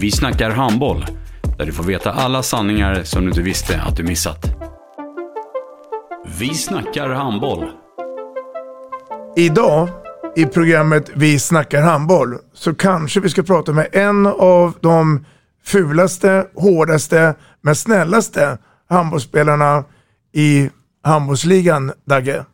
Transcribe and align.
Vi 0.00 0.10
snackar 0.10 0.50
handboll, 0.50 1.06
där 1.58 1.66
du 1.66 1.72
får 1.72 1.84
veta 1.84 2.12
alla 2.12 2.42
sanningar 2.42 3.02
som 3.02 3.22
du 3.22 3.28
inte 3.28 3.42
visste 3.42 3.80
att 3.80 3.96
du 3.96 4.02
missat. 4.02 4.46
Vi 6.38 6.54
snackar 6.54 7.08
handboll. 7.08 7.70
Idag 9.36 9.88
i 10.36 10.46
programmet 10.46 11.10
Vi 11.14 11.38
snackar 11.38 11.82
handboll 11.82 12.38
så 12.54 12.74
kanske 12.74 13.20
vi 13.20 13.28
ska 13.28 13.42
prata 13.42 13.72
med 13.72 13.88
en 13.92 14.26
av 14.26 14.74
de 14.80 15.26
fulaste, 15.64 16.46
hårdaste, 16.54 17.34
men 17.60 17.74
snällaste 17.74 18.58
handbollsspelarna 18.88 19.84
i 20.32 20.70
handbollsligan, 21.04 21.92
Dagge. 22.04 22.44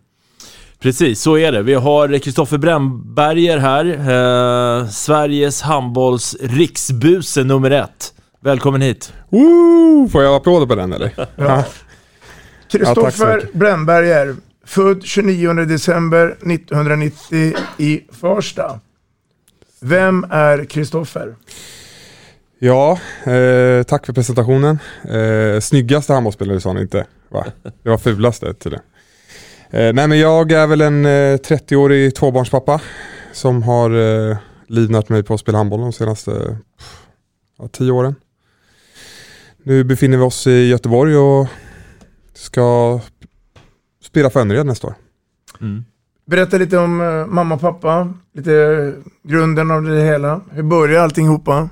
Precis, 0.87 1.21
så 1.21 1.39
är 1.39 1.53
det. 1.53 1.63
Vi 1.63 1.75
har 1.75 2.19
Kristoffer 2.19 2.59
Brännberger 2.59 3.59
här, 3.59 3.85
eh, 3.87 4.89
Sveriges 4.89 5.63
handbolls 5.63 6.37
riksbuse 6.41 7.45
nummer 7.45 7.71
ett. 7.71 8.15
Välkommen 8.41 8.83
hit. 8.83 9.13
Woo! 9.29 10.09
Får 10.09 10.23
jag 10.23 10.35
applåder 10.35 10.67
på 10.67 10.75
den 10.75 10.93
eller? 10.93 11.13
Ja. 11.17 11.27
Ja, 11.37 11.65
Kristoffer 12.71 13.37
mycket. 13.37 13.53
Brännberger, 13.53 14.37
född 14.67 15.03
29 15.05 15.53
december 15.53 16.27
1990 16.27 17.53
i 17.79 18.01
Farsta. 18.21 18.81
Vem 19.81 20.25
är 20.31 20.65
Kristoffer? 20.65 21.35
Ja, 22.59 22.99
eh, 23.25 23.83
tack 23.83 24.07
för 24.07 24.13
presentationen. 24.13 24.79
Eh, 25.05 25.61
snyggaste 25.61 26.13
handbollsspelare 26.13 26.61
sa 26.61 26.73
ni 26.73 26.81
inte, 26.81 27.07
va? 27.29 27.47
Det 27.83 27.89
var 27.89 27.99
fulaste 27.99 28.55
tydligen. 28.55 28.85
Eh, 29.77 29.93
nej 29.93 30.09
men 30.09 30.19
jag 30.19 30.53
är 30.53 30.67
väl 30.67 30.81
en 30.81 31.05
eh, 31.07 31.09
30-årig 31.37 32.15
tvåbarnspappa 32.15 32.81
som 33.33 33.63
har 33.63 33.91
eh, 34.31 34.37
livnat 34.67 35.09
mig 35.09 35.23
på 35.23 35.35
att 35.35 35.41
spela 35.41 35.59
handboll 35.59 35.81
de 35.81 35.93
senaste 35.93 36.31
pff, 36.79 37.07
ja, 37.59 37.69
tio 37.69 37.91
åren. 37.93 38.15
Nu 39.63 39.85
befinner 39.85 40.17
vi 40.19 40.23
oss 40.25 40.47
i 40.47 40.69
Göteborg 40.69 41.17
och 41.17 41.47
ska 42.35 43.01
spela 44.05 44.31
för 44.31 44.41
Önnered 44.41 44.67
nästa 44.67 44.87
år. 44.87 44.95
Berätta 46.27 46.59
lite 46.59 46.79
om 46.79 47.01
eh, 47.01 47.27
mamma 47.27 47.55
och 47.55 47.61
pappa, 47.61 48.15
lite 48.35 48.93
grunden 49.23 49.71
av 49.71 49.83
det 49.83 50.03
hela. 50.03 50.41
Hur 50.53 50.63
börjar 50.63 51.03
allting 51.03 51.29
hopa? 51.29 51.69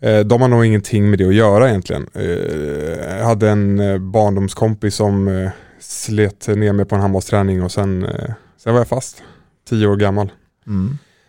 Eh, 0.00 0.20
De 0.20 0.40
har 0.40 0.48
nog 0.48 0.64
ingenting 0.66 1.10
med 1.10 1.18
det 1.18 1.28
att 1.28 1.34
göra 1.34 1.68
egentligen. 1.68 2.06
Eh, 2.14 3.18
Jag 3.18 3.24
hade 3.24 3.50
en 3.50 3.80
eh, 3.80 3.98
barndomskompis 3.98 4.94
som 4.94 5.28
eh, 5.28 5.50
slet 5.82 6.48
ner 6.48 6.72
mig 6.72 6.84
på 6.84 6.94
en 6.94 7.00
handbollsträning 7.00 7.62
och 7.62 7.72
sen, 7.72 8.04
eh, 8.04 8.30
sen 8.56 8.72
var 8.72 8.80
jag 8.80 8.88
fast. 8.88 9.22
Tio 9.68 9.86
år 9.86 9.96
gammal. 9.96 10.32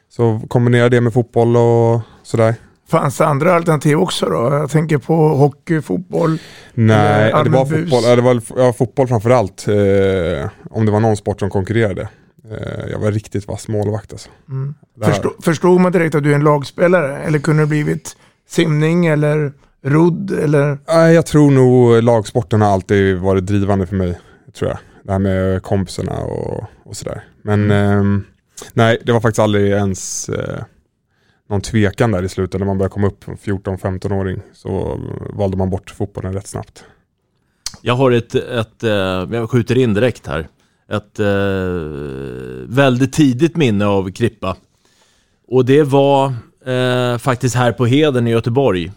Så 0.10 0.42
kombinera 0.48 0.90
det 0.90 1.02
med 1.02 1.14
fotboll 1.14 1.58
och 1.58 2.02
sådär. 2.24 2.56
Fanns 2.88 3.18
det 3.18 3.26
andra 3.26 3.56
alternativ 3.56 3.98
också 3.98 4.26
då? 4.26 4.50
Jag 4.52 4.70
tänker 4.70 4.98
på 4.98 5.16
hockey, 5.16 5.82
fotboll. 5.82 6.40
Nej, 6.74 7.34
det 7.44 7.50
var 7.50 7.66
fotboll, 7.66 8.04
ja, 8.04 8.16
det 8.16 8.22
var 8.22 8.42
ja, 8.58 8.74
fotboll 8.74 9.08
framförallt. 9.08 9.68
Eh, 9.68 10.50
om 10.70 10.86
det 10.86 10.92
var 10.92 11.00
någon 11.00 11.18
sport 11.18 11.40
som 11.40 11.50
konkurrerade. 11.50 12.10
Eh, 12.52 12.92
jag 12.92 13.00
var 13.00 13.12
riktigt 13.12 13.48
vass 13.48 13.68
målvakt 13.68 14.12
alltså. 14.12 14.30
Mm. 14.50 14.76
Förstå, 15.04 15.34
förstod 15.42 15.82
man 15.82 15.92
direkt 15.92 16.16
att 16.16 16.24
du 16.24 16.32
är 16.32 16.36
en 16.36 16.44
lagspelare? 16.44 17.18
Eller 17.18 17.40
kunde 17.40 17.64
det 17.64 17.68
blivit 17.68 18.18
simning 18.50 19.06
eller 19.06 19.54
rodd 19.86 20.32
eller? 20.32 20.78
Nej, 20.88 21.14
jag 21.14 21.26
tror 21.26 21.52
nog 21.52 22.04
lagsporten 22.04 22.62
har 22.62 22.70
alltid 22.70 23.18
varit 23.18 23.46
drivande 23.46 23.88
för 23.88 23.96
mig. 23.96 24.20
Tror 24.54 24.70
jag. 24.70 24.80
Det 25.04 25.12
här 25.12 25.20
med 25.20 25.64
kompisarna 25.64 26.20
och, 26.20 26.64
och 26.84 26.96
sådär. 26.96 27.24
Men 27.42 27.72
ehm, 27.72 28.26
nej, 28.74 28.98
det 29.06 29.12
var 29.12 29.20
faktiskt 29.20 29.40
aldrig 29.40 29.72
ens 29.72 30.30
eh, 30.30 30.64
någon 31.50 31.62
tvekan 31.62 32.12
där 32.12 32.24
i 32.24 32.30
slutet. 32.30 32.60
När 32.60 32.68
man 32.68 32.78
började 32.78 32.94
komma 32.94 33.08
upp, 33.08 33.26
14-15-åring, 33.26 34.42
så 34.54 35.00
valde 35.34 35.58
man 35.58 35.70
bort 35.70 35.90
fotbollen 35.90 36.34
rätt 36.34 36.48
snabbt. 36.48 36.86
Jag 37.82 37.94
har 37.94 38.12
ett, 38.12 38.36
ett 38.36 38.84
eh, 38.84 38.90
jag 39.32 39.50
skjuter 39.50 39.78
in 39.78 39.94
direkt 39.94 40.28
här, 40.28 40.48
ett 40.90 41.20
eh, 41.20 42.76
väldigt 42.76 43.14
tidigt 43.14 43.56
minne 43.56 43.86
av 43.86 44.12
Krippa. 44.12 44.58
Och 45.48 45.66
det 45.66 45.84
var 45.84 46.34
eh, 46.66 47.18
faktiskt 47.18 47.56
här 47.56 47.72
på 47.72 47.86
Heden 47.86 48.28
i 48.28 48.32
Göteborg. 48.32 48.92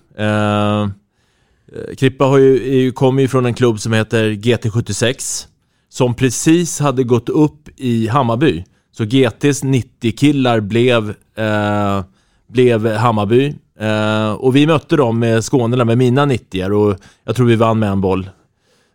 Eh, 1.73 1.95
Krippa 1.95 2.25
har 2.25 2.39
ju, 2.39 2.93
kommer 2.93 3.23
ju 3.23 3.29
från 3.29 3.47
en 3.47 3.55
klubb 3.55 3.81
som 3.81 3.93
heter 3.93 4.31
GT76 4.31 5.47
som 5.89 6.15
precis 6.15 6.81
hade 6.81 7.05
gått 7.05 7.29
upp 7.29 7.69
i 7.77 8.09
Hammarby. 8.09 8.65
Så 8.97 9.05
GTs 9.05 9.65
90-killar 9.65 10.61
blev, 10.61 11.15
eh, 11.37 12.05
blev 12.49 12.87
Hammarby. 12.87 13.55
Eh, 13.81 14.33
och 14.33 14.57
vi 14.57 14.67
mötte 14.67 14.97
dem 14.97 15.19
med 15.19 15.45
Skånerna 15.45 15.85
med 15.85 15.99
mina 15.99 16.25
90 16.25 16.73
och 16.73 16.97
jag 17.25 17.37
tror 17.37 17.47
vi 17.47 17.57
vann 17.57 17.79
med 17.79 17.91
en 17.91 18.01
boll. 18.01 18.31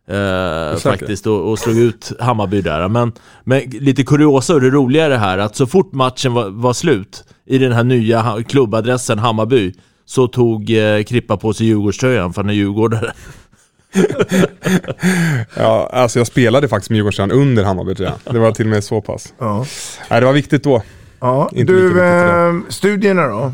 Eh, 0.08 0.78
faktiskt 0.78 1.28
och, 1.28 1.52
och 1.52 1.60
slog 1.60 1.78
ut 1.78 2.12
Hammarby 2.20 2.62
där. 2.62 2.88
Men, 2.88 3.12
men 3.44 3.62
lite 3.70 4.04
kuriosa 4.04 4.54
och 4.54 4.62
det 4.62 4.70
roliga 4.70 5.06
är 5.06 5.10
det 5.10 5.18
här 5.18 5.38
att 5.38 5.56
så 5.56 5.68
fort 5.68 5.94
matchen 5.94 6.34
var, 6.34 6.50
var 6.50 6.74
slut 6.74 7.24
i 7.46 7.58
den 7.58 7.72
här 7.72 7.84
nya 7.84 8.44
klubbadressen 8.48 9.20
Hammarby 9.20 9.74
så 10.12 10.28
tog 10.28 10.70
eh, 10.70 11.04
Krippa 11.04 11.38
på 11.38 11.54
sig 11.54 11.66
Djurgårdströjan 11.66 12.34
för 12.34 12.42
han 12.42 12.50
är 12.50 12.54
djurgårdare. 12.54 13.14
Ja, 15.56 15.90
alltså 15.94 16.20
jag 16.20 16.28
spelade 16.28 16.68
faktiskt 16.68 16.90
med 16.90 16.98
Djurgårdströjan 16.98 17.32
under 17.32 17.64
Hammarby 17.64 17.96
tror 17.96 18.10
jag. 18.10 18.34
Det 18.34 18.40
var 18.40 18.52
till 18.52 18.66
och 18.66 18.70
med 18.70 18.84
så 18.84 19.02
pass. 19.02 19.34
Ja. 19.40 19.66
Nej, 20.10 20.20
det 20.20 20.26
var 20.26 20.34
viktigt 20.34 20.64
då. 20.64 20.82
ja. 21.20 21.50
Inte 21.54 21.74
Du, 21.74 22.04
eh, 22.04 22.54
studierna 22.70 23.28
då? 23.28 23.54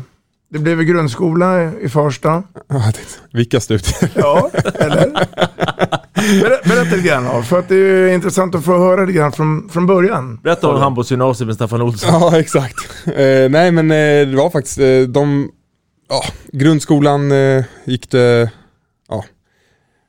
Det 0.50 0.58
blev 0.58 0.82
grundskola 0.82 1.64
i 1.64 1.88
tänkte, 1.88 3.02
Vilka 3.32 3.60
studier? 3.60 4.10
Ja, 4.14 4.50
eller? 4.74 5.12
Ber, 6.14 6.68
berätta 6.68 6.96
lite 6.96 7.08
grann 7.08 7.24
då, 7.24 7.42
för 7.42 7.58
att 7.58 7.68
det 7.68 7.76
är 7.76 8.08
intressant 8.08 8.54
att 8.54 8.64
få 8.64 8.78
höra 8.78 9.00
lite 9.04 9.18
grann 9.18 9.32
från, 9.32 9.68
från 9.68 9.86
början. 9.86 10.40
Berätta 10.42 10.68
om 10.68 10.80
handbollsgymnasiet 10.80 11.46
med 11.46 11.54
Staffan 11.56 11.82
Olsson. 11.82 12.10
Ja, 12.12 12.38
exakt. 12.38 12.76
Eh, 13.06 13.50
nej, 13.50 13.72
men 13.72 13.90
eh, 13.90 14.28
det 14.30 14.36
var 14.36 14.50
faktiskt 14.50 14.78
eh, 14.78 15.00
de... 15.00 15.50
Ja, 16.08 16.22
grundskolan 16.52 17.32
eh, 17.32 17.64
gick 17.84 18.10
det... 18.10 18.50
Ja, 19.08 19.24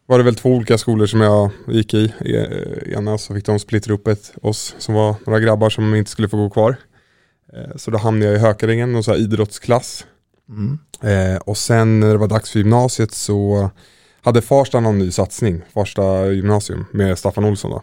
var 0.06 0.18
det 0.18 0.24
väl 0.24 0.36
två 0.36 0.50
olika 0.50 0.78
skolor 0.78 1.06
som 1.06 1.22
jag 1.22 1.50
gick 1.68 1.94
i. 1.94 2.14
E- 2.20 2.94
ena 2.98 3.18
så 3.18 3.36
fick 3.36 3.46
de 3.46 3.60
splittra 3.60 3.94
upp 3.94 4.08
ett, 4.08 4.34
oss 4.42 4.76
som 4.78 4.96
var 4.96 5.16
några 5.26 5.40
grabbar 5.40 5.70
som 5.70 5.96
inte 5.96 6.12
skulle 6.12 6.30
få 6.30 6.38
gå 6.38 6.50
kvar. 6.50 6.76
Eh, 7.54 7.76
så 7.76 7.92
då 7.92 7.98
hamnade 7.98 8.32
jag 8.32 8.36
i 8.36 8.44
Hökaringen, 8.44 8.92
någon 8.92 9.04
här 9.08 9.18
idrottsklass. 9.18 10.06
Eh, 11.02 11.42
och 11.42 11.58
sen 11.58 12.00
när 12.00 12.10
det 12.10 12.18
var 12.18 12.28
dags 12.28 12.52
för 12.52 12.60
gymnasiet 12.60 13.12
så 13.12 13.70
hade 14.22 14.42
Farsta 14.42 14.80
någon 14.80 14.98
ny 14.98 15.12
satsning, 15.12 15.62
Farsta 15.74 16.32
gymnasium 16.32 16.86
med 16.92 17.18
Staffan 17.18 17.46
Olsson 17.46 17.72
då. 17.72 17.82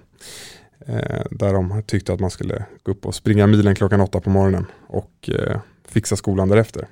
Eh, 0.86 1.22
där 1.30 1.52
de 1.52 1.82
tyckte 1.86 2.12
att 2.12 2.20
man 2.20 2.30
skulle 2.30 2.64
gå 2.82 2.92
upp 2.92 3.06
och 3.06 3.14
springa 3.14 3.46
milen 3.46 3.74
klockan 3.74 4.00
åtta 4.00 4.20
på 4.20 4.30
morgonen 4.30 4.66
och 4.86 5.30
eh, 5.32 5.60
fixa 5.88 6.16
skolan 6.16 6.48
därefter. 6.48 6.88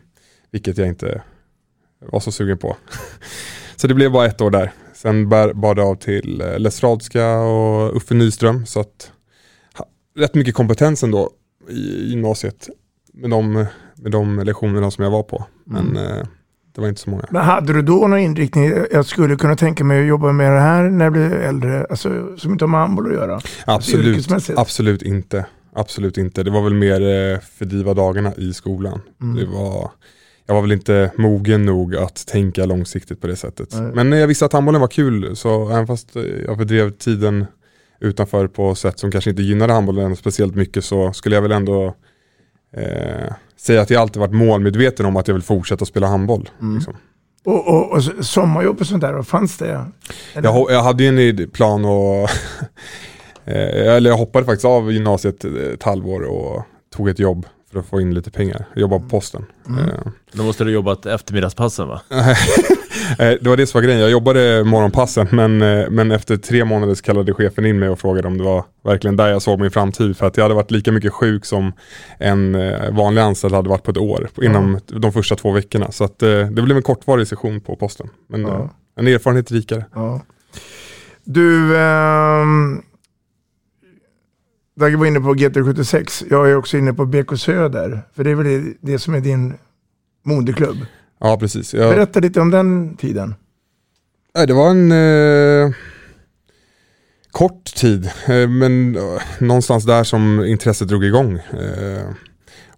Vilket 0.55 0.79
jag 0.79 0.89
inte 0.89 1.23
var 2.01 2.21
så 2.21 2.33
sugen 2.33 2.59
på. 2.59 2.77
så 3.77 3.87
det 3.87 3.95
blev 3.95 4.12
bara 4.12 4.27
ett 4.27 4.41
år 4.41 4.51
där. 4.51 4.73
Sen 4.95 5.29
bar, 5.29 5.53
bar 5.53 5.75
det 5.75 5.83
av 5.83 5.95
till 5.95 6.41
eh, 6.41 6.59
Lesradska 6.59 7.39
och 7.39 7.97
Uffe 7.97 8.15
Nyström. 8.15 8.67
Så 8.67 8.81
att 8.81 9.12
rätt 10.17 10.35
mycket 10.35 10.55
kompetens 10.55 11.03
ändå 11.03 11.31
i 11.69 12.11
gymnasiet 12.11 12.69
med 13.12 13.31
de, 13.31 13.53
med 13.95 14.12
de 14.12 14.39
lektionerna 14.39 14.91
som 14.91 15.05
jag 15.05 15.11
var 15.11 15.23
på. 15.23 15.45
Men 15.65 15.97
eh, 15.97 16.27
det 16.75 16.81
var 16.81 16.89
inte 16.89 17.01
så 17.01 17.11
många. 17.11 17.25
Men 17.31 17.43
hade 17.43 17.73
du 17.73 17.83
då 17.83 18.06
någon 18.09 18.19
inriktning? 18.19 18.73
Jag 18.93 19.06
skulle 19.06 19.37
kunna 19.37 19.56
tänka 19.56 19.85
mig 19.85 20.01
att 20.01 20.06
jobba 20.09 20.33
med 20.33 20.53
det 20.53 20.61
här 20.61 20.83
när 20.83 21.05
jag 21.05 21.12
blir 21.12 21.31
äldre, 21.31 21.87
alltså, 21.91 22.37
som 22.37 22.53
inte 22.53 22.65
har 22.65 22.71
med 22.71 22.81
handboll 22.81 23.06
att 23.06 23.15
göra. 23.15 23.35
Alltså, 23.35 23.62
Absolut, 23.67 24.06
yrkesmässigt. 24.06 24.59
absolut 24.59 25.03
inte. 25.03 25.47
Absolut 25.73 26.19
inte. 26.19 26.43
Det 26.43 26.51
var 26.51 26.62
väl 26.62 26.75
mer 26.75 27.01
eh, 27.01 27.41
fördriva 27.41 27.95
dagarna 27.95 28.35
i 28.35 28.53
skolan. 28.53 29.01
Mm. 29.23 29.37
Det 29.37 29.47
var, 29.47 29.91
jag 30.46 30.55
var 30.55 30.62
väl 30.62 30.73
inte 30.73 31.11
mogen 31.17 31.64
nog 31.64 31.96
att 31.96 32.26
tänka 32.26 32.64
långsiktigt 32.64 33.20
på 33.20 33.26
det 33.26 33.37
sättet. 33.37 33.69
Nej. 33.73 34.05
Men 34.05 34.12
jag 34.12 34.26
visste 34.26 34.44
att 34.44 34.52
handbollen 34.52 34.81
var 34.81 34.88
kul, 34.88 35.37
så 35.37 35.70
även 35.70 35.87
fast 35.87 36.17
jag 36.46 36.56
fördrev 36.56 36.91
tiden 36.91 37.46
utanför 38.00 38.46
på 38.46 38.75
sätt 38.75 38.99
som 38.99 39.11
kanske 39.11 39.31
inte 39.31 39.43
gynnade 39.43 39.73
handbollen 39.73 40.17
speciellt 40.17 40.55
mycket 40.55 40.85
så 40.85 41.12
skulle 41.12 41.35
jag 41.35 41.43
väl 41.43 41.52
ändå 41.52 41.94
eh, 42.76 43.32
säga 43.56 43.81
att 43.81 43.91
jag 43.91 44.00
alltid 44.00 44.20
varit 44.20 44.35
målmedveten 44.35 45.06
om 45.06 45.17
att 45.17 45.29
jag 45.29 45.35
vill 45.35 45.43
fortsätta 45.43 45.85
spela 45.85 46.06
handboll. 46.06 46.50
Mm. 46.61 46.75
Liksom. 46.75 46.96
Och, 47.44 47.69
och, 47.69 47.93
och 47.93 48.02
sommarjobb 48.26 48.81
och 48.81 48.87
sånt 48.87 49.00
där, 49.00 49.12
vad 49.12 49.26
fanns 49.26 49.58
det? 49.58 49.87
Jag, 50.35 50.67
jag 50.70 50.82
hade 50.82 51.05
ju 51.05 51.31
en 51.31 51.50
plan 51.50 51.85
och 51.85 52.20
eh, 53.44 53.94
eller 53.94 54.11
jag 54.11 54.17
hoppade 54.17 54.44
faktiskt 54.44 54.64
av 54.64 54.93
gymnasiet 54.93 55.44
ett 55.44 55.82
halvår 55.82 56.23
och 56.23 56.62
tog 56.96 57.08
ett 57.08 57.19
jobb 57.19 57.46
för 57.75 57.81
att 57.81 57.87
få 57.87 58.00
in 58.00 58.15
lite 58.15 58.31
pengar. 58.31 58.65
Jag 58.75 58.81
jobbade 58.81 59.03
på 59.03 59.09
posten. 59.09 59.44
Mm. 59.69 59.81
Eh, 59.88 59.88
Då 60.32 60.43
måste 60.43 60.65
du 60.65 60.71
jobbat 60.71 61.06
eftermiddagspassen 61.06 61.88
va? 61.88 62.00
Eh, 63.19 63.32
det 63.41 63.47
var 63.49 63.56
det 63.56 63.67
som 63.67 63.79
var 63.81 63.85
grejen. 63.85 64.00
Jag 64.00 64.11
jobbade 64.11 64.65
morgonpassen 64.65 65.29
men, 65.31 65.62
eh, 65.62 65.91
men 65.91 66.11
efter 66.12 66.37
tre 66.37 66.65
månader 66.65 66.94
så 66.94 67.03
kallade 67.03 67.35
chefen 67.35 67.67
in 67.67 67.79
mig 67.79 67.88
och 67.88 68.00
frågade 68.00 68.29
om 68.29 68.38
det 68.38 68.44
var 68.44 68.65
verkligen 68.85 69.17
där 69.17 69.29
jag 69.29 69.43
såg 69.43 69.61
min 69.61 69.71
framtid. 69.71 70.17
För 70.17 70.26
att 70.26 70.37
jag 70.37 70.44
hade 70.44 70.55
varit 70.55 70.71
lika 70.71 70.93
mycket 70.93 71.12
sjuk 71.12 71.44
som 71.44 71.73
en 72.19 72.55
eh, 72.55 72.91
vanlig 72.91 73.23
anställd 73.23 73.55
hade 73.55 73.69
varit 73.69 73.82
på 73.82 73.91
ett 73.91 73.97
år 73.97 74.29
inom 74.43 74.79
de 74.87 75.12
första 75.12 75.37
två 75.37 75.50
veckorna. 75.53 75.93
Så 75.93 76.05
att, 76.05 76.19
det 76.19 76.62
blev 76.62 76.77
en 76.77 76.82
kortvarig 76.82 77.27
session 77.29 77.61
på 77.61 77.77
posten. 77.77 78.09
Men 78.29 78.41
Ja. 78.43 78.55
eh, 78.59 78.69
en 78.97 79.06
erfarenhet 79.06 79.53
rikare. 79.53 79.85
Ja. 79.94 80.20
Du, 81.25 81.77
ehm, 81.79 82.82
Dagge 84.81 84.97
var 84.97 85.06
inne 85.06 85.21
på 85.21 85.35
GT76. 85.35 86.26
Jag 86.31 86.50
är 86.50 86.56
också 86.56 86.79
inne 86.79 86.93
på 86.94 87.06
BK 87.06 87.38
Söder. 87.38 88.03
För 88.15 88.25
det 88.25 88.31
är 88.31 88.35
väl 88.35 88.47
det, 88.47 88.75
det 88.93 88.99
som 88.99 89.15
är 89.15 89.21
din 89.21 89.55
moderklubb. 90.25 90.76
Ja 91.21 91.37
precis. 91.41 91.75
Jag, 91.75 91.94
Berätta 91.94 92.21
lite 92.21 92.41
om 92.41 92.50
den 92.50 92.97
tiden. 92.97 93.35
Det 94.47 94.53
var 94.53 94.71
en 94.71 94.93
eh, 94.93 95.75
kort 97.31 97.65
tid, 97.65 98.06
eh, 98.29 98.49
men 98.49 98.97
eh, 98.97 99.03
någonstans 99.41 99.85
där 99.85 100.05
som 100.05 100.44
intresset 100.44 100.88
drog 100.88 101.05
igång. 101.05 101.32
Eh, 101.35 102.09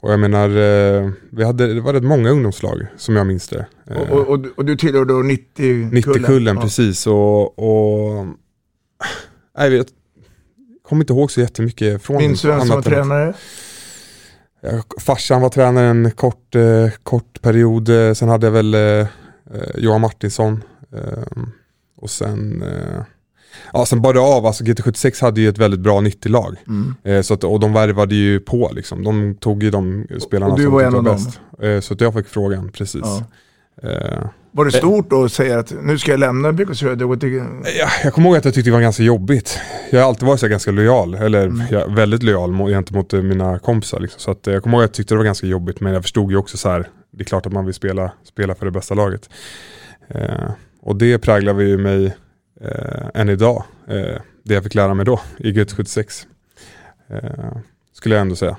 och 0.00 0.12
jag 0.12 0.20
menar, 0.20 0.48
eh, 0.48 1.10
vi 1.30 1.44
hade, 1.44 1.74
det 1.74 1.80
var 1.80 1.92
rätt 1.92 2.02
många 2.04 2.30
ungdomslag 2.30 2.86
som 2.96 3.16
jag 3.16 3.26
minns 3.26 3.48
det. 3.48 3.66
Eh, 3.90 3.96
Och, 3.96 4.08
och, 4.18 4.28
och, 4.28 4.40
du- 4.40 4.50
och 4.56 4.64
du 4.64 4.76
tillhör 4.76 5.04
då 5.04 5.14
90-kullen? 5.14 5.90
90-kullen, 5.92 6.56
Ja. 6.56 6.62
precis. 6.62 7.06
Och, 7.06 7.58
och 7.58 8.26
nej, 9.58 9.64
jag 9.64 9.70
vet, 9.70 9.88
kommer 10.88 11.02
inte 11.02 11.12
ihåg 11.12 11.30
så 11.30 11.40
jättemycket 11.40 12.02
från 12.02 12.16
Minns 12.16 12.42
du 12.42 12.48
vem 12.48 12.60
som 12.60 12.68
var 12.68 12.82
tränare? 12.82 13.34
Farsan 15.00 15.40
var 15.42 15.48
tränare 15.48 15.86
en 15.86 16.10
kort, 16.10 16.54
eh, 16.54 16.90
kort 17.02 17.42
period. 17.42 17.88
Eh, 17.88 18.12
sen 18.12 18.28
hade 18.28 18.46
jag 18.46 18.52
väl 18.52 18.74
eh, 18.74 18.80
eh, 18.80 19.06
Johan 19.76 20.00
Martinsson. 20.00 20.62
Eh, 20.92 21.42
och 21.96 22.10
sen, 22.10 22.62
eh, 22.62 23.02
ja 23.72 23.86
sen 23.86 24.02
bar 24.02 24.14
det 24.14 24.20
av. 24.20 24.46
Alltså 24.46 24.64
GT76 24.64 25.22
hade 25.22 25.40
ju 25.40 25.48
ett 25.48 25.58
väldigt 25.58 25.80
bra 25.80 26.00
90-lag. 26.00 26.56
Mm. 26.68 27.22
Så 27.22 27.34
att, 27.34 27.44
och 27.44 27.60
de 27.60 27.72
värvade 27.72 28.14
ju 28.14 28.40
på 28.40 28.70
liksom. 28.74 29.04
De 29.04 29.34
tog 29.34 29.62
ju 29.62 29.70
de 29.70 30.06
spelarna 30.20 30.52
Och 30.52 30.58
du 30.58 30.64
som 30.64 30.72
var 30.72 30.82
en 30.82 30.94
av 30.94 31.02
bäst. 31.02 31.40
Eh, 31.62 31.80
så 31.80 31.94
att 31.94 32.00
jag 32.00 32.14
fick 32.14 32.26
frågan, 32.26 32.68
precis. 32.68 33.02
Ja. 33.04 33.24
Eh, 33.82 34.28
Var 34.52 34.64
det 34.64 34.72
stort 34.72 35.10
då 35.10 35.24
att 35.24 35.32
säga 35.32 35.58
att 35.58 35.72
nu 35.82 35.98
ska 35.98 36.10
jag 36.10 36.20
lämna 36.20 36.52
BK 36.52 36.74
Söder 36.76 37.10
och 37.10 37.20
till... 37.20 37.42
Jag 38.04 38.12
kommer 38.14 38.28
ihåg 38.28 38.36
att 38.36 38.44
jag 38.44 38.54
tyckte 38.54 38.70
det 38.70 38.74
var 38.74 38.80
ganska 38.80 39.02
jobbigt. 39.02 39.58
Jag 39.90 40.00
har 40.00 40.08
alltid 40.08 40.26
varit 40.28 40.40
så 40.40 40.48
ganska 40.48 40.70
lojal, 40.70 41.14
eller 41.14 41.46
Mm. 41.46 41.94
väldigt 41.94 42.22
lojal 42.22 42.52
mot, 42.52 42.70
gentemot 42.70 43.12
eh, 43.12 43.22
mina 43.22 43.58
kompisar. 43.58 44.00
Liksom. 44.00 44.20
Så 44.20 44.30
att, 44.30 44.46
eh, 44.46 44.54
jag 44.54 44.62
kommer 44.62 44.76
ihåg 44.76 44.84
att 44.84 44.88
jag 44.88 44.94
tyckte 44.94 45.14
det 45.14 45.18
var 45.18 45.24
ganska 45.24 45.46
jobbigt, 45.46 45.80
men 45.80 45.92
jag 45.92 46.02
förstod 46.02 46.30
ju 46.30 46.36
också 46.36 46.56
så 46.56 46.68
här, 46.70 46.88
det 47.12 47.22
är 47.22 47.24
klart 47.24 47.46
att 47.46 47.52
man 47.52 47.64
vill 47.64 47.74
spela, 47.74 48.12
spela 48.24 48.54
för 48.54 48.64
det 48.66 48.72
bästa 48.72 48.94
laget. 48.94 49.30
Eh, 50.08 50.50
och 50.82 50.96
det 50.96 51.18
präglar 51.18 51.52
vi 51.52 51.64
ju 51.68 51.78
mig 51.78 52.06
eh, 52.60 53.06
än 53.14 53.28
idag, 53.28 53.64
eh, 53.88 54.20
det 54.44 54.54
jag 54.54 54.62
fick 54.62 54.74
lära 54.74 54.94
mig 54.94 55.04
då 55.06 55.20
i 55.38 55.52
GT76. 55.52 56.26
Eh, 57.10 57.56
skulle 57.92 58.14
jag 58.14 58.22
ändå 58.22 58.36
säga. 58.36 58.56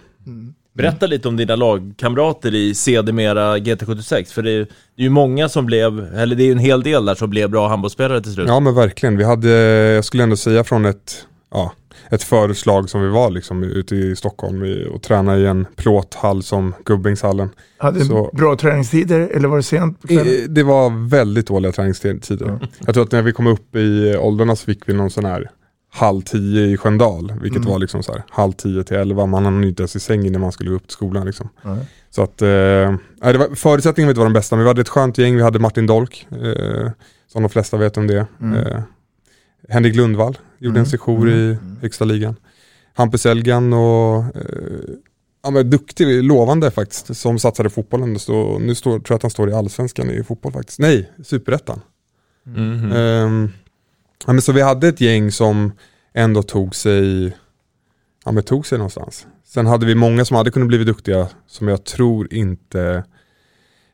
Berätta 0.78 1.08
lite 1.08 1.28
om 1.28 1.38
dina 1.38 1.56
lagkamrater 1.56 2.56
i 2.56 2.76
sedermera 2.76 3.58
GT76, 3.58 4.34
för 4.34 4.42
det 4.44 4.52
är, 4.52 4.60
det 4.60 5.02
är 5.02 5.04
ju 5.04 5.10
många 5.10 5.50
som 5.50 5.66
blev, 5.66 6.16
eller 6.16 6.36
det 6.36 6.44
är 6.44 6.46
ju 6.46 6.52
en 6.52 6.58
hel 6.60 6.84
del 6.84 7.06
där 7.06 7.16
som 7.16 7.30
blev 7.30 7.50
bra 7.50 7.68
handbollsspelare 7.68 8.22
till 8.22 8.34
slut. 8.34 8.48
Ja 8.48 8.60
men 8.60 8.76
verkligen, 8.76 9.18
vi 9.18 9.24
hade, 9.24 9.50
jag 9.96 10.06
skulle 10.06 10.24
ändå 10.24 10.36
säga 10.38 10.64
från 10.64 10.86
ett, 10.86 11.26
ja, 11.52 11.72
ett 12.10 12.24
förslag 12.24 12.90
som 12.90 13.02
vi 13.02 13.08
var 13.08 13.30
liksom 13.32 13.64
ute 13.64 13.96
i 13.96 14.16
Stockholm 14.16 14.86
och 14.94 15.02
tränade 15.02 15.40
i 15.42 15.46
en 15.46 15.66
plåthall 15.76 16.44
som 16.44 16.74
Gubbängshallen. 16.86 17.50
Hade 17.78 18.06
Så- 18.06 18.30
bra 18.34 18.56
träningstider 18.56 19.20
eller 19.20 19.48
var 19.48 19.58
det 19.58 19.64
sent 19.64 20.02
på 20.02 20.08
kvällen? 20.08 20.28
I- 20.28 20.46
Det 20.50 20.64
var 20.64 21.10
väldigt 21.10 21.48
dåliga 21.48 21.72
träningstider. 21.72 22.60
Jag 22.86 22.94
tror 22.94 23.04
att 23.04 23.12
när 23.12 23.22
vi 23.22 23.32
kom 23.32 23.48
upp 23.48 23.76
i 23.76 24.16
åldrarna 24.18 24.56
så 24.56 24.66
fick 24.66 24.90
vi 24.90 24.94
någon 24.94 25.10
sån 25.10 25.26
här 25.26 25.50
halv 25.90 26.22
tio 26.22 26.66
i 26.66 26.78
Sköndal, 26.78 27.34
vilket 27.42 27.58
Mm. 27.62 27.70
var 27.72 27.80
liksom 27.80 28.04
så 28.04 28.12
här 28.12 28.24
halv 28.30 28.52
tio 28.52 28.84
till 28.84 28.98
elva. 28.98 29.26
Man 29.26 29.46
hann 29.46 29.64
inte 29.64 29.82
ens 29.82 29.96
i 29.96 30.00
sängen 30.00 30.32
när 30.34 30.40
man 30.40 30.52
skulle 30.52 30.72
upp 30.72 30.84
till 30.88 30.92
skolan 30.94 31.26
liksom. 31.26 31.50
Nej. 31.62 31.78
Så 32.10 32.24
att, 32.24 32.42
eh, 32.42 32.48
det 32.48 33.38
var, 33.38 33.56
förutsättningarna 33.56 34.14
var 34.14 34.24
de 34.24 34.34
bästa, 34.34 34.56
men 34.56 34.66
vi 34.66 34.70
hade 34.70 34.82
ett 34.82 34.90
skönt 34.90 35.18
gäng. 35.18 35.36
Vi 35.36 35.42
hade 35.42 35.60
Martin 35.60 35.86
Dolk, 35.88 36.28
eh, 36.32 36.92
som 37.28 37.44
de 37.44 37.50
flesta 37.50 37.78
vet 37.78 37.98
om 37.98 38.08
det. 38.08 38.28
Mm. 38.42 38.54
Eh, 38.68 38.82
Henrik 39.70 39.96
Lundvall 39.96 40.38
gjorde 40.60 40.80
Mm. 40.80 40.80
en 40.80 40.86
sejour 40.86 41.30
i 41.30 41.58
högsta 41.82 42.06
ligan. 42.06 42.36
Hampus 42.94 43.26
Elgan 43.26 43.74
och 43.74 44.18
eh, 44.36 44.42
ja, 45.44 45.50
men 45.52 45.70
duktig, 45.70 46.24
lovande 46.24 46.72
faktiskt, 46.72 47.18
som 47.18 47.40
satsade 47.40 47.68
i 47.68 47.70
fotbollen. 47.70 48.20
Står, 48.20 48.60
nu 48.60 48.76
står, 48.76 48.92
tror 48.92 49.04
jag 49.10 49.16
att 49.16 49.22
han 49.22 49.32
står 49.32 49.50
i 49.50 49.54
allsvenskan 49.54 50.10
i 50.10 50.24
fotboll 50.24 50.52
faktiskt. 50.54 50.80
Nej, 50.80 51.12
superettan. 51.24 51.82
Mhm. 52.44 53.50
Ja, 54.26 54.34
men 54.34 54.42
så 54.42 54.52
vi 54.52 54.62
hade 54.62 54.88
ett 54.88 55.02
gäng 55.02 55.32
som 55.32 55.72
ändå 56.14 56.44
tog 56.44 56.76
sig, 56.76 57.26
ja, 58.26 58.32
men 58.32 58.44
tog 58.44 58.68
sig 58.68 58.78
någonstans. 58.78 59.28
Sen 59.46 59.66
hade 59.66 59.86
vi 59.86 59.96
många 59.96 60.26
som 60.26 60.38
hade 60.38 60.52
kunnat 60.52 60.68
bli 60.68 60.84
duktiga 60.84 61.28
som 61.48 61.68
jag 61.68 61.84
tror 61.84 62.34
inte 62.34 63.04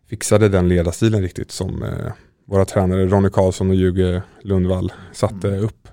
fixade 0.09 0.49
den 0.49 0.69
ledarstilen 0.69 1.21
riktigt 1.21 1.51
som 1.51 1.83
eh, 1.83 2.11
våra 2.45 2.65
tränare 2.65 3.07
Ronny 3.07 3.29
Karlsson 3.29 3.69
och 3.69 3.75
Juge 3.75 4.21
Lundvall 4.41 4.93
satte 5.11 5.47
upp. 5.47 5.87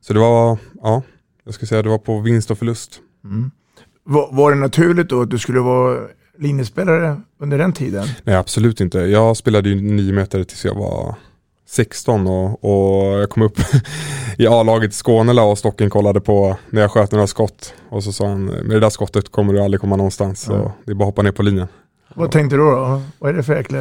Så 0.00 0.12
det 0.12 0.18
var, 0.18 0.58
ja, 0.82 1.02
jag 1.44 1.54
ska 1.54 1.66
säga 1.66 1.82
det 1.82 1.88
var 1.88 1.98
på 1.98 2.20
vinst 2.20 2.50
och 2.50 2.58
förlust. 2.58 3.00
Mm. 3.24 3.50
Var, 4.04 4.32
var 4.32 4.50
det 4.50 4.56
naturligt 4.56 5.08
då 5.08 5.22
att 5.22 5.30
du 5.30 5.38
skulle 5.38 5.60
vara 5.60 6.00
linjespelare 6.38 7.20
under 7.38 7.58
den 7.58 7.72
tiden? 7.72 8.06
Nej 8.24 8.34
absolut 8.34 8.80
inte. 8.80 8.98
Jag 8.98 9.36
spelade 9.36 9.68
ju 9.68 9.74
nio 9.74 10.12
meter 10.12 10.44
tills 10.44 10.64
jag 10.64 10.74
var 10.74 11.14
16 11.72 12.26
och, 12.26 12.64
och 12.64 13.18
jag 13.18 13.30
kom 13.30 13.42
upp 13.42 13.58
i 14.38 14.46
A-laget 14.46 14.90
i 14.90 14.94
Skåne 14.94 15.42
och 15.42 15.58
Stocken 15.58 15.90
kollade 15.90 16.20
på 16.20 16.56
när 16.70 16.80
jag 16.80 16.90
sköt 16.90 17.12
några 17.12 17.26
skott. 17.26 17.74
Och 17.88 18.04
så 18.04 18.12
sa 18.12 18.26
han, 18.28 18.44
med 18.44 18.70
det 18.76 18.80
där 18.80 18.90
skottet 18.90 19.30
kommer 19.32 19.52
du 19.52 19.60
aldrig 19.60 19.80
komma 19.80 19.96
någonstans. 19.96 20.40
Så 20.40 20.52
Ja. 20.52 20.72
det 20.84 20.90
är 20.90 20.94
bara 20.94 21.04
att 21.04 21.08
hoppa 21.08 21.22
ner 21.22 21.32
på 21.32 21.42
linjen. 21.42 21.68
Vad 22.14 22.30
tänkte 22.30 22.56
du 22.56 22.62
då? 22.62 23.02
Vad 23.18 23.30
är 23.30 23.34
det 23.34 23.42
för 23.42 23.56
jäkla... 23.56 23.78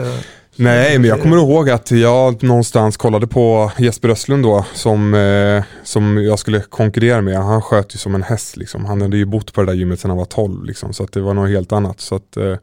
Nej, 0.55 0.99
men 0.99 1.09
jag 1.09 1.21
kommer 1.21 1.37
ihåg 1.37 1.69
att 1.69 1.91
jag 1.91 2.43
någonstans 2.43 2.97
kollade 2.97 3.27
på 3.27 3.71
Jesper 3.77 4.09
Östlund 4.09 4.43
då 4.43 4.65
som, 4.73 5.13
eh, 5.13 5.63
som 5.83 6.17
jag 6.23 6.39
skulle 6.39 6.59
konkurrera 6.61 7.21
med. 7.21 7.37
Han 7.37 7.61
sköt 7.61 7.95
ju 7.95 7.97
som 7.97 8.15
en 8.15 8.23
häst 8.23 8.57
liksom. 8.57 8.85
Han 8.85 9.01
hade 9.01 9.17
ju 9.17 9.25
bott 9.25 9.53
på 9.53 9.61
det 9.61 9.67
där 9.67 9.73
gymmet 9.73 9.99
sedan 9.99 10.11
han 10.11 10.17
var 10.17 10.25
12 10.25 10.63
liksom. 10.65 10.93
Så 10.93 11.03
att 11.03 11.11
det 11.11 11.21
var 11.21 11.33
något 11.33 11.49
helt 11.49 11.71
annat. 11.71 12.01
Så 12.01 12.15
att 12.15 12.37
eh, 12.37 12.55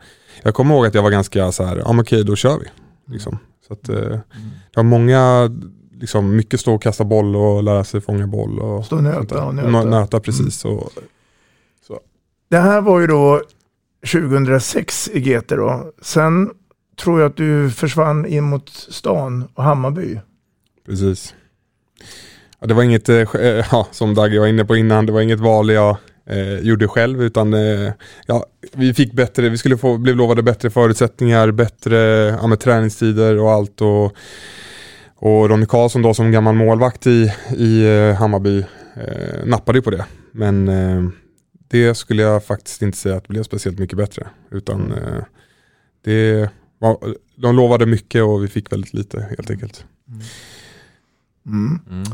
jag 0.42 0.54
kommer 0.54 0.74
ihåg 0.74 0.86
att 0.86 0.94
jag 0.94 1.02
var 1.02 1.10
ganska 1.10 1.52
så 1.52 1.64
här, 1.64 1.76
ja 1.76 1.92
men 1.92 2.00
okej 2.00 2.24
då 2.24 2.36
kör 2.36 2.58
vi. 2.58 2.66
Liksom. 3.12 3.38
Så 3.68 3.74
att 3.74 3.88
eh, 3.88 3.96
det 3.96 4.76
var 4.76 4.82
många, 4.82 5.50
liksom 6.00 6.36
mycket 6.36 6.60
stå 6.60 6.74
och 6.74 6.82
kasta 6.82 7.04
boll 7.04 7.36
och 7.36 7.62
lära 7.62 7.84
sig 7.84 8.00
fånga 8.00 8.26
boll. 8.26 8.58
Och 8.58 8.84
Stå 8.84 8.96
och 8.96 9.02
nöta 9.02 9.44
och 9.44 9.54
nöta. 9.54 9.68
Mm. 9.68 9.90
nöta 9.90 10.20
precis. 10.20 10.64
Och, 10.64 10.90
Det 12.50 12.58
här 12.58 12.80
var 12.80 13.00
ju 13.00 13.06
då 13.06 13.42
2006 14.12 15.10
i 15.12 15.20
GT 15.20 15.48
då. 15.48 15.92
Sen 16.02 16.50
tror 17.00 17.20
jag 17.20 17.30
att 17.30 17.36
du 17.36 17.70
försvann 17.70 18.26
in 18.26 18.44
mot 18.44 18.68
stan 18.68 19.48
och 19.54 19.64
Hammarby. 19.64 20.20
Precis. 20.86 21.34
Ja, 22.60 22.66
det 22.66 22.74
var 22.74 22.82
inget, 22.82 23.08
eh, 23.08 23.34
eh, 23.34 23.66
ja, 23.70 23.88
som 23.90 24.14
Dagge 24.14 24.40
var 24.40 24.46
inne 24.46 24.64
på 24.64 24.76
innan, 24.76 25.06
det 25.06 25.12
var 25.12 25.20
inget 25.20 25.40
val 25.40 25.70
jag 25.70 25.96
eh, 26.28 26.58
gjorde 26.58 26.88
själv 26.88 27.22
utan 27.22 27.54
eh, 27.54 27.92
ja, 28.26 28.46
vi 28.72 28.94
fick 28.94 29.12
bättre, 29.12 29.48
vi 29.48 29.58
skulle 29.58 29.78
få, 29.78 29.98
blev 29.98 30.16
lovade 30.16 30.42
bättre 30.42 30.70
förutsättningar, 30.70 31.50
bättre 31.50 31.96
ja, 32.40 32.46
med 32.46 32.60
träningstider 32.60 33.38
och 33.38 33.50
allt. 33.50 33.80
Och, 33.80 34.16
och 35.14 35.48
Ronny 35.48 35.66
Karlsson 35.66 36.02
då 36.02 36.14
som 36.14 36.32
gammal 36.32 36.54
målvakt 36.54 37.06
i, 37.06 37.32
i 37.56 37.84
eh, 37.86 38.14
Hammarby 38.14 38.58
eh, 38.96 39.44
nappade 39.46 39.78
ju 39.78 39.82
på 39.82 39.90
det. 39.90 40.04
Men 40.32 40.68
eh, 40.68 41.10
det 41.68 41.94
skulle 41.94 42.22
jag 42.22 42.44
faktiskt 42.44 42.82
inte 42.82 42.98
säga 42.98 43.16
att 43.16 43.24
det 43.24 43.32
blev 43.32 43.42
speciellt 43.42 43.78
mycket 43.78 43.98
bättre. 43.98 44.26
Utan 44.50 44.92
eh, 44.92 45.24
det 46.04 46.50
var, 46.78 46.98
de 47.36 47.56
lovade 47.56 47.86
mycket 47.86 48.22
och 48.22 48.44
vi 48.44 48.48
fick 48.48 48.72
väldigt 48.72 48.94
lite 48.94 49.20
helt 49.20 49.50
enkelt. 49.50 49.84
Mm. 51.46 52.04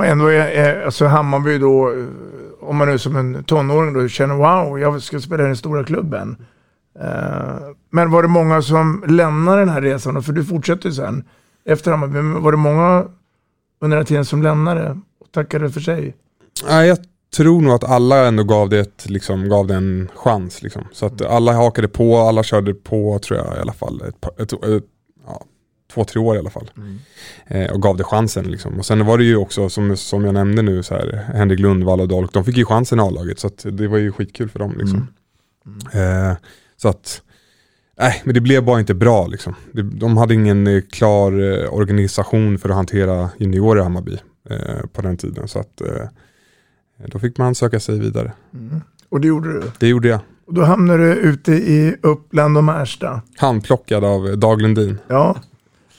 Och 0.00 0.06
ändå 0.06 0.26
är, 0.26 0.46
är 0.46 0.84
alltså 0.84 1.06
Hammarby 1.06 1.58
då, 1.58 1.94
om 2.60 2.76
man 2.76 2.88
nu 2.88 2.98
som 2.98 3.16
en 3.16 3.44
tonåring 3.44 3.92
då 3.92 4.08
känner 4.08 4.34
wow, 4.34 4.80
jag 4.80 5.02
ska 5.02 5.20
spela 5.20 5.42
i 5.42 5.46
den 5.46 5.56
stora 5.56 5.84
klubben. 5.84 6.36
Eh, 7.00 7.58
men 7.90 8.10
var 8.10 8.22
det 8.22 8.28
många 8.28 8.62
som 8.62 9.04
lämnade 9.06 9.60
den 9.60 9.68
här 9.68 9.80
resan? 9.80 10.22
För 10.22 10.32
du 10.32 10.44
fortsätter 10.44 10.88
ju 10.88 10.94
sen 10.94 11.24
efter 11.64 11.90
Hammarby. 11.90 12.40
Var 12.40 12.52
det 12.52 12.58
många 12.58 13.04
under 13.80 13.96
den 13.96 13.98
här 13.98 14.04
tiden 14.04 14.24
som 14.24 14.42
lämnade 14.42 15.00
och 15.20 15.32
tackade 15.32 15.70
för 15.70 15.80
sig? 15.80 16.16
Nej, 16.68 16.88
jag 16.88 16.98
tror 17.36 17.60
nog 17.60 17.72
att 17.72 17.84
alla 17.84 18.26
ändå 18.26 18.44
gav 18.44 18.68
det, 18.68 18.78
ett, 18.78 19.10
liksom, 19.10 19.48
gav 19.48 19.66
det 19.66 19.74
en 19.74 20.08
chans. 20.14 20.62
Liksom. 20.62 20.82
Så 20.92 21.06
att 21.06 21.22
alla 21.22 21.52
hakade 21.52 21.88
på, 21.88 22.18
alla 22.18 22.42
körde 22.42 22.74
på 22.74 23.18
tror 23.18 23.38
jag 23.38 23.56
i 23.56 23.60
alla 23.60 23.72
fall. 23.72 24.02
Ett, 24.08 24.40
ett, 24.40 24.52
ett, 24.52 24.84
ja, 25.26 25.44
två, 25.90 26.04
tre 26.04 26.20
år 26.20 26.36
i 26.36 26.38
alla 26.38 26.50
fall. 26.50 26.70
Eh, 27.46 27.70
och 27.70 27.82
gav 27.82 27.96
det 27.96 28.04
chansen. 28.04 28.44
Liksom. 28.44 28.78
Och 28.78 28.86
sen 28.86 29.06
var 29.06 29.18
det 29.18 29.24
ju 29.24 29.36
också, 29.36 29.68
som, 29.68 29.96
som 29.96 30.24
jag 30.24 30.34
nämnde 30.34 30.62
nu, 30.62 30.82
så 30.82 30.94
här, 30.94 31.26
Henrik 31.34 31.60
Lundvall 31.60 32.00
och 32.00 32.08
Dolk, 32.08 32.32
de 32.32 32.44
fick 32.44 32.56
ju 32.56 32.64
chansen 32.64 32.98
i 32.98 33.02
A-laget. 33.02 33.38
Så 33.38 33.50
det 33.62 33.88
var 33.88 33.98
ju 33.98 34.12
skitkul 34.12 34.48
för 34.48 34.58
dem. 34.58 34.74
Liksom. 34.78 35.06
Eh, 35.92 36.36
så 36.76 36.88
att, 36.88 37.22
nej, 37.98 38.22
men 38.24 38.34
det 38.34 38.40
blev 38.40 38.64
bara 38.64 38.80
inte 38.80 38.94
bra. 38.94 39.26
Liksom. 39.26 39.54
De 39.72 40.16
hade 40.16 40.34
ingen 40.34 40.66
eh, 40.66 40.82
klar 40.90 41.32
eh, 41.32 41.74
organisation 41.74 42.58
för 42.58 42.68
att 42.68 42.76
hantera 42.76 43.30
juniorer 43.38 43.80
i 43.80 43.82
Hammarby 43.82 44.18
eh, 44.50 44.86
på 44.92 45.02
den 45.02 45.16
tiden. 45.16 45.48
Så 45.48 45.58
att 45.58 45.80
eh, 45.80 46.08
då 47.06 47.18
fick 47.18 47.38
man 47.38 47.54
söka 47.54 47.80
sig 47.80 47.98
vidare. 47.98 48.32
Och 49.08 49.20
det 49.20 49.28
gjorde 49.28 49.52
du. 49.52 49.62
Det 49.78 49.88
gjorde 49.88 50.08
jag. 50.08 50.20
Och 50.46 50.54
då 50.54 50.62
hamnade 50.62 51.14
du 51.14 51.14
ute 51.14 51.52
i 51.52 51.96
Uppland 52.02 52.56
och 52.56 52.64
Märsta. 52.64 53.22
Handplockad 53.36 54.04
av 54.04 54.38
Dag 54.38 54.62
Lundin. 54.62 54.98
Ja. 55.08 55.36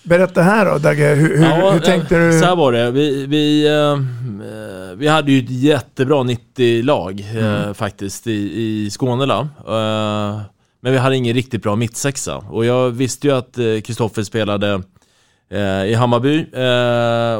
Berätta 0.03 0.41
här 0.41 0.65
då 0.65 0.77
Dagge, 0.77 1.15
hur, 1.15 1.37
hur, 1.37 1.43
Ja, 1.43 1.71
hur 1.71 1.81
eh, 1.81 1.85
tänkte 1.85 2.27
du? 2.27 2.39
Så 2.39 2.45
här 2.45 2.55
var 2.55 2.71
det. 2.71 2.91
Vi, 2.91 3.25
vi, 3.25 3.67
eh, 3.67 3.73
eh, 3.73 4.95
vi 4.95 5.07
hade 5.07 5.31
ju 5.31 5.39
ett 5.39 5.49
jättebra 5.49 6.23
90-lag 6.23 7.25
eh, 7.35 7.73
faktiskt 7.73 8.27
i, 8.27 8.61
i 8.61 8.89
Skånela. 8.89 9.39
Eh, 9.67 10.41
men 10.81 10.93
vi 10.93 10.97
hade 10.97 11.15
ingen 11.15 11.33
riktigt 11.33 11.63
bra 11.63 11.75
mittsexa. 11.75 12.37
Och 12.37 12.65
jag 12.65 12.89
visste 12.89 13.27
ju 13.27 13.33
att 13.33 13.55
Kristoffer 13.83 14.23
spelade 14.23 14.81
i 15.87 15.93
Hammarby 15.93 16.45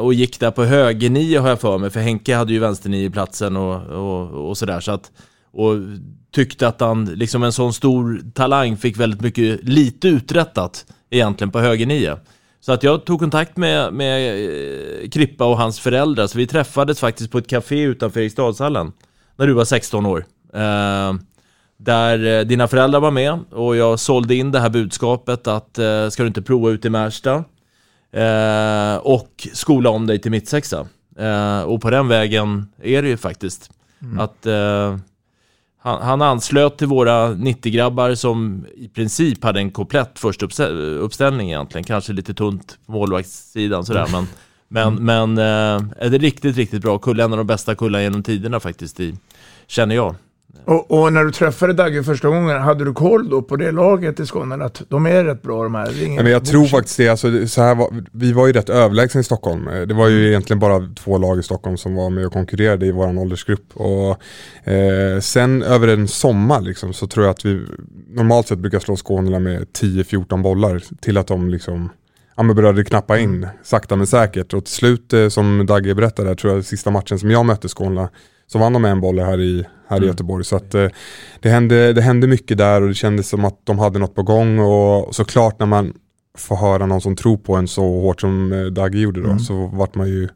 och 0.00 0.14
gick 0.14 0.40
där 0.40 0.50
på 0.50 0.64
högernio 0.64 1.38
har 1.38 1.48
jag 1.48 1.60
för 1.60 1.78
mig. 1.78 1.90
För 1.90 2.00
Henke 2.00 2.36
hade 2.36 2.52
ju 2.52 2.58
vänsternio-platsen 2.58 3.56
och, 3.56 3.86
och, 3.86 4.48
och 4.48 4.58
sådär. 4.58 4.80
Så 4.80 4.92
att, 4.92 5.10
och 5.52 5.74
tyckte 6.34 6.68
att 6.68 6.80
han, 6.80 7.04
liksom 7.04 7.42
en 7.42 7.52
sån 7.52 7.72
stor 7.72 8.22
talang, 8.34 8.76
fick 8.76 8.96
väldigt 8.96 9.20
mycket, 9.20 9.64
lite 9.64 10.08
uträttat 10.08 10.86
egentligen 11.10 11.50
på 11.50 11.60
högernio. 11.60 12.16
Så 12.64 12.72
att 12.72 12.82
jag 12.82 13.04
tog 13.04 13.20
kontakt 13.20 13.56
med, 13.56 13.92
med 13.92 14.44
eh, 14.44 15.08
Krippa 15.08 15.44
och 15.44 15.56
hans 15.56 15.80
föräldrar, 15.80 16.26
så 16.26 16.38
vi 16.38 16.46
träffades 16.46 17.00
faktiskt 17.00 17.30
på 17.30 17.38
ett 17.38 17.48
café 17.48 17.80
utanför 17.80 18.20
Eriksdalshallen 18.20 18.92
när 19.36 19.46
du 19.46 19.52
var 19.52 19.64
16 19.64 20.06
år. 20.06 20.24
Eh, 20.54 21.14
där 21.76 22.38
eh, 22.38 22.44
dina 22.44 22.68
föräldrar 22.68 23.00
var 23.00 23.10
med 23.10 23.38
och 23.50 23.76
jag 23.76 24.00
sålde 24.00 24.34
in 24.34 24.52
det 24.52 24.60
här 24.60 24.70
budskapet 24.70 25.46
att 25.46 25.78
eh, 25.78 26.08
ska 26.08 26.22
du 26.22 26.26
inte 26.26 26.42
prova 26.42 26.70
ut 26.70 26.84
i 26.84 26.90
Märsta 26.90 27.44
eh, 28.12 28.96
och 28.96 29.48
skola 29.52 29.90
om 29.90 30.06
dig 30.06 30.18
till 30.18 30.30
mittsexa. 30.30 30.86
Eh, 31.18 31.62
och 31.62 31.80
på 31.80 31.90
den 31.90 32.08
vägen 32.08 32.72
är 32.82 33.02
det 33.02 33.08
ju 33.08 33.16
faktiskt. 33.16 33.70
Att 34.18 34.46
eh, 34.46 34.96
han, 35.82 36.02
han 36.02 36.22
anslöt 36.22 36.78
till 36.78 36.86
våra 36.86 37.28
90-grabbar 37.28 38.14
som 38.14 38.66
i 38.74 38.88
princip 38.88 39.44
hade 39.44 39.60
en 39.60 39.70
komplett 39.70 40.18
första 40.18 40.66
uppställning 40.98 41.48
egentligen. 41.48 41.84
Kanske 41.84 42.12
lite 42.12 42.34
tunt 42.34 42.78
på 42.86 42.92
målvaktssidan 42.92 43.84
sådär. 43.84 44.06
Men, 44.12 44.26
men, 44.68 44.94
men 45.04 45.38
eh, 45.38 46.04
är 46.06 46.10
det 46.10 46.18
riktigt, 46.18 46.56
riktigt 46.56 46.82
bra 46.82 46.98
kull. 46.98 47.20
En 47.20 47.32
av 47.32 47.38
de 47.38 47.46
bästa 47.46 47.74
kullarna 47.74 48.02
genom 48.02 48.22
tiderna 48.22 48.60
faktiskt, 48.60 49.00
i, 49.00 49.14
känner 49.66 49.94
jag. 49.94 50.14
Och, 50.64 50.90
och 50.90 51.12
när 51.12 51.24
du 51.24 51.30
träffade 51.30 51.72
Dagge 51.72 52.02
första 52.02 52.28
gången, 52.28 52.62
hade 52.62 52.84
du 52.84 52.92
koll 52.92 53.30
då 53.30 53.42
på 53.42 53.56
det 53.56 53.72
laget 53.72 54.20
i 54.20 54.26
Skåne? 54.26 54.64
Att 54.64 54.82
de 54.88 55.06
är 55.06 55.24
rätt 55.24 55.42
bra 55.42 55.62
de 55.62 55.74
här? 55.74 55.92
Ja, 56.16 56.22
men 56.22 56.32
jag 56.32 56.44
tror 56.44 56.64
faktiskt 56.64 56.96
det, 56.96 57.08
alltså, 57.08 57.46
så 57.46 57.62
här 57.62 57.74
var, 57.74 58.04
vi 58.12 58.32
var 58.32 58.46
ju 58.46 58.52
rätt 58.52 58.68
överlägsna 58.70 59.20
i 59.20 59.24
Stockholm. 59.24 59.68
Eh, 59.68 59.80
Det 59.80 59.94
var 59.94 60.08
ju 60.08 60.28
egentligen 60.28 60.60
bara 60.60 60.88
två 61.04 61.18
lag 61.18 61.38
i 61.38 61.42
Stockholm 61.42 61.76
som 61.76 61.94
var 61.94 62.10
med 62.10 62.26
och 62.26 62.32
konkurrerade 62.32 62.86
i 62.86 62.92
vår 62.92 63.18
åldersgrupp. 63.18 63.64
Och, 63.74 64.22
eh, 64.72 65.20
sen 65.20 65.62
över 65.62 65.88
en 65.88 66.08
sommar 66.08 66.60
liksom, 66.60 66.92
så 66.92 67.06
tror 67.06 67.26
jag 67.26 67.30
att 67.30 67.44
vi 67.44 67.66
normalt 68.08 68.48
sett 68.48 68.58
brukar 68.58 68.78
slå 68.78 68.96
Skånela 68.96 69.38
med 69.38 69.66
10-14 69.72 70.42
bollar 70.42 70.82
till 71.00 71.16
att 71.18 71.26
de 71.26 71.48
liksom 71.48 71.88
Ja 72.36 72.42
men 72.42 72.56
började 72.56 72.84
knappa 72.84 73.18
in 73.18 73.48
sakta 73.62 73.96
men 73.96 74.06
säkert 74.06 74.54
och 74.54 74.64
till 74.64 74.74
slut 74.74 75.12
eh, 75.12 75.28
som 75.28 75.66
Dagge 75.66 75.94
berättade, 75.94 76.34
tror 76.36 76.54
jag 76.54 76.64
sista 76.64 76.90
matchen 76.90 77.18
som 77.18 77.30
jag 77.30 77.46
mötte 77.46 77.68
Skånela 77.68 78.08
så 78.52 78.58
vann 78.58 78.72
de 78.72 78.82
med 78.82 78.90
en 78.92 79.00
boll 79.00 79.18
här 79.18 79.40
i, 79.40 79.64
här 79.88 80.02
i 80.02 80.06
Göteborg. 80.06 80.44
Så 80.44 80.56
att, 80.56 80.74
eh, 80.74 80.88
det, 81.40 81.48
hände, 81.48 81.92
det 81.92 82.02
hände 82.02 82.26
mycket 82.26 82.58
där 82.58 82.82
och 82.82 82.88
det 82.88 82.94
kändes 82.94 83.28
som 83.28 83.44
att 83.44 83.60
de 83.66 83.78
hade 83.78 83.98
något 83.98 84.14
på 84.14 84.22
gång 84.22 84.58
och 84.58 85.14
såklart 85.14 85.58
när 85.58 85.66
man 85.66 85.92
får 86.38 86.56
höra 86.56 86.86
någon 86.86 87.00
som 87.00 87.16
tror 87.16 87.36
på 87.36 87.54
en 87.56 87.68
så 87.68 87.82
hårt 87.82 88.20
som 88.20 88.52
eh, 88.52 88.64
Dagge 88.64 88.98
gjorde 88.98 89.20
då 89.22 89.38
så 89.38 89.66
vart 89.66 89.94
man 89.94 90.08
ju, 90.08 90.28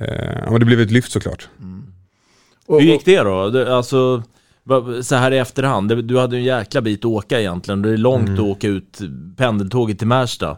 eh, 0.00 0.38
ja 0.44 0.50
men 0.50 0.60
det 0.60 0.66
blev 0.66 0.80
ett 0.80 0.90
lyft 0.90 1.12
såklart. 1.12 1.48
Och- 2.66 2.80
Hur 2.80 2.86
gick 2.88 3.04
det 3.04 3.18
då? 3.20 3.50
Det, 3.50 3.76
alltså, 3.76 4.22
så 5.02 5.14
här 5.16 5.30
i 5.32 5.38
efterhand, 5.38 6.04
du 6.06 6.18
hade 6.18 6.36
ju 6.36 6.40
en 6.40 6.58
jäkla 6.58 6.80
bit 6.80 7.00
att 7.00 7.04
åka 7.04 7.40
egentligen. 7.40 7.82
Det 7.82 7.90
är 7.92 7.96
långt 7.96 8.30
att 8.30 8.40
åka 8.40 8.68
ut 8.68 8.98
pendeltåget 9.36 9.98
till 9.98 10.06
Märsta. 10.08 10.50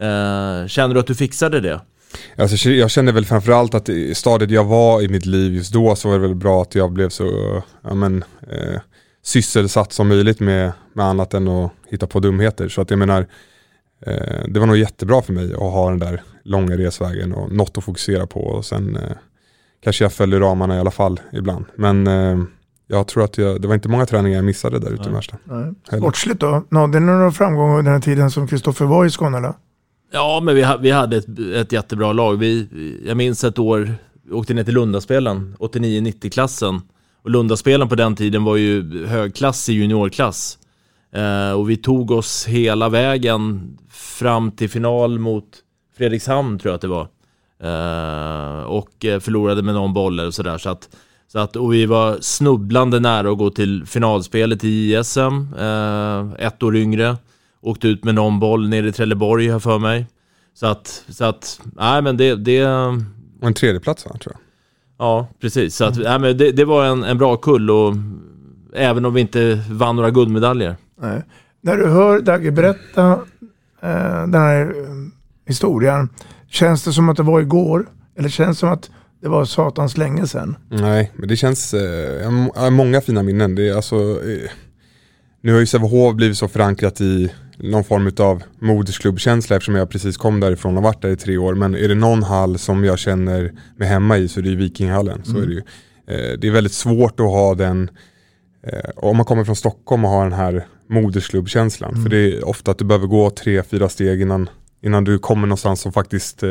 Eh, 0.00 0.66
känner 0.66 0.94
du 0.94 1.00
att 1.00 1.06
du 1.06 1.14
fixade 1.14 1.60
det? 1.60 1.80
Alltså, 2.36 2.68
jag 2.68 2.90
kände 2.90 3.12
väl 3.12 3.24
framförallt 3.24 3.74
att 3.74 3.88
i 3.88 4.14
stadiet 4.14 4.50
jag 4.50 4.64
var 4.64 5.02
i 5.02 5.08
mitt 5.08 5.26
liv 5.26 5.54
just 5.54 5.72
då 5.72 5.96
så 5.96 6.08
var 6.08 6.14
det 6.14 6.22
väl 6.22 6.34
bra 6.34 6.62
att 6.62 6.74
jag 6.74 6.92
blev 6.92 7.08
så 7.08 7.62
ja, 7.82 7.94
men, 7.94 8.24
eh, 8.50 8.80
sysselsatt 9.22 9.92
som 9.92 10.08
möjligt 10.08 10.40
med, 10.40 10.72
med 10.92 11.06
annat 11.06 11.34
än 11.34 11.48
att 11.48 11.72
hitta 11.88 12.06
på 12.06 12.20
dumheter. 12.20 12.68
Så 12.68 12.80
att 12.80 12.90
jag 12.90 12.98
menar, 12.98 13.26
eh, 14.06 14.44
det 14.48 14.60
var 14.60 14.66
nog 14.66 14.76
jättebra 14.76 15.22
för 15.22 15.32
mig 15.32 15.52
att 15.52 15.58
ha 15.58 15.90
den 15.90 15.98
där 15.98 16.22
långa 16.44 16.76
resvägen 16.76 17.32
och 17.32 17.52
något 17.52 17.78
att 17.78 17.84
fokusera 17.84 18.26
på. 18.26 18.40
Och 18.40 18.64
sen 18.64 18.96
eh, 18.96 19.16
kanske 19.84 20.04
jag 20.04 20.12
följer 20.12 20.40
ramarna 20.40 20.76
i 20.76 20.80
alla 20.80 20.90
fall 20.90 21.20
ibland. 21.32 21.64
Men 21.76 22.06
eh, 22.06 22.38
jag 22.86 23.06
tror 23.06 23.24
att 23.24 23.38
jag, 23.38 23.60
det 23.62 23.68
var 23.68 23.74
inte 23.74 23.88
många 23.88 24.06
träningar 24.06 24.36
jag 24.36 24.44
missade 24.44 24.78
där 24.78 24.90
ute 24.90 25.08
i 25.08 25.12
Märsta. 25.12 25.36
Sportsligt 25.96 26.40
då? 26.40 26.64
Nådde 26.68 27.00
ni 27.00 27.06
några 27.06 27.32
framgångar 27.32 27.78
under 27.78 27.92
den 27.92 28.00
här 28.00 28.04
tiden 28.04 28.30
som 28.30 28.48
Kristoffer 28.48 28.84
var 28.84 29.04
i 29.04 29.10
Skåne? 29.10 29.38
Eller? 29.38 29.54
Ja, 30.12 30.40
men 30.42 30.54
vi, 30.54 30.62
ha- 30.62 30.76
vi 30.76 30.90
hade 30.90 31.16
ett, 31.16 31.38
ett 31.54 31.72
jättebra 31.72 32.12
lag. 32.12 32.36
Vi, 32.36 32.68
jag 33.06 33.16
minns 33.16 33.44
ett 33.44 33.58
år, 33.58 33.94
vi 34.28 34.32
åkte 34.32 34.54
ner 34.54 34.64
till 34.64 34.74
Lundaspelen, 34.74 35.56
89-90-klassen. 35.58 36.80
Och 37.22 37.30
Lundaspelen 37.30 37.88
på 37.88 37.94
den 37.94 38.16
tiden 38.16 38.44
var 38.44 38.56
ju 38.56 39.06
högklassig 39.06 39.74
juniorklass. 39.74 40.58
Eh, 41.14 41.52
och 41.52 41.70
vi 41.70 41.76
tog 41.76 42.10
oss 42.10 42.46
hela 42.46 42.88
vägen 42.88 43.76
fram 43.90 44.50
till 44.50 44.70
final 44.70 45.18
mot 45.18 45.44
Fredrikshamn, 45.96 46.58
tror 46.58 46.70
jag 46.70 46.74
att 46.74 46.80
det 46.80 46.88
var. 46.88 47.08
Eh, 47.62 48.62
och 48.64 49.04
eh, 49.04 49.20
förlorade 49.20 49.62
med 49.62 49.74
någon 49.74 49.94
boll 49.94 50.20
och 50.20 50.34
sådär. 50.34 50.58
Så 50.58 50.68
att, 50.70 50.88
så 51.32 51.38
att, 51.38 51.56
och 51.56 51.72
vi 51.72 51.86
var 51.86 52.16
snubblande 52.20 53.00
nära 53.00 53.30
att 53.30 53.38
gå 53.38 53.50
till 53.50 53.86
finalspelet 53.86 54.64
i 54.64 54.94
ISM, 54.94 55.54
eh, 55.58 56.32
ett 56.46 56.62
år 56.62 56.76
yngre. 56.76 57.16
Åkte 57.62 57.88
ut 57.88 58.04
med 58.04 58.14
någon 58.14 58.40
boll 58.40 58.68
nere 58.68 58.88
i 58.88 58.92
Trelleborg, 58.92 59.48
har 59.48 59.60
för 59.60 59.78
mig. 59.78 60.06
Så 60.54 60.66
att, 60.66 61.04
så 61.08 61.24
att, 61.24 61.60
nej 61.76 62.02
men 62.02 62.16
det, 62.16 62.36
det, 62.36 62.66
Och 63.40 63.46
en 63.46 63.54
tredjeplats 63.54 64.04
va, 64.06 64.16
tror 64.20 64.34
jag. 64.34 64.40
ja 65.06 65.28
precis. 65.40 65.76
Så 65.76 65.84
att, 65.84 65.96
nej 65.98 66.18
men 66.18 66.38
det, 66.38 66.52
det 66.52 66.64
var 66.64 66.84
en, 66.84 67.04
en 67.04 67.18
bra 67.18 67.36
kull 67.36 67.70
och 67.70 67.94
även 68.74 69.04
om 69.04 69.14
vi 69.14 69.20
inte 69.20 69.64
vann 69.70 69.96
några 69.96 70.10
guldmedaljer. 70.10 70.76
Nej. 71.00 71.22
När 71.60 71.76
du 71.76 71.86
hör 71.88 72.20
Dagge 72.20 72.50
berätta 72.50 73.12
eh, 73.82 74.20
den 74.20 74.34
här 74.34 74.60
eh, 74.62 74.94
historien, 75.46 76.08
känns 76.48 76.84
det 76.84 76.92
som 76.92 77.08
att 77.08 77.16
det 77.16 77.22
var 77.22 77.40
igår? 77.40 77.88
Eller 78.18 78.28
känns 78.28 78.56
det 78.56 78.60
som 78.60 78.68
att 78.72 78.90
det 79.22 79.28
var 79.28 79.44
satans 79.44 79.96
länge 79.96 80.26
sedan? 80.26 80.56
Nej, 80.68 81.12
men 81.16 81.28
det 81.28 81.36
känns, 81.36 81.74
eh, 81.74 82.70
många 82.70 83.00
fina 83.00 83.22
minnen. 83.22 83.54
Det 83.54 83.68
är 83.68 83.74
alltså, 83.76 83.96
eh, 83.96 84.50
nu 85.40 85.52
har 85.52 85.60
ju 85.60 85.66
Sävehof 85.66 86.14
blivit 86.14 86.38
så 86.38 86.48
förankrat 86.48 87.00
i 87.00 87.32
någon 87.56 87.84
form 87.84 88.12
av 88.18 88.42
modersklubbkänsla 88.58 89.56
eftersom 89.56 89.74
jag 89.74 89.90
precis 89.90 90.16
kom 90.16 90.40
därifrån 90.40 90.76
och 90.76 90.82
varit 90.82 91.02
där 91.02 91.08
i 91.08 91.16
tre 91.16 91.36
år. 91.36 91.54
Men 91.54 91.74
är 91.74 91.88
det 91.88 91.94
någon 91.94 92.22
hall 92.22 92.58
som 92.58 92.84
jag 92.84 92.98
känner 92.98 93.52
mig 93.76 93.88
hemma 93.88 94.18
i 94.18 94.28
så 94.28 94.40
är 94.40 94.44
det 94.44 94.50
ju 94.50 94.56
Vikinghallen. 94.56 95.24
Så 95.24 95.38
är 95.38 95.46
det, 95.46 95.52
ju. 95.52 95.62
Eh, 96.06 96.38
det 96.38 96.46
är 96.46 96.50
väldigt 96.50 96.72
svårt 96.72 97.20
att 97.20 97.26
ha 97.26 97.54
den, 97.54 97.90
eh, 98.66 98.90
om 98.96 99.16
man 99.16 99.26
kommer 99.26 99.44
från 99.44 99.56
Stockholm 99.56 100.04
och 100.04 100.10
har 100.10 100.24
den 100.24 100.32
här 100.32 100.66
modersklubbkänslan. 100.90 102.02
För 102.02 102.10
det 102.10 102.18
är 102.18 102.48
ofta 102.48 102.70
att 102.70 102.78
du 102.78 102.84
behöver 102.84 103.06
gå 103.06 103.30
tre, 103.30 103.62
fyra 103.62 103.88
steg 103.88 104.20
innan, 104.20 104.48
innan 104.82 105.04
du 105.04 105.18
kommer 105.18 105.46
någonstans 105.46 105.80
som 105.80 105.92
faktiskt 105.92 106.42
eh, 106.42 106.50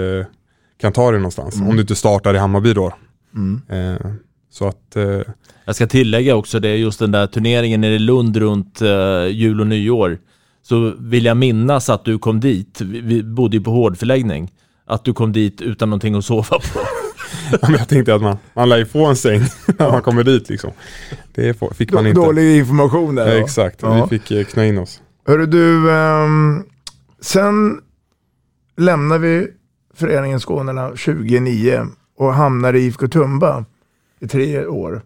kan 0.81 0.93
ta 0.93 1.11
dig 1.11 1.19
någonstans. 1.19 1.61
Om 1.61 1.75
du 1.75 1.81
inte 1.81 1.95
startar 1.95 2.33
i 2.33 2.37
Hammarby 2.37 2.73
då. 2.73 2.93
Eh, 3.69 4.11
så 4.51 4.67
att 4.67 4.95
eh, 4.95 5.21
Jag 5.65 5.75
ska 5.75 5.87
tillägga 5.87 6.35
också 6.35 6.59
det, 6.59 6.75
just 6.75 6.99
den 6.99 7.11
där 7.11 7.27
turneringen 7.27 7.81
nere 7.81 7.93
i 7.93 7.99
Lund 7.99 8.37
runt 8.37 8.81
eh, 8.81 9.25
jul 9.27 9.61
och 9.61 9.67
nyår. 9.67 10.19
Så 10.63 10.93
vill 10.99 11.25
jag 11.25 11.37
minnas 11.37 11.89
att 11.89 12.05
du 12.05 12.19
kom 12.19 12.39
dit, 12.39 12.81
vi, 12.81 13.23
bodde 13.23 13.57
ju 13.57 13.63
på 13.63 13.71
hårdförläggning, 13.71 14.51
att 14.85 15.05
du 15.05 15.13
kom 15.13 15.31
dit 15.31 15.61
utan 15.61 15.89
någonting 15.89 16.15
att 16.15 16.25
sova 16.25 16.43
på. 16.59 16.79
Ja, 17.61 17.69
jag 17.71 17.87
tänkte 17.89 18.15
att 18.15 18.21
man, 18.21 18.37
man 18.53 18.69
lär 18.69 18.77
ju 18.77 18.85
få 18.85 19.05
en 19.05 19.15
säng 19.15 19.41
när 19.79 19.91
man 19.91 20.01
kommer 20.01 20.23
dit 20.23 20.49
liksom. 20.49 20.71
Det 21.35 21.59
fick 21.75 21.91
man 21.93 22.07
inte. 22.07 22.21
Dålig 22.21 22.57
information 22.57 23.15
där. 23.15 23.35
Ja, 23.35 23.43
exakt, 23.43 23.81
Ja. 23.81 24.07
vi 24.11 24.19
fick 24.19 24.31
eh, 24.31 24.45
knä 24.45 24.67
in 24.67 24.77
oss. 24.77 25.01
Hörru 25.27 25.45
du, 25.45 25.91
ehm, 25.91 26.63
sen 27.21 27.81
lämnar 28.77 29.17
vi 29.17 29.47
föreningen 29.95 30.39
Skånerna 30.39 30.89
2009 30.89 31.87
och 32.17 32.33
hamnar 32.33 32.73
i 32.73 32.79
IFK 32.79 33.07
Tumba 33.07 33.65
i 34.19 34.27
tre 34.27 34.65
år. 34.65 35.01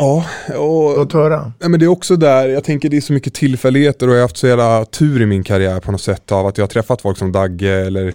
Ja, 0.00 0.24
och... 0.56 0.96
Låt 0.96 1.12
höra. 1.12 1.52
Men 1.58 1.80
det 1.80 1.86
är 1.86 1.88
också 1.88 2.16
där, 2.16 2.48
jag 2.48 2.64
tänker 2.64 2.88
det 2.88 2.96
är 2.96 3.00
så 3.00 3.12
mycket 3.12 3.34
tillfälligheter 3.34 4.08
och 4.08 4.12
jag 4.12 4.18
har 4.18 4.24
haft 4.24 4.36
så 4.36 4.46
jävla 4.46 4.84
tur 4.84 5.22
i 5.22 5.26
min 5.26 5.44
karriär 5.44 5.80
på 5.80 5.92
något 5.92 6.00
sätt 6.00 6.32
av 6.32 6.46
att 6.46 6.58
jag 6.58 6.62
har 6.62 6.68
träffat 6.68 7.02
folk 7.02 7.18
som 7.18 7.32
Dagge 7.32 7.86
eller 7.86 8.12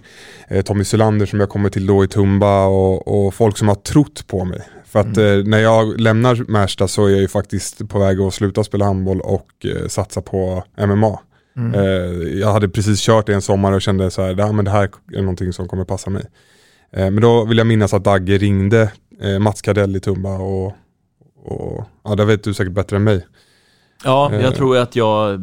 eh, 0.47 0.61
Tommy 0.61 0.83
Sulander 0.83 1.25
som 1.25 1.39
jag 1.39 1.49
kommer 1.49 1.69
till 1.69 1.85
då 1.85 2.03
i 2.03 2.07
Tumba 2.07 2.65
och, 2.65 3.07
och 3.07 3.33
folk 3.33 3.57
som 3.57 3.67
har 3.67 3.75
trott 3.75 4.27
på 4.27 4.45
mig. 4.45 4.61
För 4.85 4.99
att 4.99 5.17
eh, 5.17 5.35
när 5.45 5.57
jag 5.57 5.99
lämnar 5.99 6.51
Märsta 6.51 6.87
så 6.87 7.05
är 7.05 7.09
jag 7.09 7.19
ju 7.19 7.27
faktiskt 7.27 7.89
på 7.89 7.99
väg 7.99 8.19
att 8.19 8.33
sluta 8.33 8.63
spela 8.63 8.85
handboll 8.85 9.21
och 9.21 9.65
eh, 9.65 9.87
satsa 9.87 10.21
på 10.21 10.63
MMA. 10.87 11.19
Mm. 11.57 11.73
Eh, 11.73 12.39
jag 12.39 12.53
hade 12.53 12.69
precis 12.69 13.01
kört 13.01 13.29
i 13.29 13.33
en 13.33 13.41
sommar 13.41 13.71
och 13.71 13.81
kände 13.81 14.11
så 14.11 14.21
här, 14.21 14.35
"Ja, 14.37 14.51
men 14.51 14.65
det 14.65 14.71
här 14.71 14.89
är 15.13 15.21
någonting 15.21 15.53
som 15.53 15.67
kommer 15.67 15.85
passa 15.85 16.09
mig. 16.09 16.23
Eh, 16.93 17.11
men 17.11 17.21
då 17.21 17.45
vill 17.45 17.57
jag 17.57 17.67
minnas 17.67 17.93
att 17.93 18.03
Dagge 18.03 18.37
ringde 18.37 18.91
eh, 19.21 19.39
Mats 19.39 19.61
Kardell 19.61 19.95
i 19.95 19.99
Tumba 19.99 20.37
och, 20.37 20.73
och 21.45 21.85
ja, 22.03 22.15
det 22.15 22.25
vet 22.25 22.43
du 22.43 22.53
säkert 22.53 22.73
bättre 22.73 22.95
än 22.95 23.03
mig. 23.03 23.27
Ja, 24.03 24.31
Eh. 24.33 24.41
jag 24.41 24.55
tror 24.55 24.77
att 24.77 24.95
jag 24.95 25.33
eh, 25.33 25.37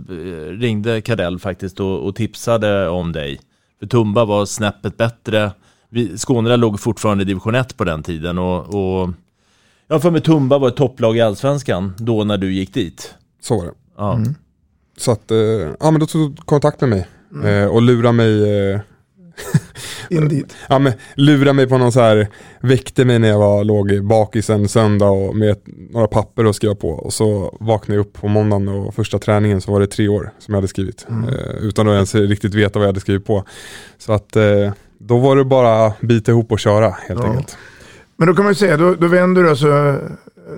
ringde 0.59 1.01
Kadell 1.01 1.39
faktiskt 1.39 1.81
och, 1.81 2.07
och 2.07 2.17
tipsade 2.17 2.89
om 2.89 3.13
dig. 3.13 3.41
För 3.81 3.87
Tumba 3.87 4.25
var 4.25 4.47
snäppet 4.47 4.97
bättre. 4.97 5.53
Vi, 5.89 6.19
Skåne 6.19 6.57
låg 6.57 6.81
fortfarande 6.81 7.23
i 7.23 7.25
division 7.25 7.55
1 7.55 7.77
på 7.77 7.85
den 7.85 8.03
tiden 8.03 8.39
och, 8.39 8.59
och 8.75 9.11
jag 9.89 10.03
för 10.03 10.11
mig 10.11 10.21
Tumba 10.21 10.59
var 10.59 10.69
ett 10.69 10.77
topplag 10.77 11.17
i 11.17 11.21
Allsvenskan 11.21 11.95
då 11.99 12.25
när 12.25 12.39
du 12.39 12.53
gick 12.53 12.75
dit. 12.75 13.15
Så 13.41 13.57
var 13.59 13.65
det. 13.65 13.73
Ja. 13.97 14.19
Så 14.97 15.13
att, 15.13 15.31
eh, 15.31 15.37
ja 15.81 15.91
men 15.91 16.01
då 16.01 16.07
tog 16.07 16.31
du 16.31 16.43
kontakt 16.43 16.81
med 16.81 16.91
mig 16.91 17.09
eh, 17.45 17.67
och 17.67 17.83
lura 17.83 18.13
mig 18.13 18.43
In 20.11 20.29
dit. 20.29 20.55
Ja 20.69 20.79
men 20.79 20.93
lura 21.15 21.53
mig 21.53 21.69
på 21.69 21.79
någon 21.79 21.93
så 21.93 22.01
här, 22.01 22.29
väckte 22.61 23.05
mig 23.05 23.19
när 23.19 23.29
jag 23.29 23.39
var, 23.39 23.65
låg 23.65 24.05
bakis 24.05 24.51
en 24.51 24.69
söndag 24.69 25.11
och 25.11 25.37
med 25.37 25.57
några 25.91 26.07
papper 26.07 26.45
att 26.45 26.57
skriva 26.57 26.75
på 26.75 26.89
och 26.91 27.13
så 27.13 27.57
vaknade 27.61 27.97
jag 27.99 28.07
upp 28.07 28.13
på 28.13 28.29
måndagen 28.29 28.69
och 28.69 28.95
första 28.95 29.19
träningen 29.19 29.61
så 29.61 29.73
var 29.73 29.81
det 29.81 29.87
tre 29.87 30.09
år 30.09 30.31
som 30.39 30.55
jag 30.55 30.57
hade 30.57 30.69
skrivit. 30.69 31.07
Eh, 31.11 31.57
utan 31.61 31.89
att 31.89 31.93
ens 31.95 32.15
riktigt 32.15 32.55
veta 32.55 32.79
vad 32.79 32.85
jag 32.85 32.89
hade 32.89 33.01
skrivit 33.01 33.27
på. 33.27 33.45
Så 33.99 34.13
att 34.13 34.37
eh, 34.37 34.73
då 34.99 35.19
var 35.19 35.37
det 35.37 35.45
bara 35.45 35.93
bita 36.01 36.31
ihop 36.33 36.53
och 36.53 36.59
köra 36.61 36.91
helt 36.91 37.21
Ja. 37.21 37.27
enkelt. 37.27 37.57
Men 38.17 38.29
då 38.29 38.35
kan 38.35 38.45
man 38.45 38.51
ju 38.53 38.57
säga, 38.57 38.77
då, 38.77 38.95
då 38.95 39.07
vänder 39.07 39.43
du 39.43 39.51
alltså 39.51 39.99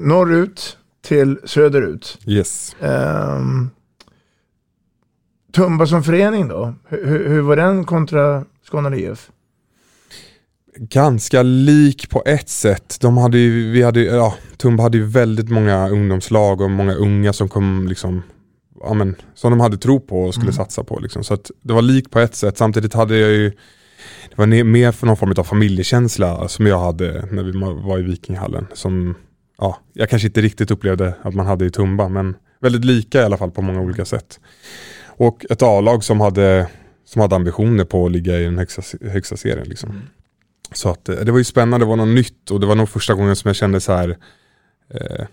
norrut 0.00 0.76
till 1.07 1.38
söderut. 1.45 2.19
Yes. 2.26 2.76
Ehm, 2.81 3.71
Tumba 5.55 5.87
som 5.87 6.03
förening 6.03 6.49
då? 6.49 6.75
Hur- 6.88 7.29
hur 7.29 7.41
var 7.41 7.57
den 7.57 7.85
kontra 7.85 8.45
Skåne 8.66 8.97
IF? 8.97 9.30
ganska 10.76 11.42
lik 11.42 12.11
på 12.11 12.23
ett 12.26 12.49
sätt. 12.49 12.97
De 13.00 13.16
hade 13.16 13.38
ju, 13.38 13.71
vi 13.71 13.83
hade, 13.83 14.00
ju- 14.00 14.06
ja, 14.06 14.35
Tumba 14.56 14.83
hade 14.83 14.99
ju 14.99 15.04
väldigt 15.04 15.50
många 15.50 15.88
ungdomslag 15.88 16.61
och 16.61 16.71
många 16.71 16.94
unga 16.94 17.33
som 17.33 17.49
kom 17.49 17.88
liksom, 17.88 18.23
ja 18.80 18.94
men, 18.94 19.16
som 19.35 19.50
de 19.50 19.61
hade 19.61 19.76
tro 19.76 20.00
på 20.00 20.23
och 20.23 20.35
skulle 20.35 20.52
satsa 20.52 20.85
på 20.85 20.99
liksom. 20.99 21.25
Så 21.25 21.38
det 21.62 21.73
var 21.73 21.83
likt 21.83 22.11
på 22.11 22.18
ett 22.21 22.35
sätt. 22.35 22.59
Samtidigt 22.59 22.94
hade 22.94 23.18
jag 23.18 23.30
ju, 23.30 23.50
det 24.30 24.37
var 24.37 24.64
mer 24.64 24.92
för 24.92 25.06
någon 25.06 25.16
form 25.16 25.35
av 25.38 25.44
familjekänsla 25.44 26.49
som 26.49 26.66
jag 26.66 26.78
hade 26.78 27.28
när 27.30 27.42
vi 27.42 27.52
var 27.83 27.99
i 27.99 28.02
Vikinghallen. 28.02 28.66
Som, 28.73 29.14
ja, 29.59 29.79
jag 29.92 30.11
kanske 30.11 30.29
inte 30.29 30.40
riktigt 30.40 30.70
upplevde 30.70 31.14
att 31.22 31.35
man 31.35 31.46
hade 31.46 31.64
i 31.66 31.70
Tumba, 31.70 32.09
men 32.09 32.37
väldigt 32.61 32.85
lika 32.85 33.20
i 33.20 33.24
alla 33.24 33.37
fall 33.37 33.50
på 33.50 33.62
många 33.62 33.81
olika 33.81 34.05
sätt. 34.05 34.40
Och 35.16 35.46
ett 35.50 35.62
A-lag 35.62 36.05
som 36.05 36.20
hade, 36.20 36.68
som 37.14 37.20
hade 37.20 37.37
ambitioner 37.37 37.85
på 37.85 38.07
att 38.07 38.12
ligga 38.12 38.40
i 38.40 38.44
den 38.44 38.59
högsta, 38.59 38.83
högsta 39.11 39.37
serien. 39.37 39.68
Liksom. 39.68 40.03
Så 40.72 40.90
att 40.90 41.09
eh, 41.09 41.16
det 41.16 41.33
var 41.33 41.38
ju 41.38 41.44
spännande, 41.44 41.87
det 41.87 41.88
var 41.88 41.96
något 41.96 42.14
nytt 42.14 42.50
och 42.50 42.61
det 42.61 42.66
var 42.66 42.74
nog 42.74 42.88
första 42.88 43.14
gången 43.14 43.37
som 43.37 43.48
jag 43.48 43.57
kände 43.57 43.81
så 43.81 43.92
här 43.92 44.16
eh, 44.94 45.27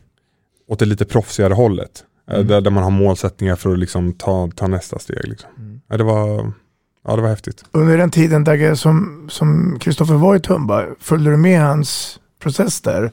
åt 0.68 0.80
det 0.80 0.86
lite 0.86 1.06
proffsigare 1.06 1.54
hållet. 1.54 2.04
Eh, 2.30 2.36
Mm. 2.36 2.48
Där, 2.48 2.62
där 2.62 2.72
man 2.72 2.84
har 2.84 2.92
målsättningar 2.92 3.56
för 3.56 3.72
att 3.72 3.80
liksom 3.80 4.14
ta, 4.14 4.50
ta 4.56 4.68
nästa 4.68 5.00
steg. 5.00 5.28
Liksom. 5.28 5.82
Ja, 5.88 5.98
det, 5.98 6.04
var, 6.04 6.52
ja, 7.08 7.16
det 7.16 7.22
var 7.22 7.30
häftigt. 7.30 7.64
Under 7.72 7.98
den 7.98 8.12
tiden 8.12 8.44
Dagge, 8.44 8.76
som 8.76 9.28
som 9.32 9.80
Kristoffer 9.80 10.14
var 10.14 10.36
i 10.36 10.40
Tumba, 10.40 10.86
följde 11.00 11.32
du 11.32 11.38
med 11.38 11.62
hans 11.62 12.20
process 12.40 12.82
där? 12.82 13.12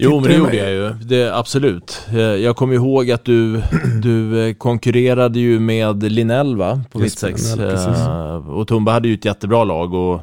Jo, 0.00 0.20
men 0.20 0.22
det 0.30 0.36
gjorde 0.36 0.56
jag 0.56 0.70
ju. 0.70 0.92
Det, 1.04 1.36
absolut. 1.36 2.06
Eh, 2.10 2.18
Jag 2.18 2.56
kommer 2.56 2.74
ihåg 2.74 3.10
att 3.10 3.24
du, 3.24 3.62
du 4.02 4.46
eh, 4.48 4.54
konkurrerade 4.54 5.38
ju 5.38 5.60
med 5.60 6.02
Linell 6.02 6.56
va? 6.56 6.80
På 6.90 7.00
Just. 7.00 7.22
Linell, 7.22 7.70
precis. 7.70 7.98
Eh, 7.98 8.50
Och 8.50 8.68
Tumba 8.68 8.92
hade 8.92 9.08
ju 9.08 9.14
ett 9.14 9.24
jättebra 9.24 9.64
lag 9.64 9.94
och 9.94 10.22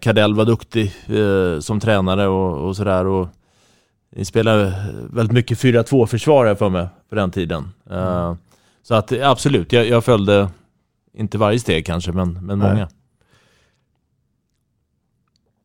Kardell 0.00 0.34
var 0.34 0.44
duktig 0.44 0.92
som 1.60 1.80
tränare 1.80 2.26
och, 2.26 2.68
och 2.68 2.76
sådär. 2.76 3.06
Och 3.06 3.28
ni 4.16 4.24
spelade 4.24 4.74
väldigt 5.10 5.32
mycket 5.34 5.58
4-2 5.58 6.06
försvar 6.06 6.54
för 6.54 6.68
mig 6.68 6.88
på 7.08 7.14
den 7.14 7.30
tiden. 7.30 7.68
Eh, 7.90 8.34
Så 8.82 8.94
att 8.94 9.12
absolut, 9.12 9.72
jag, 9.72 9.88
jag 9.88 10.04
följde, 10.04 10.48
inte 11.14 11.38
varje 11.38 11.58
steg 11.58 11.86
kanske, 11.86 12.12
men, 12.12 12.46
men 12.46 12.58
många. 12.58 12.88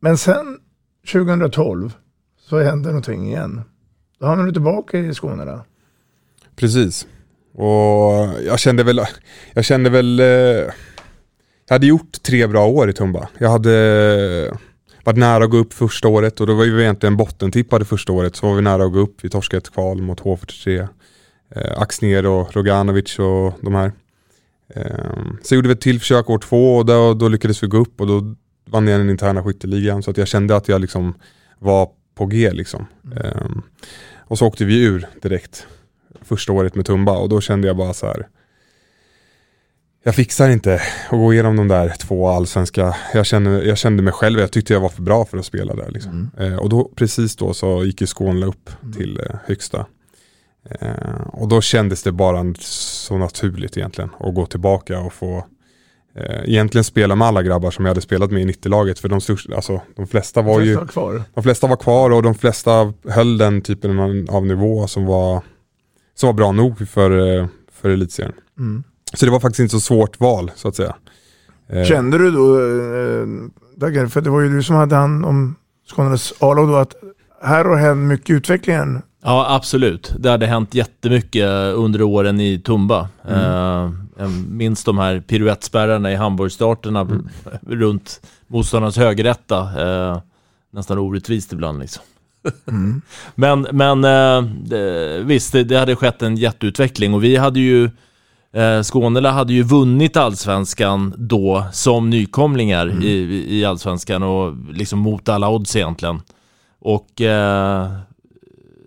Men 0.01 0.17
sen 0.17 0.59
2012 1.11 1.93
så 2.49 2.59
händer 2.59 2.89
någonting 2.89 3.27
igen. 3.27 3.61
Då 4.19 4.25
hamnar 4.25 4.45
du 4.45 4.51
tillbaka 4.51 4.99
i 4.99 5.13
Skåne 5.13 5.45
då. 5.45 5.65
Precis. 6.55 7.07
Och 7.53 8.29
jag 8.45 8.59
kände 8.59 8.83
väl, 8.83 9.01
jag 9.53 9.65
kände 9.65 9.89
väl, 9.89 10.19
eh, 10.19 10.25
jag 11.67 11.75
hade 11.75 11.87
gjort 11.87 12.23
tre 12.23 12.47
bra 12.47 12.65
år 12.65 12.89
i 12.89 12.93
Tumba. 12.93 13.27
Jag 13.37 13.49
hade 13.49 14.53
varit 15.03 15.17
nära 15.17 15.43
att 15.43 15.49
gå 15.49 15.57
upp 15.57 15.73
första 15.73 16.07
året 16.07 16.41
och 16.41 16.47
då 16.47 16.53
var 16.53 16.65
vi 16.65 16.81
egentligen 16.81 17.17
bottentippade 17.17 17.85
första 17.85 18.13
året. 18.13 18.35
Så 18.35 18.47
var 18.47 18.55
vi 18.55 18.61
nära 18.61 18.85
att 18.85 18.93
gå 18.93 18.99
upp, 18.99 19.15
vi 19.21 19.29
torskade 19.29 19.57
ett 19.57 19.73
kval 19.73 20.01
mot 20.01 20.21
H43. 20.21 20.87
Eh, 21.55 21.81
Axner 21.81 22.25
och 22.25 22.55
Roganovic 22.55 23.19
och 23.19 23.53
de 23.61 23.75
här. 23.75 23.91
Eh, 24.75 25.15
så 25.43 25.55
gjorde 25.55 25.67
vi 25.67 25.73
ett 25.73 25.81
till 25.81 25.99
försök 25.99 26.29
år 26.29 26.39
två 26.39 26.77
och 26.77 26.85
då, 26.85 27.13
då 27.13 27.27
lyckades 27.27 27.63
vi 27.63 27.67
gå 27.67 27.77
upp 27.77 28.01
och 28.01 28.07
då 28.07 28.35
vann 28.69 28.87
jag 28.87 28.99
den 28.99 29.09
interna 29.09 29.43
skytteligan. 29.43 30.03
Så 30.03 30.11
att 30.11 30.17
jag 30.17 30.27
kände 30.27 30.55
att 30.55 30.67
jag 30.67 30.81
liksom 30.81 31.13
var 31.59 31.89
på 32.19 32.25
G 32.25 32.51
liksom. 32.51 32.87
Eh, 33.15 33.47
och 34.17 34.37
så 34.37 34.47
åkte 34.47 34.65
vi 34.65 34.83
ur 34.83 35.07
direkt 35.21 35.67
första 36.21 36.51
året 36.53 36.75
med 36.75 36.85
Tumba 36.85 37.17
och 37.17 37.29
då 37.29 37.41
kände 37.41 37.67
jag 37.67 37.77
bara 37.77 37.93
så 37.93 38.05
här. 38.05 38.27
Jag 40.03 40.15
fixar 40.15 40.49
inte 40.49 40.81
att 41.09 41.19
gå 41.19 41.33
igenom 41.33 41.55
de 41.55 41.67
där 41.67 41.93
två 41.99 42.27
allsvenska. 42.27 42.95
Jag 43.13 43.25
kände, 43.25 43.63
jag 43.65 43.77
kände 43.77 44.03
mig 44.03 44.13
själv, 44.13 44.39
jag 44.39 44.51
tyckte 44.51 44.73
jag 44.73 44.79
var 44.79 44.89
för 44.89 45.01
bra 45.01 45.25
för 45.25 45.37
att 45.37 45.45
spela 45.45 45.75
där. 45.75 45.91
Liksom. 45.91 46.31
Eh, 46.37 46.55
och 46.55 46.69
då, 46.69 46.91
precis 46.95 47.35
då 47.35 47.53
så 47.53 47.85
gick 47.85 48.01
ju 48.01 48.07
Skåne 48.07 48.45
upp 48.45 48.69
till 48.97 49.19
eh, 49.19 49.35
högsta. 49.45 49.85
Eh, 50.69 51.21
och 51.27 51.47
då 51.47 51.61
kändes 51.61 52.03
det 52.03 52.11
bara 52.11 52.53
så 52.59 53.17
naturligt 53.17 53.77
egentligen 53.77 54.09
att 54.19 54.35
gå 54.35 54.45
tillbaka 54.45 54.99
och 54.99 55.13
få 55.13 55.45
egentligen 56.45 56.83
spela 56.83 57.15
med 57.15 57.27
alla 57.27 57.43
grabbar 57.43 57.71
som 57.71 57.85
jag 57.85 57.89
hade 57.89 58.01
spelat 58.01 58.31
med 58.31 58.41
i 58.41 58.45
90-laget. 58.45 58.99
För 58.99 59.09
de, 59.09 59.21
största, 59.21 59.55
alltså, 59.55 59.81
de 59.95 60.07
flesta 60.07 60.41
var 60.41 60.59
ju 60.61 60.65
Flesta 60.65 60.79
var 60.79 60.87
kvar. 60.87 61.23
de 61.33 61.43
flesta 61.43 61.67
var 61.67 61.75
kvar 61.75 62.09
och 62.11 62.23
de 62.23 62.35
flesta 62.35 62.93
höll 63.09 63.37
den 63.37 63.61
typen 63.61 63.99
av- 64.29 64.45
nivå 64.45 64.87
som 64.87 65.05
var, 65.05 65.41
som 66.15 66.27
var 66.27 66.33
bra 66.33 66.51
nog 66.51 66.89
för, 66.89 67.37
eh, 67.39 67.47
för 67.81 67.89
elitserien. 67.89 68.33
Mm. 68.59 68.83
Så 69.13 69.25
det 69.25 69.31
var 69.31 69.39
faktiskt 69.39 69.59
inte 69.59 69.71
så 69.71 69.79
svårt 69.79 70.19
val 70.19 70.51
så 70.55 70.67
att 70.67 70.75
säga. 70.75 70.95
Eh, 71.69 71.83
Kände 71.83 72.17
du 72.17 72.31
då, 72.31 72.59
eh, 72.59 73.27
Dagge, 73.75 74.07
för 74.07 74.21
det 74.21 74.29
var 74.29 74.41
ju 74.41 74.49
du 74.49 74.63
som 74.63 74.75
hade 74.75 74.95
hand 74.95 75.25
om 75.25 75.55
Skånes 75.91 76.33
A-lag 76.39 76.67
då, 76.67 76.75
att 76.75 76.93
här 77.43 77.65
har 77.65 77.75
hänt 77.77 78.07
mycket 78.07 78.29
utvecklingen. 78.29 79.01
Ja, 79.23 79.55
absolut. 79.55 80.13
Det 80.19 80.29
hade 80.29 80.45
hänt 80.45 80.73
jättemycket 80.75 81.49
under 81.75 82.01
åren 82.01 82.39
i 82.39 82.59
Tumba. 82.59 83.07
Eh, 83.29 83.89
jag 84.19 84.31
minns 84.31 84.83
de 84.83 84.97
här 84.97 85.19
piruettspärrarna 85.19 86.11
i 86.11 86.15
Hamburgstarterna 86.15 87.07
runt 87.67 88.21
motståndarnas 88.47 88.97
högerrätta. 88.97 89.59
Eh, 89.59 90.21
nästan 90.71 90.97
orättvist 90.97 91.53
ibland 91.53 91.79
liksom. 91.79 92.03
men 93.35 93.67
men 93.71 94.03
eh, 94.03 95.25
visst, 95.25 95.53
det, 95.53 95.63
det 95.63 95.79
hade 95.79 95.95
skett 95.95 96.21
en 96.21 96.35
jätteutveckling 96.35 97.13
och 97.13 97.23
vi 97.23 97.35
hade 97.35 97.59
ju 97.59 97.89
Eh, 98.51 98.83
Skånela 98.83 99.31
hade 99.31 99.53
ju 99.53 99.63
vunnit 99.63 100.17
allsvenskan 100.17 101.13
då 101.17 101.65
som 101.71 102.09
nykomlingar 102.09 103.03
i, 103.03 103.45
i 103.59 103.65
allsvenskan 103.65 104.23
och 104.23 104.53
liksom 104.73 104.99
mot 104.99 105.29
alla 105.29 105.49
odds 105.49 105.75
egentligen. 105.75 106.21
Och 106.79 107.21
eh, 107.21 107.91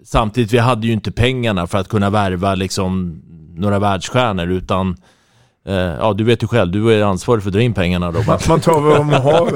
samtidigt, 0.04 0.52
vi 0.52 0.58
hade 0.58 0.86
ju 0.86 0.92
inte 0.92 1.12
pengarna 1.12 1.66
för 1.66 1.78
att 1.78 1.88
kunna 1.88 2.10
värva 2.10 2.54
liksom 2.54 3.22
några 3.54 3.78
världsstjärnor 3.78 4.46
utan 4.46 4.96
ja, 6.00 6.12
du 6.12 6.24
vet 6.24 6.42
ju 6.42 6.46
själv, 6.46 6.72
du 6.72 6.88
är 6.94 7.02
ansvarig 7.04 7.42
för 7.42 7.50
att 7.50 7.54
dra 7.54 7.60
in 7.60 7.74
pengarna 7.74 8.10
Robban. 8.10 8.38
Man 8.48 8.60
tar 8.60 8.80
vad 8.80 9.06
man 9.06 9.22
har. 9.22 9.50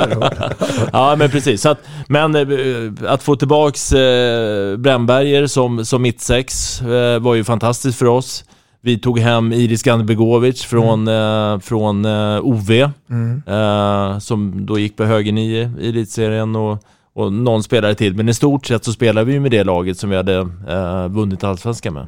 ja, 0.92 1.16
men 1.18 1.30
precis. 1.30 1.62
Så 1.62 1.68
att, 1.68 1.78
men 2.08 2.34
eh, 2.34 3.12
att 3.12 3.22
få 3.22 3.36
tillbaks 3.36 3.92
eh, 3.92 4.76
Brännberger 4.76 5.46
som, 5.46 5.84
som 5.84 6.02
mittsex 6.02 6.80
eh, 6.82 7.18
var 7.18 7.34
ju 7.34 7.44
fantastiskt 7.44 7.98
för 7.98 8.06
oss. 8.06 8.44
Vi 8.82 8.98
tog 8.98 9.18
hem 9.18 9.52
Iris 9.52 9.82
Gandebegovic 9.82 10.62
från, 10.64 11.08
eh, 11.08 11.58
från 11.58 12.04
eh, 12.04 12.38
OV, 12.42 12.70
Mm. 13.10 13.42
eh, 13.46 14.18
som 14.18 14.66
då 14.66 14.78
gick 14.78 14.96
på 14.96 15.04
höger 15.04 15.32
nio 15.32 15.72
i 15.80 15.88
elitserien 15.88 16.56
och, 16.56 16.78
och 17.14 17.32
någon 17.32 17.62
spelare 17.62 17.94
till. 17.94 18.14
Men 18.14 18.28
i 18.28 18.34
stort 18.34 18.66
sett 18.66 18.84
så 18.84 18.92
spelade 18.92 19.24
vi 19.32 19.40
med 19.40 19.50
det 19.50 19.64
laget 19.64 19.98
som 19.98 20.10
vi 20.10 20.16
hade 20.16 20.36
eh, 20.68 21.08
vunnit 21.08 21.44
allsvenskan 21.44 21.94
med. 21.94 22.06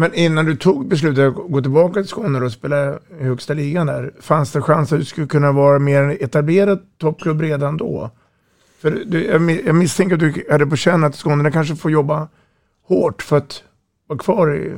Men 0.00 0.14
innan 0.14 0.44
du 0.46 0.56
tog 0.56 0.88
beslutet 0.88 1.28
att 1.28 1.34
gå 1.52 1.60
tillbaka 1.62 1.94
till 2.00 2.08
Skåne 2.08 2.38
och 2.40 2.52
spela 2.52 2.94
i 3.20 3.24
högsta 3.24 3.54
ligan 3.54 3.86
där, 3.86 4.12
fanns 4.20 4.52
det 4.52 4.60
chans 4.62 4.92
att 4.92 4.98
du 4.98 5.04
skulle 5.04 5.26
kunna 5.26 5.52
vara 5.52 5.78
mer 5.78 6.16
etablerad 6.20 6.78
toppklubb 6.98 7.40
redan 7.40 7.76
då? 7.76 8.10
För 8.82 9.02
du, 9.06 9.24
jag, 9.26 9.40
mi- 9.40 9.62
jag 9.66 9.74
misstänker 9.74 10.14
att 10.14 10.20
du 10.20 10.44
hade 10.50 10.66
på 10.66 10.76
känn 10.76 11.04
att 11.04 11.14
Skåne 11.14 11.50
kanske 11.50 11.76
får 11.76 11.90
jobba 11.90 12.28
hårt 12.88 13.22
för 13.22 13.36
att 13.36 13.62
vara 14.08 14.18
kvar 14.18 14.54
i. 14.56 14.72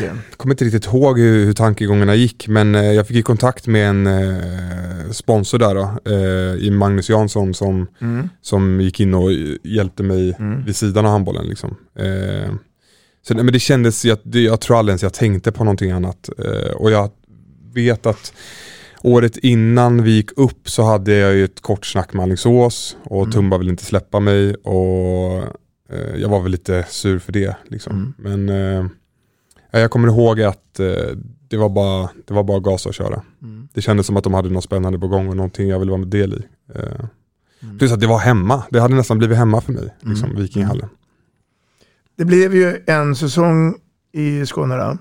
Jag 0.00 0.16
kommer 0.36 0.54
inte 0.54 0.64
riktigt 0.64 0.86
ihåg 0.86 1.18
hur, 1.18 1.44
hur 1.44 1.52
tankegångarna 1.52 2.14
gick 2.14 2.48
men 2.48 2.74
eh, 2.74 2.92
jag 2.92 3.06
fick 3.06 3.16
ju 3.16 3.22
kontakt 3.22 3.66
med 3.66 3.88
en 3.88 4.06
eh, 4.06 5.10
sponsor 5.10 5.58
där 5.58 5.74
då, 5.74 6.10
eh, 6.12 6.64
i 6.66 6.70
Magnus 6.70 7.10
Jansson 7.10 7.54
som, 7.54 7.86
Mm. 8.00 8.28
som 8.42 8.80
gick 8.80 9.00
in 9.00 9.14
och 9.14 9.32
hjälpte 9.62 10.02
mig 10.02 10.36
vid 10.66 10.76
sidan 10.76 11.06
av 11.06 11.12
handbollen. 11.12 11.46
Liksom. 11.46 11.76
Så, 13.28 13.34
men 13.34 13.46
det 13.46 13.58
kändes, 13.58 14.04
jag, 14.04 14.18
det, 14.22 14.40
jag 14.40 14.60
tror 14.60 14.78
aldrig 14.78 14.92
ens 14.92 15.02
jag 15.02 15.14
tänkte 15.14 15.52
på 15.52 15.64
någonting 15.64 15.90
annat. 15.90 16.30
Eh, 16.38 16.70
och 16.76 16.90
jag 16.90 17.10
vet 17.74 18.06
att 18.06 18.32
året 19.02 19.36
innan 19.36 20.02
vi 20.02 20.10
gick 20.10 20.38
upp 20.38 20.70
så 20.70 20.82
hade 20.82 21.14
jag 21.14 21.34
ju 21.34 21.44
ett 21.44 21.60
kort 21.60 21.86
snack 21.86 22.12
med 22.12 22.22
Alingsås 22.22 22.96
och 23.04 23.32
Tumba 23.32 23.58
ville 23.58 23.70
inte 23.70 23.84
släppa 23.84 24.20
mig 24.20 24.54
och 24.54 25.42
eh, 25.92 26.16
jag 26.16 26.28
var 26.28 26.40
väl 26.40 26.52
lite 26.52 26.86
sur 26.88 27.18
för 27.18 27.32
det. 27.32 27.56
Liksom. 27.68 28.14
Men 28.18 28.48
eh, 28.48 28.86
Ja, 29.70 29.78
Jag 29.78 29.90
kommer 29.90 30.08
ihåg 30.08 30.40
att 30.42 30.80
eh, 30.80 30.86
det, 31.48 31.56
var 31.56 31.68
bara, 31.68 32.10
det 32.26 32.34
var 32.34 32.44
bara 32.44 32.60
gasa 32.60 32.88
och 32.88 32.94
köra. 32.94 33.22
Det 33.74 33.82
kändes 33.82 34.06
som 34.06 34.16
att 34.16 34.24
de 34.24 34.34
hade 34.34 34.50
något 34.50 34.64
spännande 34.64 34.98
på 34.98 35.08
gång 35.08 35.28
och 35.28 35.36
någonting 35.36 35.68
jag 35.68 35.78
ville 35.78 35.90
vara 35.90 35.98
med 36.00 36.08
del 36.08 36.32
i. 36.32 36.42
Eh, 36.74 37.06
Plus 37.78 37.92
att 37.92 38.00
det 38.00 38.06
var 38.06 38.18
hemma. 38.18 38.62
Det 38.70 38.80
hade 38.80 38.94
nästan 38.94 39.18
blivit 39.18 39.36
hemma 39.36 39.60
för 39.60 39.72
mig, 39.72 39.94
liksom, 40.00 40.36
Vikinghallen. 40.36 40.88
Det 42.18 42.24
blev 42.24 42.54
ju 42.54 42.82
en 42.86 43.16
säsong 43.16 43.74
i 44.12 44.46
Skåne 44.46 44.76
då. 44.76 44.98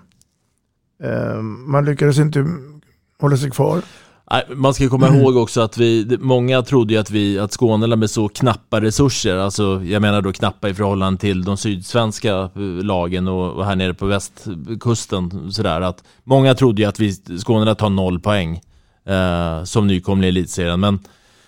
Eh, 1.07 1.41
Man 1.41 1.85
lyckades 1.85 2.17
inte 2.19 2.45
hålla 3.21 3.37
sig 3.37 3.51
kvar. 3.51 3.81
Man 4.55 4.73
ska 4.73 4.89
komma 4.89 5.07
Mm. 5.07 5.21
ihåg 5.21 5.37
också 5.37 5.61
att 5.61 5.77
vi, 5.77 6.17
många 6.21 6.61
trodde 6.61 6.93
ju 6.93 6.99
att 6.99 7.11
vi, 7.11 7.39
att 7.39 7.51
Skåne 7.53 7.95
med 7.95 8.09
så 8.09 8.29
knappa 8.29 8.81
resurser, 8.81 9.37
alltså 9.37 9.83
jag 9.83 10.01
menar 10.01 10.21
då 10.21 10.31
knappa 10.33 10.69
i 10.69 10.73
förhållande 10.73 11.19
till 11.19 11.43
de 11.43 11.57
sydsvenska 11.57 12.33
eh, 12.35 12.61
lagen 12.83 13.27
och, 13.27 13.53
och 13.53 13.65
här 13.65 13.75
nere 13.75 13.93
på 13.93 14.05
västkusten 14.05 15.51
sådär, 15.51 15.81
att 15.81 16.03
många 16.23 16.53
trodde 16.55 16.81
ju 16.81 16.87
att 16.87 16.99
vi, 16.99 17.13
Skåne 17.39 17.75
tar 17.75 17.89
noll 17.89 18.19
poäng 18.19 18.61
eh, 19.05 19.63
som 19.63 19.87
nykomling 19.87 20.25
i 20.25 20.29
elitserien, 20.29 20.79
men 20.79 20.99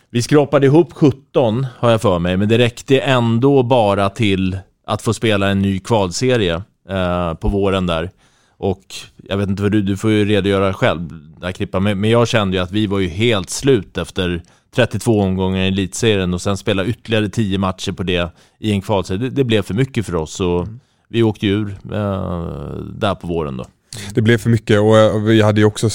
vi 0.09 0.21
skrapade 0.21 0.65
ihop 0.65 0.93
17 0.93 1.67
har 1.79 1.91
jag 1.91 2.01
för 2.01 2.19
mig, 2.19 2.37
men 2.37 2.49
det 2.49 2.57
räckte 2.57 2.99
ändå 2.99 3.63
bara 3.63 4.09
till 4.09 4.57
att 4.87 5.01
få 5.01 5.13
spela 5.13 5.49
en 5.49 5.61
ny 5.61 5.79
kvalserie 5.79 6.61
eh, 6.89 7.33
på 7.33 7.47
våren 7.49 7.85
där. 7.85 8.09
Och 8.57 8.95
jag 9.27 9.37
vet 9.37 9.49
inte 9.49 9.63
vad 9.63 9.71
du, 9.71 9.81
du 9.81 9.97
får 9.97 10.11
ju 10.11 10.25
redogöra 10.25 10.73
själv 10.73 11.09
där 11.39 11.51
Krippa, 11.51 11.79
men, 11.79 11.99
men 11.99 12.09
jag 12.09 12.27
kände 12.27 12.57
ju 12.57 12.63
att 12.63 12.71
vi 12.71 12.87
var 12.87 12.99
ju 12.99 13.07
helt 13.07 13.49
slut 13.49 13.97
efter 13.97 14.41
32 14.75 15.21
omgångar 15.21 15.59
i 15.59 15.67
elitserien 15.67 16.33
och 16.33 16.41
sen 16.41 16.57
spela 16.57 16.85
ytterligare 16.85 17.29
10 17.29 17.57
matcher 17.57 17.91
på 17.91 18.03
det 18.03 18.31
i 18.59 18.71
en 18.71 18.81
kvalserie. 18.81 19.19
Det, 19.19 19.29
det 19.29 19.43
blev 19.43 19.61
för 19.61 19.73
mycket 19.73 20.05
för 20.05 20.15
oss 20.15 20.39
och 20.39 20.67
vi 21.09 21.23
åkte 21.23 21.47
ur 21.47 21.69
eh, 21.69 22.71
där 22.93 23.15
på 23.15 23.27
våren 23.27 23.57
då. 23.57 23.65
Det 24.13 24.21
blev 24.21 24.37
för 24.37 24.49
mycket 24.49 24.79
och 24.79 24.97
eh, 24.97 25.21
vi 25.21 25.41
hade 25.41 25.61
ju 25.61 25.65
också 25.65 25.89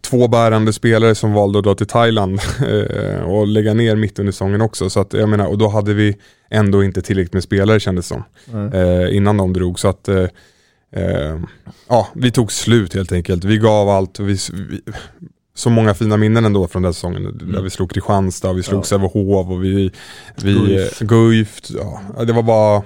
två 0.00 0.28
bärande 0.28 0.72
spelare 0.72 1.14
som 1.14 1.32
valde 1.32 1.58
att 1.58 1.64
dra 1.64 1.74
till 1.74 1.86
Thailand 1.86 2.40
eh, 2.68 3.20
och 3.20 3.46
lägga 3.46 3.74
ner 3.74 3.96
mitt 3.96 4.18
under 4.18 4.32
säsongen 4.32 4.60
också. 4.60 4.90
Så 4.90 5.00
att, 5.00 5.12
jag 5.12 5.28
menar, 5.28 5.46
och 5.46 5.58
då 5.58 5.68
hade 5.68 5.94
vi 5.94 6.16
ändå 6.50 6.84
inte 6.84 7.02
tillräckligt 7.02 7.32
med 7.32 7.42
spelare 7.42 7.80
kändes 7.80 8.06
som. 8.06 8.24
Eh, 8.72 9.16
innan 9.16 9.36
de 9.36 9.52
drog. 9.52 9.78
Så 9.78 9.88
att 9.88 10.08
ja, 11.88 12.08
vi 12.14 12.30
tog 12.30 12.52
slut 12.52 12.94
helt 12.94 13.12
enkelt. 13.12 13.44
Vi 13.44 13.58
gav 13.58 13.88
allt. 13.88 14.20
Vi, 14.20 14.38
vi, 14.52 14.80
så 15.54 15.70
många 15.70 15.94
fina 15.94 16.16
minnen 16.16 16.44
ändå 16.44 16.68
från 16.68 16.82
den 16.82 16.94
säsongen. 16.94 17.52
Där 17.52 17.62
vi 17.62 17.70
slog 17.70 17.90
Kristianstad, 17.90 18.52
vi 18.52 18.62
slog 18.62 18.86
Sävehof 18.86 19.50
och 19.50 19.64
vi, 19.64 19.90
vi 20.42 20.52
Guif. 20.52 20.98
Guif. 20.98 21.60
Ja, 22.14 22.24
det 22.24 22.32
var 22.32 22.42
bara, 22.42 22.82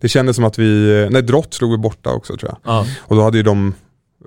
det 0.00 0.08
kändes 0.08 0.36
som 0.36 0.44
att 0.44 0.58
vi, 0.58 1.08
nej 1.10 1.22
Drott 1.22 1.54
slog 1.54 1.70
vi 1.70 1.78
borta 1.78 2.12
också 2.12 2.36
tror 2.36 2.50
jag. 2.50 2.74
Ja. 2.74 2.86
Och 3.00 3.16
då 3.16 3.22
hade 3.22 3.36
ju 3.36 3.42
de 3.42 3.74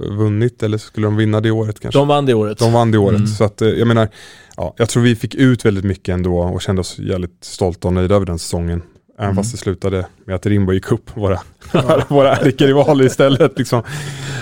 vunnit, 0.10 0.64
eller 0.64 0.78
skulle 0.78 1.08
de 1.08 1.16
vinna 1.16 1.42
det 1.42 1.52
året 1.52 1.80
kanske? 1.80 2.00
De 2.00 2.08
vann 2.08 2.26
det 2.26 2.34
året. 2.34 2.58
De 2.58 2.74
vann 2.74 2.92
det 2.92 2.98
året. 2.98 3.18
Mm. 3.18 3.28
Så 3.28 3.44
att, 3.44 3.62
eh, 3.62 3.70
jag 3.70 3.88
menar, 3.88 4.10
ja, 4.58 4.74
jag 4.78 4.90
tror 4.90 5.04
vi 5.04 5.16
fick 5.16 5.36
ut 5.36 5.66
väldigt 5.66 5.84
mycket 5.84 6.14
ändå 6.14 6.40
och 6.40 6.62
kände 6.62 6.80
oss 6.80 7.00
jävligt 7.00 7.44
stolta 7.44 7.88
och 7.88 7.94
nöjda 7.94 8.16
över 8.16 8.26
den 8.26 8.40
säsongen. 8.40 8.82
Även 9.20 9.36
fast 9.36 9.52
det 9.52 9.58
slutade 9.58 10.08
med 10.26 10.36
att 10.36 10.46
Rimbo 10.46 10.74
gick 10.74 10.92
upp, 10.92 11.18
våra, 11.18 11.40
våra 12.08 12.36
ärkerivaler 12.36 13.06
istället. 13.06 13.58
Liksom. 13.58 13.84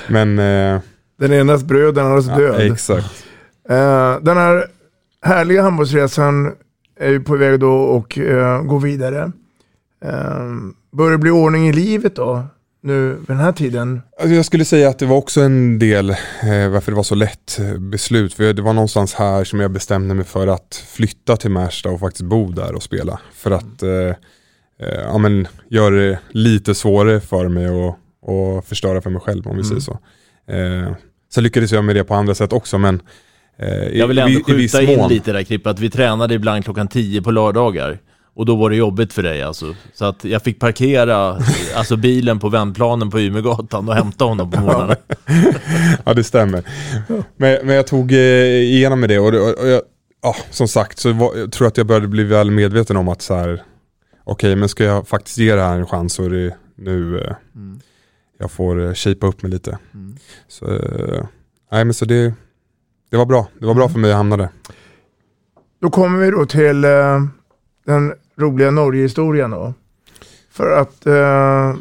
Men... 0.07 0.39
Eh, 0.39 0.79
Den 1.19 1.33
enas 1.33 1.63
bröd, 1.63 1.95
den 1.95 2.05
andras 2.05 2.25
död. 2.25 2.61
Ja, 2.61 2.73
exakt. 2.73 3.25
Eh, 3.69 4.19
den 4.21 4.37
här 4.37 4.65
härliga 5.21 5.61
handbollsresan 5.61 6.51
är 6.99 7.09
ju 7.09 7.19
på 7.19 7.35
väg 7.35 7.59
då 7.59 7.73
och 7.73 8.17
uh, 8.17 8.61
gå 8.61 8.77
vidare. 8.77 9.31
Uh, 10.05 10.71
börjar 10.91 11.11
det 11.11 11.17
bli 11.17 11.31
ordning 11.31 11.69
i 11.69 11.73
livet 11.73 12.15
då? 12.15 12.43
Nu 12.81 13.13
vid 13.13 13.27
den 13.27 13.37
här 13.37 13.51
tiden? 13.51 14.01
Alltså 14.19 14.35
jag 14.35 14.45
skulle 14.45 14.65
säga 14.65 14.89
att 14.89 14.99
det 14.99 15.05
var 15.05 15.17
också 15.17 15.41
en 15.41 15.79
del 15.79 16.09
eh, 16.09 16.15
varför 16.69 16.91
det 16.91 16.95
var 16.95 17.03
så 17.03 17.15
lätt 17.15 17.59
eh, 17.59 17.77
beslut. 17.79 18.33
För 18.33 18.53
det 18.53 18.61
var 18.61 18.73
någonstans 18.73 19.13
här 19.13 19.43
som 19.43 19.59
jag 19.59 19.71
bestämde 19.71 20.13
mig 20.15 20.25
för 20.25 20.47
att 20.47 20.83
flytta 20.87 21.37
till 21.37 21.51
Märsta 21.51 21.89
och 21.89 21.99
faktiskt 21.99 22.23
bo 22.23 22.51
där 22.51 22.75
och 22.75 22.83
spela. 22.83 23.19
För 23.33 23.51
att 23.51 23.83
eh, 23.83 23.89
eh, 24.87 24.99
ja, 25.03 25.17
men, 25.17 25.47
göra 25.69 25.95
det 25.95 26.19
lite 26.31 26.75
svårare 26.75 27.19
för 27.19 27.47
mig 27.47 27.69
och, 27.69 27.97
och 28.21 28.65
förstöra 28.65 29.01
för 29.01 29.09
mig 29.09 29.21
själv 29.21 29.47
om 29.47 29.57
vi 29.57 29.63
säger 29.63 29.81
så. 29.81 29.99
Eh, 30.47 30.93
sen 31.33 31.43
lyckades 31.43 31.71
jag 31.71 31.83
med 31.83 31.95
det 31.95 32.03
på 32.03 32.13
andra 32.15 32.35
sätt 32.35 32.53
också 32.53 32.77
men 32.77 33.01
eh, 33.59 33.67
i- 33.83 33.99
Jag 33.99 34.07
vill 34.07 34.17
i- 34.17 34.21
ändå 34.21 34.39
i 34.39 34.43
skjuta 34.43 34.81
in 34.81 34.99
mån. 34.99 35.09
lite 35.09 35.31
där 35.31 35.43
Krippa, 35.43 35.69
att 35.69 35.79
vi 35.79 35.89
tränade 35.89 36.33
ibland 36.33 36.63
klockan 36.63 36.87
10 36.87 37.21
på 37.21 37.31
lördagar. 37.31 37.99
Och 38.39 38.45
då 38.45 38.55
var 38.55 38.69
det 38.69 38.75
jobbigt 38.75 39.13
för 39.13 39.23
dig 39.23 39.41
alltså. 39.41 39.75
Så 39.93 40.05
att 40.05 40.23
jag 40.23 40.41
fick 40.41 40.59
parkera 40.59 41.41
alltså 41.75 41.97
bilen 41.97 42.39
på 42.39 42.49
vändplanen 42.49 43.09
på 43.09 43.19
Umeågatan 43.19 43.89
och 43.89 43.95
hämta 43.95 44.25
honom 44.25 44.51
på 44.51 44.61
morgonen. 44.61 44.95
ja 46.05 46.13
det 46.13 46.23
stämmer. 46.23 46.63
Men, 47.37 47.65
men 47.65 47.75
jag 47.75 47.87
tog 47.87 48.11
eh, 48.11 48.17
igenom 48.17 48.99
med 48.99 49.09
det 49.09 49.19
och, 49.19 49.33
och, 49.33 49.59
och 49.59 49.67
jag, 49.67 49.81
ja, 50.21 50.35
som 50.49 50.67
sagt 50.67 50.99
så 50.99 51.13
var, 51.13 51.35
jag 51.35 51.51
tror 51.51 51.67
att 51.67 51.77
jag 51.77 51.87
började 51.87 52.07
bli 52.07 52.23
väl 52.23 52.51
medveten 52.51 52.97
om 52.97 53.07
att 53.07 53.21
så 53.21 53.35
här, 53.35 53.63
okej 54.23 54.55
men 54.55 54.69
ska 54.69 54.83
jag 54.83 55.07
faktiskt 55.07 55.37
ge 55.37 55.55
det 55.55 55.61
här 55.61 55.79
en 55.79 55.87
chans 55.87 56.13
så 56.13 56.23
är 56.23 56.29
det 56.29 56.55
nu 56.75 57.19
eh, 57.19 57.35
jag 58.37 58.51
får 58.51 58.85
eh, 58.85 58.93
shapea 58.93 59.29
upp 59.29 59.41
mig 59.41 59.51
lite. 59.51 59.77
Så, 60.47 60.65
eh, 60.65 61.23
nej 61.71 61.85
men 61.85 61.93
så 61.93 62.05
det, 62.05 62.33
det 63.09 63.17
var 63.17 63.25
bra. 63.25 63.47
Det 63.59 63.65
var 63.65 63.73
bra 63.73 63.89
för 63.89 63.99
mig 63.99 64.11
att 64.11 64.17
hamna 64.17 64.37
där. 64.37 64.49
Då 65.81 65.89
kommer 65.89 66.19
vi 66.19 66.31
då 66.31 66.45
till 66.45 66.85
den 67.89 68.13
roliga 68.39 68.71
Norge-historien 68.71 69.51
då. 69.51 69.73
För 70.51 70.71
att 70.71 71.05
eh, 71.05 71.75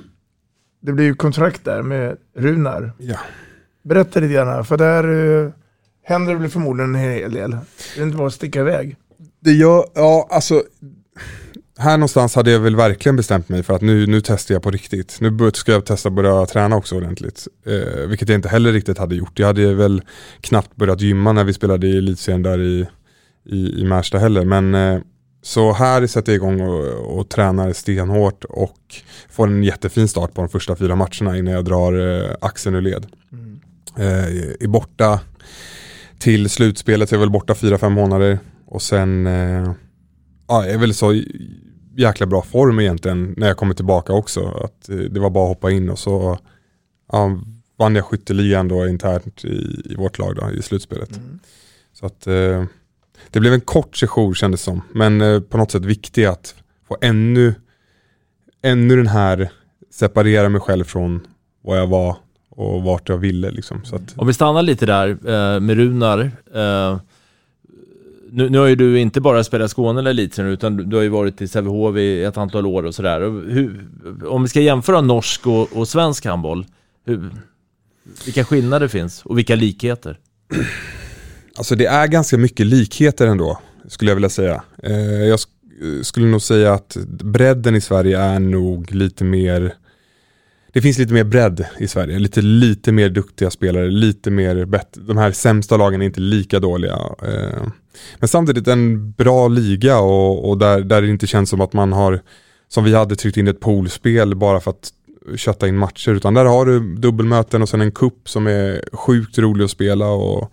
det 0.81 0.93
blir 0.93 1.05
ju 1.05 1.15
kontrakt 1.15 1.65
där 1.65 1.83
med 1.83 2.17
Runar. 2.37 2.93
Ja. 2.99 3.19
Berätta 3.83 4.21
lite 4.21 4.35
grann, 4.35 4.65
för 4.65 4.77
där 4.77 5.05
eh, 5.45 5.51
händer 6.05 6.33
det 6.33 6.41
väl 6.41 6.51
förmodligen 6.51 6.95
en 6.95 7.01
hel 7.01 7.33
del. 7.33 7.51
Det 7.95 8.01
är 8.01 8.05
inte 8.05 8.17
bara 8.17 8.27
att 8.27 8.35
sticka 8.35 8.61
iväg. 8.61 8.97
Det 9.41 9.53
gör, 9.53 9.85
ja 9.95 10.29
alltså 10.31 10.63
här 11.79 11.97
någonstans 11.97 12.35
hade 12.35 12.51
jag 12.51 12.61
väl 12.61 12.77
verkligen 12.77 13.17
bestämt 13.17 13.49
mig 13.49 13.63
för 13.63 13.75
att 13.75 13.83
nu, 13.83 14.07
nu 14.07 14.21
testar 14.21 14.55
jag 14.55 14.63
på 14.63 14.71
riktigt. 14.71 15.19
Nu 15.21 15.51
ska 15.55 15.73
jag 15.73 15.85
testa 15.85 16.11
börja 16.11 16.47
träna 16.47 16.77
också 16.77 16.97
ordentligt. 16.97 17.49
Eh, 17.67 18.09
vilket 18.09 18.29
jag 18.29 18.39
inte 18.39 18.49
heller 18.49 18.73
riktigt 18.73 18.99
hade 18.99 19.15
gjort. 19.15 19.39
Jag 19.39 19.47
hade 19.47 19.75
väl 19.75 20.03
knappt 20.41 20.77
börjat 20.77 21.01
gymma 21.01 21.33
när 21.33 21.45
vi 21.45 21.53
spelade 21.53 21.87
i 21.87 21.99
elitserien 21.99 22.43
där 22.43 22.61
i, 22.61 22.87
i, 23.45 23.81
i 23.81 23.85
Märsta 23.85 24.19
heller. 24.19 24.45
Men 24.45 24.75
eh, 24.75 25.01
så 25.43 25.73
här 25.73 26.07
sätter 26.07 26.33
jag 26.33 26.37
igång 26.37 26.61
och, 26.61 27.19
och 27.19 27.29
tränar 27.29 27.73
stenhårt 27.73 28.45
och 28.45 28.79
får 29.31 29.47
en 29.47 29.65
jättefin 29.65 30.09
start 30.09 30.35
på 30.35 30.41
de 30.41 30.49
första 30.49 30.77
fyra 30.77 30.97
matcherna 30.97 31.39
innan 31.39 31.55
jag 31.55 31.65
drar 31.65 32.21
eh, 32.21 32.35
axeln 32.41 32.77
ur 32.77 32.81
led. 32.81 33.07
Eh, 33.97 34.25
är 34.61 34.67
borta 34.67 35.21
till 36.19 36.51
slutspelet, 36.51 37.11
jag 37.11 37.19
är 37.19 37.21
väl 37.21 37.31
borta 37.31 37.55
fyra 37.55 37.79
fem 37.79 37.93
månader 37.93 38.39
och 38.67 38.83
sen 38.83 39.27
eh, 39.27 39.73
ja, 40.49 40.65
jag 40.65 40.75
är 40.75 40.79
väl 40.79 40.95
så 40.95 41.23
jäkla 41.97 42.27
bra 42.27 42.43
form 42.43 42.81
egentligen 42.81 43.35
när 43.37 43.47
jag 43.47 43.57
kommer 43.57 43.75
tillbaka 43.75 44.13
också. 44.13 44.49
Att 44.65 44.89
eh, 44.89 44.97
det 44.97 45.21
var 45.21 45.31
bara 45.31 45.45
att 45.45 45.57
hoppa 45.57 45.71
in 45.71 45.91
och 45.91 45.99
så 45.99 46.39
ja, 47.13 47.41
vann 47.79 47.95
jag 47.95 48.05
skytteligan 48.05 48.69
då 48.69 48.89
internt 48.89 49.45
i, 49.45 49.83
i 49.85 49.95
vårt 49.95 50.19
lag 50.19 50.37
då, 50.37 50.51
i 50.51 50.63
slutspelet. 50.63 51.21
Så 51.93 52.07
att 52.07 52.27
eh, 52.27 52.65
det 53.31 53.41
blev 53.41 53.53
en 53.53 53.61
kort 53.61 53.97
session 53.97 54.35
kändes 54.35 54.63
som, 54.63 54.83
men 54.93 55.21
eh, 55.21 55.41
på 55.41 55.59
något 55.59 55.71
sätt 55.71 55.85
viktig 55.85 56.25
att 56.25 56.55
få 56.89 56.97
ännu, 57.01 57.55
ännu 58.63 58.97
den 58.97 59.07
här, 59.07 59.51
separera 59.91 60.49
mig 60.49 60.61
själv 60.61 60.85
från 60.85 61.27
vad 61.63 61.79
jag 61.79 61.87
var 61.87 62.17
och 62.51 62.83
vart 62.83 63.09
jag 63.09 63.19
ville 63.19 63.51
liksom. 63.51 63.85
Så 63.85 63.97
att, 63.97 64.15
Om 64.17 64.27
vi 64.27 64.33
stannar 64.33 64.63
lite 64.63 64.87
där 64.87 65.09
eh, 65.09 65.61
med 65.61 65.77
Runar. 65.77 66.21
Eh, 66.55 67.01
nu, 68.31 68.49
nu 68.49 68.59
har 68.59 68.67
ju 68.67 68.77
du 68.77 69.01
inte 69.01 69.21
bara 69.21 69.45
spelat 69.45 69.71
Skåne 69.71 70.01
eller 70.01 70.11
Elitserien 70.11 70.53
utan 70.53 70.77
du, 70.77 70.85
du 70.85 70.97
har 70.97 71.03
ju 71.03 71.09
varit 71.09 71.41
i 71.41 71.49
Sävehof 71.49 71.97
i 71.97 72.25
ett 72.25 72.37
antal 72.37 72.67
år 72.67 72.83
och 72.83 72.95
sådär. 72.95 73.23
Om 74.27 74.43
vi 74.43 74.49
ska 74.49 74.61
jämföra 74.61 75.01
norsk 75.01 75.47
och, 75.47 75.77
och 75.77 75.89
svensk 75.89 76.27
handboll, 76.27 76.67
hur, 77.05 77.31
vilka 78.25 78.45
skillnader 78.45 78.89
finns 78.89 79.23
och 79.23 79.39
vilka 79.39 79.55
likheter? 79.55 80.19
Alltså 81.59 81.75
det 81.75 81.87
är 81.87 82.07
ganska 82.07 82.39
mycket 82.39 82.67
likheter 82.67 83.27
ändå, 83.27 83.59
skulle 83.89 84.11
jag 84.11 84.17
vilja 84.17 84.29
säga. 84.29 84.63
Eh, 84.83 85.01
jag 85.03 85.37
sk- 85.37 85.97
eh, 85.99 86.03
skulle 86.03 86.27
nog 86.27 86.43
säga 86.43 86.73
att 86.75 86.97
bredden 87.23 87.75
i 87.77 87.81
Sverige 87.81 88.19
är 88.19 88.39
nog 88.41 88.93
lite 88.93 89.25
mer 89.25 89.75
det 90.73 90.83
finns 90.83 90.99
lite 90.99 91.13
mer 91.15 91.25
bredd 91.25 91.65
i 91.79 91.89
Sverige, 91.89 92.19
lite, 92.19 92.41
lite 92.43 92.93
mer 92.93 93.09
duktiga 93.09 93.51
spelare, 93.51 93.91
lite 93.91 94.31
mer 94.31 94.65
bättre. 94.65 95.01
De 95.03 95.17
här 95.17 95.33
sämsta 95.33 95.77
lagen 95.77 96.03
är 96.03 96.07
inte 96.07 96.21
lika 96.21 96.61
dåliga. 96.61 96.99
eh. 97.23 97.63
Men 98.19 98.29
samtidigt 98.29 98.69
en 98.69 99.13
bra 99.13 99.49
liga 99.49 99.99
och, 99.99 100.49
och 100.51 100.59
där, 100.59 100.81
där 100.81 101.03
det 101.03 101.09
inte 101.09 101.27
känns 101.27 101.51
som 101.51 101.61
att 101.61 101.73
man 101.73 101.93
har, 101.93 102.21
som 102.69 102.85
vi 102.85 102.95
hade, 102.95 103.17
tryckt 103.17 103.37
in 103.37 103.49
ett 103.49 103.61
poolspel 103.61 104.35
bara 104.37 104.61
för 104.61 104.71
att 104.71 104.91
kötta 105.37 105.69
in 105.69 105.79
matcher. 105.79 106.11
Utan 106.11 106.35
där 106.35 106.45
har 106.45 106.67
du 106.67 106.95
dubbelmöten 106.97 107.63
och 107.63 107.69
sen 107.69 107.81
en 107.81 107.93
kupp 107.93 108.29
som 108.29 108.47
är 108.47 108.83
sjukt 108.93 109.39
rolig 109.39 109.65
att 109.65 109.71
spela. 109.71 110.07
Och, 110.07 110.53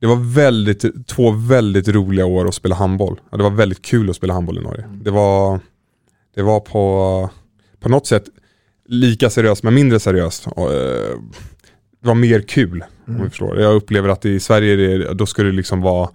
det 0.00 0.06
var 0.06 0.34
väldigt, 0.34 1.06
två 1.06 1.30
väldigt 1.30 1.88
roliga 1.88 2.26
år 2.26 2.48
att 2.48 2.54
spela 2.54 2.74
handboll. 2.74 3.20
Ja, 3.30 3.36
det 3.36 3.42
var 3.42 3.50
väldigt 3.50 3.82
kul 3.82 4.10
att 4.10 4.16
spela 4.16 4.34
handboll 4.34 4.58
i 4.58 4.62
Norge. 4.62 4.84
Det 5.02 5.10
var, 5.10 5.60
det 6.34 6.42
var 6.42 6.60
på, 6.60 7.30
på 7.80 7.88
något 7.88 8.06
sätt 8.06 8.24
lika 8.88 9.30
seriöst 9.30 9.62
men 9.62 9.74
mindre 9.74 10.00
seriöst. 10.00 10.46
Eh, 10.46 10.52
det 12.00 12.06
var 12.06 12.14
mer 12.14 12.40
kul 12.40 12.84
om 13.06 13.22
vi 13.22 13.28
förstår. 13.28 13.60
Jag 13.60 13.74
upplever 13.74 14.08
att 14.08 14.24
i 14.24 14.40
Sverige 14.40 14.76
det, 14.76 15.14
då 15.14 15.26
ska 15.26 15.42
det 15.42 15.52
liksom 15.52 15.80
vara, 15.80 16.10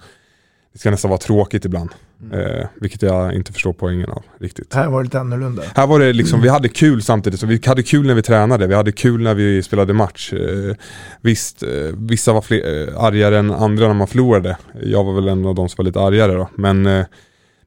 det 0.74 0.80
ska 0.80 0.92
nästan 0.92 1.10
vara 1.10 1.20
tråkigt 1.20 1.66
ibland. 1.66 1.90
Eh, 2.34 2.68
vilket 2.82 3.02
jag 3.02 3.34
inte 3.34 3.54
förstår 3.54 3.74
poängen 3.74 4.10
av 4.10 4.24
riktigt. 4.40 4.74
Här 4.74 4.90
var 4.90 5.00
det 5.00 5.04
lite 5.04 5.20
annorlunda. 5.20 5.64
Här 5.76 5.88
var 5.88 6.00
det 6.00 6.14
liksom, 6.14 6.42
vi 6.42 6.50
hade 6.50 6.70
kul 6.70 7.02
samtidigt, 7.02 7.40
så 7.40 7.46
vi 7.46 7.62
hade 7.66 7.84
kul 7.84 8.08
när 8.08 8.14
vi 8.14 8.22
tränade, 8.22 8.68
vi 8.68 8.76
hade 8.76 8.92
kul 8.92 9.22
när 9.22 9.34
vi 9.34 9.64
spelade 9.64 9.94
match. 9.94 10.34
Eh, 10.34 10.76
visst, 11.22 11.64
eh, 11.64 11.70
vissa 11.98 12.34
var 12.34 12.42
fler, 12.42 12.88
eh, 12.88 13.04
argare 13.04 13.40
än 13.40 13.52
andra 13.52 13.88
när 13.88 13.94
man 13.94 14.08
förlorade. 14.08 14.58
Jag 14.84 15.04
var 15.04 15.14
väl 15.14 15.28
en 15.28 15.46
av 15.46 15.56
de 15.56 15.70
som 15.70 15.76
var 15.78 15.86
lite 15.86 16.00
argare 16.00 16.34
då. 16.34 16.50
Men 16.56 16.86
eh, 16.86 17.06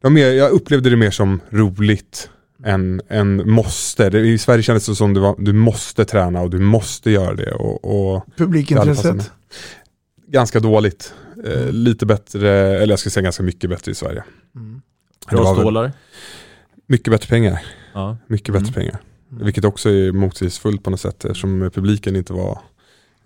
mer, 0.03 0.33
jag 0.33 0.51
upplevde 0.51 0.91
det 0.91 0.97
mer 0.97 1.11
som 1.11 1.41
roligt 1.51 2.31
än, 2.65 3.01
än 3.09 3.51
måste. 3.51 4.11
Det, 4.11 4.21
I 4.21 4.39
Sverige 4.39 4.63
kändes 4.63 4.87
det 4.87 4.95
som 4.95 5.15
det 5.15 5.21
var, 5.21 5.35
du 5.39 5.53
måste 5.53 6.05
träna 6.05 6.41
och 6.41 6.51
du 6.51 6.59
måste 6.59 7.11
göra 7.11 7.35
det. 7.35 7.53
Och, 7.53 8.15
och 8.15 8.25
Publikintresset? 8.37 9.31
Ganska 10.31 10.61
dåligt. 10.61 11.15
Eh, 11.45 11.73
lite 11.73 12.07
bättre, 12.07 12.51
eller 12.51 12.93
jag 12.93 12.99
ska 12.99 13.11
säga 13.11 13.25
ganska 13.25 13.43
mycket 13.43 13.71
bättre 13.71 13.93
i 13.93 13.95
Sverige. 13.95 14.25
Det 15.31 15.37
Bra 15.37 15.55
stålar? 15.55 15.93
Mycket 16.87 17.11
bättre 17.11 17.29
pengar. 17.29 17.63
Ja. 17.95 18.17
Mycket 18.27 18.53
bättre 18.53 18.73
pengar. 18.73 19.01
Vilket 19.29 19.65
också 19.65 19.91
är 19.91 20.13
motsägelsefullt 20.13 20.83
på 20.83 20.91
något 20.91 21.01
sätt 21.01 21.25
eftersom 21.25 21.71
publiken 21.75 22.17
inte 22.17 22.33
var 22.33 22.59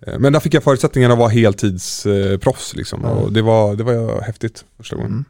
eh, 0.07 0.19
men 0.19 0.33
där 0.33 0.39
fick 0.39 0.53
jag 0.53 0.63
förutsättningarna 0.63 1.13
att 1.13 1.19
vara 1.19 1.29
heltidsproffs 1.29 2.75
liksom. 2.75 3.05
Och 3.05 3.33
det 3.33 3.41
var, 3.41 3.75
det 3.75 3.83
var 3.83 4.21
häftigt 4.21 4.65
första 4.77 4.95
gången. 4.95 5.25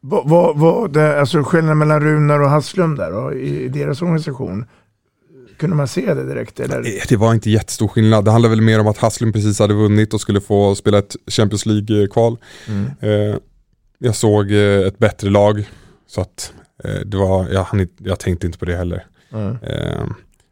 Vad, 0.00 0.28
vad, 0.28 0.58
vad 0.58 0.92
det, 0.92 1.20
alltså 1.20 1.42
skillnaden 1.42 1.78
mellan 1.78 2.00
Runar 2.00 2.40
och 2.40 2.50
Hasslum 2.50 2.96
där 2.96 3.10
då, 3.10 3.34
i, 3.34 3.64
i 3.64 3.68
deras 3.68 4.02
organisation? 4.02 4.66
Kunde 5.56 5.76
man 5.76 5.88
se 5.88 6.14
det 6.14 6.26
direkt 6.26 6.60
eller? 6.60 6.82
Det 7.08 7.16
var 7.16 7.34
inte 7.34 7.50
jättestor 7.50 7.88
skillnad. 7.88 8.24
Det 8.24 8.30
handlade 8.30 8.50
väl 8.54 8.60
mer 8.64 8.80
om 8.80 8.86
att 8.86 8.98
Haslum 8.98 9.32
precis 9.32 9.58
hade 9.58 9.74
vunnit 9.74 10.14
och 10.14 10.20
skulle 10.20 10.40
få 10.40 10.74
spela 10.74 10.98
ett 10.98 11.16
Champions 11.26 11.66
League-kval. 11.66 12.36
Mm. 12.68 12.90
Eh, 13.00 13.36
jag 13.98 14.14
såg 14.16 14.50
eh, 14.52 14.86
ett 14.86 14.98
bättre 14.98 15.30
lag. 15.30 15.68
Så 16.06 16.20
att 16.20 16.52
eh, 16.84 17.00
det 17.06 17.16
var, 17.16 17.48
jag, 17.48 17.62
hann 17.64 17.88
jag 17.98 18.18
tänkte 18.18 18.46
inte 18.46 18.58
på 18.58 18.64
det 18.64 18.76
heller. 18.76 19.06
Mm. 19.32 19.56
Eh, 19.62 20.06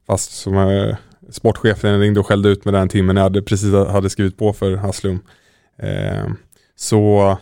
fast 0.07 0.33
som 0.33 0.95
sportchefen 1.31 2.01
ringde 2.01 2.21
och 2.21 2.27
skällde 2.27 2.49
ut 2.49 2.65
mig 2.65 2.73
den 2.75 2.89
timmen 2.89 3.17
jag 3.17 3.23
hade 3.23 3.43
precis 3.43 3.73
hade 3.73 4.11
skrivit 4.11 4.37
på 4.39 4.53
för 4.53 4.77
Haslum. 4.77 5.21
Så, 6.77 7.39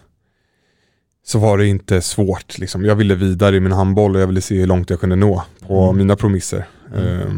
så 1.27 1.39
var 1.39 1.59
det 1.59 1.67
inte 1.67 2.01
svårt. 2.03 2.59
Liksom. 2.59 2.85
Jag 2.85 2.95
ville 2.97 3.15
vidare 3.15 3.57
i 3.57 3.61
min 3.61 3.73
handboll 3.73 4.15
och 4.17 4.23
jag 4.23 4.27
ville 4.27 4.41
se 4.41 4.61
hur 4.61 4.67
långt 4.67 4.91
jag 4.91 5.01
kunde 5.01 5.17
nå 5.17 5.43
på 5.67 5.83
Mm. 5.85 5.97
mina 5.97 6.17
promisser. 6.17 6.67
Eh, 6.95 7.33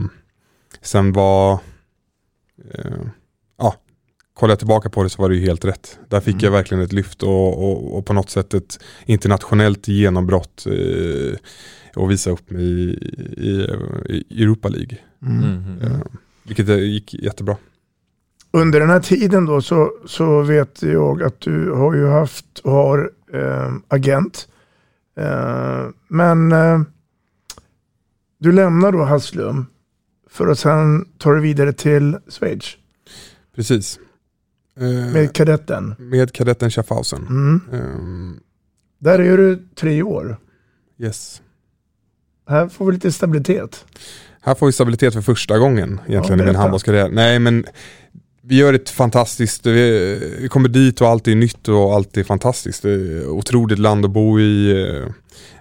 sen 0.83 1.13
var, 1.13 1.53
eh, 2.75 3.01
ja, 3.59 3.75
kollar 4.35 4.53
jag 4.53 4.59
tillbaka 4.59 4.91
på 4.91 5.03
det 5.03 5.09
så 5.11 5.23
var 5.23 5.29
det 5.29 5.37
ju 5.37 5.47
helt 5.47 5.65
rätt. 5.65 5.99
Där 6.09 6.21
fick 6.21 6.35
Mm. 6.35 6.45
jag 6.45 6.51
verkligen 6.51 6.85
ett 6.85 6.93
lyft 6.93 7.23
och, 7.23 7.63
och, 7.65 7.99
och 7.99 8.07
på 8.07 8.13
något 8.13 8.31
sätt 8.31 8.55
ett 8.55 8.79
internationellt 9.07 9.89
genombrott 9.89 10.67
eh, 10.67 11.37
och 11.97 12.11
visa 12.11 12.31
upp 12.31 12.51
mig 12.51 12.63
i, 12.65 12.91
i, 13.37 13.67
i 14.29 14.43
Europa 14.43 14.69
League. 14.69 14.99
Mm. 15.23 15.79
Eh, 15.83 15.99
vilket 16.47 16.69
eh, 16.69 16.77
gick 16.79 17.15
jättebra. 17.15 17.57
Under 18.51 18.81
den 18.81 18.91
här 18.91 19.01
tiden 19.01 19.47
då 19.47 19.63
så, 19.63 19.91
så 20.07 20.43
vet 20.43 20.83
jag 20.83 21.23
att 21.23 21.41
du 21.41 21.71
har 21.71 21.95
ju 21.95 22.07
haft 22.07 22.59
och 22.59 22.73
har 22.73 23.11
eh, 23.33 23.73
agent. 23.89 24.49
Eh, 25.17 25.87
men 26.09 26.53
eh, 26.53 26.81
du 28.43 28.53
lämnar 28.53 28.93
då 28.93 29.03
Hasslum 29.05 29.67
för 30.31 30.49
att 30.49 30.59
sen 30.59 31.09
ta 31.19 31.33
dig 31.33 31.43
vidare 31.43 31.73
till 31.73 32.19
Schweiz 32.29 32.65
Precis. 33.57 33.99
Eh, 34.81 35.13
med 35.13 35.33
kadetten. 35.35 35.95
med 35.99 36.33
kadetten 36.33 36.71
Schaffhausen. 36.71 37.27
Mm. 37.27 37.61
Ehm, 37.73 38.41
Där 38.99 39.19
är 39.19 39.37
du 39.37 39.69
tre 39.75 40.03
år. 40.03 40.37
yes. 40.99 41.43
Här 42.49 42.69
får 42.69 42.87
vi 42.87 42.93
lite 42.93 43.13
stabilitet. 43.13 43.85
Här 44.41 44.55
får 44.55 44.67
vi 44.67 44.73
stabilitet 44.73 45.15
för 45.15 45.21
första 45.21 45.59
gången 45.59 46.01
egentligen 46.07 46.39
Ja, 46.39 46.45
i 46.45 46.47
min 46.47 46.57
handbollskarriär. 46.57 47.09
Nej 47.09 47.39
men 47.39 47.65
vi 48.45 48.57
gör 48.57 48.75
ett 48.75 48.91
fantastiskt, 48.91 49.67
vi, 49.67 50.49
kommer 50.51 50.69
dit 50.69 51.01
och 51.01 51.09
allt 51.09 51.29
är 51.29 51.35
nytt 51.35 51.69
och 51.69 51.95
allt 51.95 52.17
är 52.17 52.25
fantastiskt. 52.25 52.83
Det 52.83 52.91
är 52.91 53.29
otroligt 53.29 53.79
land 53.79 54.05
att 54.05 54.11
bo 54.11 54.41
i, 54.41 54.71
eh, 54.71 55.09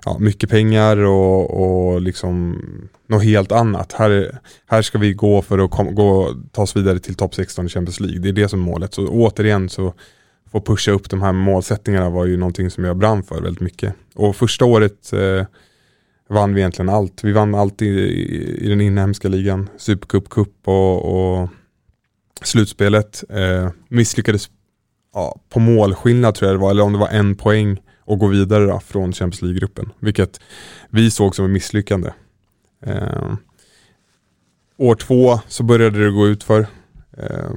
ja, 0.06 0.17
mycket 0.20 0.50
pengar 0.50 0.98
och, 0.98 1.62
och 1.62 2.02
liksom 2.02 2.62
något 3.08 3.24
helt 3.24 3.52
annat. 3.52 3.94
Här, 3.94 4.39
här 4.67 4.82
ska 4.82 4.98
vi 4.98 5.13
gå 5.13 5.41
för 5.41 5.60
att 5.60 5.72
kom, 5.72 5.96
gå, 5.96 6.36
ta 6.52 6.62
oss 6.62 6.76
vidare 6.76 7.00
till 7.00 7.15
topp 7.15 7.36
16 7.36 7.65
i 7.65 7.70
Champions 7.70 8.00
League. 8.00 8.20
Det 8.20 8.30
är 8.30 8.34
det 8.34 8.50
som 8.50 8.62
är 8.62 8.65
målet. 8.65 8.94
Så 8.94 9.08
återigen 9.08 9.70
så 9.70 9.94
få 10.52 10.62
pusha 10.62 10.91
upp 10.91 11.10
de 11.10 11.22
här 11.22 11.32
målsättningarna 11.32 12.10
var 12.10 12.26
ju 12.26 12.38
någonting 12.38 12.70
som 12.70 12.84
jag 12.84 12.98
brann 12.98 13.24
för 13.24 13.41
väldigt 13.41 13.62
mycket. 13.62 13.94
Och 14.15 14.36
första 14.36 14.65
året 14.65 15.13
eh, 15.13 15.46
vann 16.30 16.54
vi 16.54 16.62
egentligen 16.62 16.89
allt. 16.89 17.24
Vi 17.24 17.32
vann 17.32 17.56
allt 17.56 17.82
i, 17.82 17.86
i, 17.86 18.65
i 18.65 18.70
den 18.70 18.82
inhemska 18.82 19.28
ligan. 19.28 19.70
Supercup, 19.78 20.30
cup 20.30 20.54
och, 20.63 21.41
och 21.41 21.50
slutspelet. 22.44 23.24
Eh, 23.30 23.70
misslyckades 23.88 24.50
ja, 25.14 25.40
på 25.50 25.60
målskillnad 25.60 26.36
tror 26.36 26.50
jag 26.50 26.60
det 26.60 26.62
var, 26.62 26.72
eller 26.72 26.84
om 26.84 26.94
det 26.94 27.00
var 27.00 27.10
en 27.10 27.36
poäng 27.36 27.82
och 28.00 28.20
gå 28.20 28.28
vidare 28.28 28.66
då, 28.66 28.80
från 28.80 29.14
Champions 29.14 29.42
League-gruppen. 29.42 29.90
Vilket 30.00 30.40
vi 30.90 31.12
såg 31.12 31.36
som 31.36 31.46
ett 31.46 31.52
misslyckande. 31.52 32.12
Eh, 32.86 33.34
år 34.78 34.96
två 34.96 35.40
så 35.48 35.64
började 35.64 36.06
det 36.06 36.12
gå 36.12 36.28
ut 36.28 36.44
för. 36.44 36.68
Eh, 37.18 37.52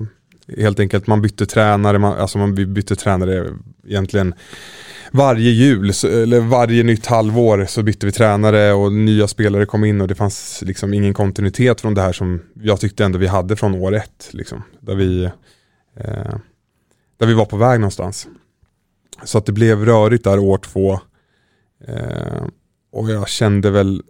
helt 0.59 0.81
enkelt, 0.81 1.07
man 1.07 1.23
bytte 1.23 1.47
tränare, 1.47 1.99
man, 1.99 2.19
alltså 2.19 2.39
man 2.39 2.75
bytte 2.75 2.97
tränare 2.97 3.51
egentligen 3.87 4.35
varje 5.15 5.51
jul, 5.51 5.93
eller 6.05 6.41
varje 6.41 6.83
nytt 6.83 7.07
halvår 7.07 7.65
så 7.65 7.83
bytte 7.83 8.07
vi 8.07 8.13
tränare 8.13 8.73
och 8.73 8.93
nya 8.93 9.29
spelare 9.29 9.67
kom 9.67 9.85
in 9.85 10.01
och 10.01 10.09
det 10.09 10.15
fanns 10.15 10.63
liksom 10.67 10.95
ingen 10.95 11.15
kontinuitet 11.15 11.81
från 11.81 11.95
det 11.95 12.01
här 12.01 12.13
som 12.13 12.43
jag 12.63 12.81
tyckte 12.81 13.05
ändå 13.05 13.19
vi 13.19 13.27
hade 13.27 13.57
från 13.57 13.75
år 13.75 13.95
ett. 13.95 14.29
Liksom, 14.31 14.63
där, 14.81 14.95
vi, 14.95 15.25
eh, 15.97 16.35
där 17.17 17.27
vi 17.27 17.35
var 17.35 17.45
på 17.45 17.57
väg 17.57 17.81
någonstans. 17.81 18.29
Så 19.25 19.39
att 19.39 19.47
det 19.47 19.53
blev 19.53 19.85
rörigt 19.85 20.25
där 20.25 20.39
år 20.39 20.59
två. 20.59 21.01
Eh, 21.87 22.45
och 22.93 23.11
jag 23.11 23.29
kände 23.29 23.71
väl 23.71 24.03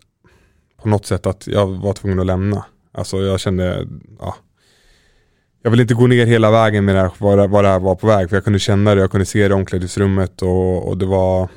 på 0.83 0.89
något 0.89 1.07
sätt 1.07 1.27
att 1.27 1.47
jag 1.47 1.67
var 1.67 1.93
tvungen 1.93 2.21
att 2.21 2.27
lämna. 2.27 2.65
Alltså 2.93 3.23
jag 3.23 3.41
kände, 3.41 3.89
ja. 4.21 4.37
Jag 5.67 5.71
vill 5.71 5.81
inte 5.81 5.95
gå 5.95 6.07
ner 6.07 6.27
hela 6.27 6.51
vägen 6.51 6.85
med 6.85 6.95
det 6.95 7.01
här, 7.01 7.11
vad, 7.19 7.39
det- 7.39 7.47
vad 7.47 7.65
det 7.65 7.69
här 7.69 7.79
var 7.79 7.95
på 7.95 8.07
väg. 8.07 8.29
För 8.29 8.37
jag 8.37 8.45
kunde 8.45 8.59
känna 8.59 8.95
det, 8.95 9.01
jag 9.01 9.11
kunde 9.11 9.27
se 9.27 9.49
det 9.49 9.53
i 9.53 9.57
omklädningsrummet 9.57 10.43
och, 10.43 10.89
och 10.89 10.99
det 10.99 11.07
var 11.07 11.49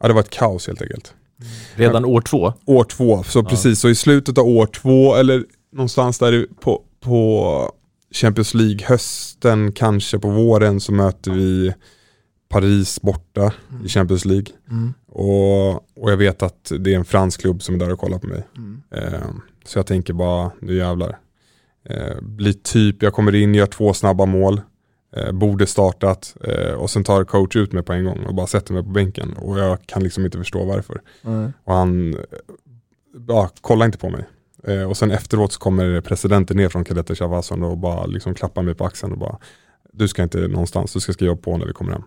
Ja 0.00 0.08
det 0.08 0.14
var 0.14 0.20
ett 0.20 0.30
kaos 0.30 0.66
helt 0.66 0.82
enkelt. 0.82 1.14
Redan 1.74 2.04
år 2.04 2.20
två? 2.20 2.52
År 2.66 2.84
två, 2.84 3.22
så 3.22 3.38
Ja. 3.38 3.44
precis. 3.44 3.80
Så 3.80 3.88
i 3.88 3.94
slutet 3.94 4.38
av 4.38 4.46
år 4.46 4.66
två 4.66 5.14
eller 5.14 5.44
någonstans 5.72 6.18
där 6.18 6.46
på, 6.60 6.82
på 7.00 7.72
Champions 8.14 8.54
League 8.54 8.78
hösten, 8.86 9.72
kanske 9.72 10.18
på 10.18 10.28
våren 10.30 10.80
så 10.80 10.92
möter 10.92 11.30
vi 11.30 11.74
Paris 12.48 13.02
borta 13.02 13.52
i 13.84 13.88
Champions 13.88 14.24
League. 14.24 14.46
Mm. 14.70 14.94
Och, 15.08 15.70
och 15.74 16.12
jag 16.12 16.16
vet 16.16 16.42
att 16.42 16.72
det 16.78 16.92
är 16.94 16.96
en 16.98 17.04
fransk 17.04 17.40
klubb 17.40 17.62
som 17.62 17.74
är 17.74 17.78
där 17.78 17.92
och 17.92 17.98
kollar 17.98 18.18
på 18.18 18.26
mig. 18.26 18.44
Mm. 18.56 18.82
Eh, 18.94 19.20
så 19.64 19.78
jag 19.78 19.86
tänker 19.86 20.12
bara, 20.12 20.50
nu 20.60 20.76
jävlar. 20.76 21.18
Eh, 21.84 22.20
blir 22.20 22.52
typ, 22.52 23.02
jag 23.02 23.12
kommer 23.12 23.34
in, 23.34 23.54
gör 23.54 23.66
två 23.66 23.94
snabba 23.94 24.26
mål. 24.26 24.60
Eh, 25.16 25.32
borde 25.32 25.66
startat 25.66 26.36
eh, 26.44 26.72
och 26.72 26.90
sen 26.90 27.04
tar 27.04 27.24
coach 27.24 27.56
ut 27.56 27.72
mig 27.72 27.82
på 27.82 27.92
en 27.92 28.04
gång 28.04 28.24
och 28.24 28.34
bara 28.34 28.46
sätter 28.46 28.74
mig 28.74 28.82
på 28.82 28.88
bänken. 28.88 29.32
Och 29.32 29.58
jag 29.58 29.86
kan 29.86 30.02
liksom 30.02 30.24
inte 30.24 30.38
förstå 30.38 30.64
varför. 30.64 31.00
Mm. 31.24 31.52
Och 31.64 31.74
han, 31.74 32.14
eh, 32.14 32.20
ja, 33.28 33.50
kollar 33.60 33.86
inte 33.86 33.98
på 33.98 34.10
mig. 34.10 34.24
Eh, 34.66 34.82
och 34.82 34.96
sen 34.96 35.10
efteråt 35.10 35.52
så 35.52 35.60
kommer 35.60 36.00
presidenten 36.00 36.56
ner 36.56 36.68
från 36.68 36.84
kadetter 36.84 37.14
Shavasson 37.14 37.62
och 37.62 37.78
bara 37.78 38.06
liksom 38.06 38.34
klappar 38.34 38.62
mig 38.62 38.74
på 38.74 38.84
axeln 38.84 39.12
och 39.12 39.18
bara 39.18 39.38
Du 39.92 40.08
ska 40.08 40.22
inte 40.22 40.38
någonstans, 40.38 40.92
du 40.92 41.00
ska 41.00 41.12
skriva 41.12 41.36
på 41.36 41.56
när 41.56 41.66
vi 41.66 41.72
kommer 41.72 41.92
hem. 41.92 42.02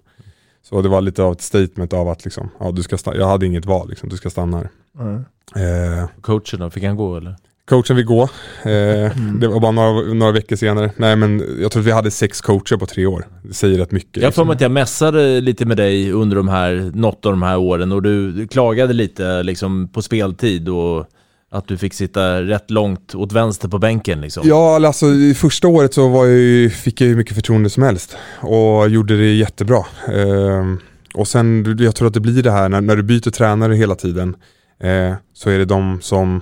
Så 0.62 0.82
det 0.82 0.90
var 0.90 1.02
lite 1.02 1.24
av 1.24 1.32
ett 1.32 1.42
statement 1.42 1.94
av 1.94 2.10
att 2.10 2.26
liksom, 2.26 2.50
ja, 2.60 2.72
du 2.72 2.84
ska 2.84 2.98
jag 3.06 3.28
hade 3.28 3.46
inget 3.46 3.66
val, 3.66 3.90
liksom, 3.90 4.10
du 4.10 4.18
ska 4.18 4.30
stanna 4.30 4.58
här. 4.58 4.70
Mm. 5.00 5.26
Eh, 5.56 6.10
Coachen 6.22 6.60
då, 6.60 6.70
fick 6.70 6.84
han 6.84 6.96
gå 6.96 7.18
eller? 7.18 7.36
Coachen 7.68 7.96
vill 7.96 8.06
gå, 8.06 8.24
eh, 8.64 9.12
det 9.40 9.48
var 9.48 9.60
bara 9.60 9.72
några, 9.72 10.14
några 10.14 10.32
veckor 10.32 10.56
senare. 10.56 10.92
Nej 10.98 11.16
men 11.16 11.44
jag 11.62 11.72
tror 11.72 11.82
att 11.82 11.88
vi 11.88 11.92
hade 11.92 12.12
sex 12.12 12.42
coacher 12.42 12.78
på 12.78 12.86
tre 12.86 13.06
år. 13.06 13.28
Det 13.44 13.54
säger 13.54 13.78
rätt 13.78 13.92
mycket. 13.92 14.24
Jag 14.24 14.36
får 14.36 14.42
liksom. 14.42 14.50
att 14.50 14.62
jag 14.62 14.72
mässade 14.72 15.42
lite 15.42 15.66
med 15.66 15.78
dig 15.78 16.12
under 16.12 16.36
de 16.36 16.48
här, 16.48 16.92
något 16.94 17.26
av 17.26 17.32
de 17.32 17.44
här 17.44 17.58
åren 17.58 17.92
och 17.92 18.02
du, 18.02 18.48
klagade 18.48 18.94
lite 18.94 19.44
liksom 19.44 19.90
på 19.94 20.02
speltid 20.02 20.70
och 20.70 21.06
att 21.52 21.68
du 21.68 21.78
fick 21.78 21.94
sitta 21.94 22.42
rätt 22.42 22.72
långt 22.72 23.16
åt 23.16 23.32
vänster 23.32 23.68
på 23.68 23.80
bänken 23.80 24.22
liksom. 24.22 24.44
Ja, 24.46 24.88
alltså 24.88 25.06
i 25.06 25.34
första 25.34 25.68
året 25.68 25.94
så 25.94 26.08
var 26.08 26.26
jag 26.26 26.38
ju, 26.38 26.70
fick 26.70 27.02
jag 27.02 27.08
ju 27.08 27.16
mycket 27.16 27.36
förtroende 27.36 27.70
som 27.70 27.84
helst 27.84 28.18
och 28.42 28.90
gjorde 28.90 29.18
det 29.18 29.34
jättebra. 29.34 29.86
Ehm, 30.14 30.80
och 31.14 31.28
sen, 31.28 31.78
jag 31.80 31.96
tror 31.96 32.08
att 32.08 32.14
det 32.14 32.20
blir 32.20 32.44
det 32.44 32.52
här 32.52 32.70
när, 32.70 32.82
när 32.82 32.96
du 32.96 33.04
byter 33.04 33.32
tränare 33.32 33.76
hela 33.76 33.96
tiden 33.96 34.36
eh, 34.80 35.14
så 35.34 35.50
är 35.50 35.58
det 35.58 35.66
de 35.66 36.02
som 36.02 36.42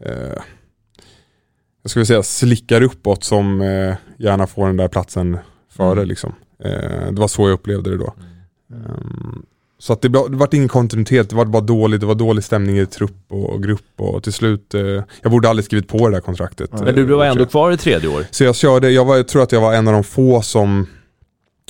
eh, 0.00 0.42
jag 1.82 1.90
skulle 1.90 2.06
säga 2.06 2.22
slickar 2.22 2.82
uppåt 2.82 3.24
som 3.24 3.60
eh, 3.60 3.94
gärna 4.18 4.46
får 4.46 4.66
den 4.66 4.76
där 4.76 4.88
platsen 4.88 5.38
före 5.76 5.92
Mm. 5.92 6.08
liksom. 6.08 6.32
Eh, 6.64 7.10
det 7.12 7.20
var 7.20 7.28
så 7.28 7.42
jag 7.48 7.52
upplevde 7.54 7.90
det 7.90 7.96
då. 7.96 8.14
Ehm, 8.72 9.42
så 9.78 9.92
att 9.92 10.02
det, 10.02 10.08
var- 10.08 10.28
det 10.28 10.36
var 10.36 10.54
ingen 10.54 10.68
kontinuitet, 10.68 11.30
det 11.30 11.36
var 11.36 11.44
bara 11.44 11.62
dåligt, 11.62 12.00
det 12.00 12.06
var 12.06 12.14
dålig 12.14 12.44
stämning 12.44 12.78
i 12.78 12.86
trupp 12.86 13.16
och 13.28 13.62
grupp 13.62 13.84
och 13.96 14.22
till 14.22 14.32
slut, 14.32 14.74
eh, 14.74 14.80
jag 15.22 15.30
borde 15.30 15.48
aldrig 15.48 15.64
skrivit 15.64 15.88
på 15.88 16.08
det 16.08 16.16
där 16.16 16.20
kontraktet. 16.20 16.70
Men 16.72 16.94
du 16.94 17.04
var 17.04 17.24
ändå 17.24 17.46
kvar 17.46 17.72
i 17.72 17.76
tredje 17.76 18.08
år. 18.08 18.24
Så 18.30 18.44
jag 18.44 18.56
körde, 18.56 18.90
jag, 18.90 19.04
var, 19.04 19.16
jag 19.16 19.28
tror 19.28 19.42
att 19.42 19.52
jag 19.52 19.60
var 19.60 19.74
en 19.74 19.88
av 19.88 19.94
de 19.94 20.04
få 20.04 20.42
som, 20.42 20.86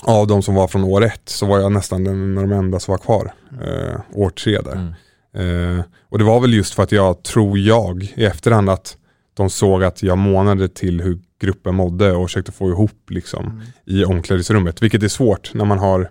av 0.02 0.26
de 0.26 0.42
som 0.42 0.54
var 0.54 0.68
från 0.68 0.84
år 0.84 1.04
ett, 1.04 1.22
så 1.28 1.46
var 1.46 1.58
jag 1.60 1.72
nästan 1.72 2.04
den 2.04 2.38
av 2.38 2.48
de 2.48 2.52
enda 2.56 2.80
som 2.80 2.92
var 2.92 2.98
kvar. 2.98 3.32
Eh, 3.64 4.00
år 4.12 4.30
tre 4.30 4.60
där. 4.60 4.94
Eh, 5.35 5.85
och 6.09 6.18
det 6.18 6.25
var 6.25 6.40
väl 6.40 6.55
just 6.55 6.75
för 6.75 6.83
att 6.83 6.92
jag 6.92 7.23
tror 7.23 7.59
jag 7.59 8.03
i 8.03 8.25
efterhand 8.25 8.70
att 8.70 8.97
de 9.35 9.51
såg 9.51 9.85
att 9.85 10.03
jag 10.03 10.18
månade 10.18 10.68
till 10.68 11.01
hur 11.01 11.18
gruppen 11.40 11.75
mådde 11.75 12.12
och 12.12 12.29
försökte 12.29 12.53
få 12.53 12.70
ihop 12.70 13.11
liksom 13.11 13.62
i 13.87 14.05
omklädningsrummet. 14.05 14.83
Vilket 14.83 15.03
är 15.03 15.09
svårt 15.09 15.55
när 15.55 15.64
man 15.64 15.79
har 15.79 16.11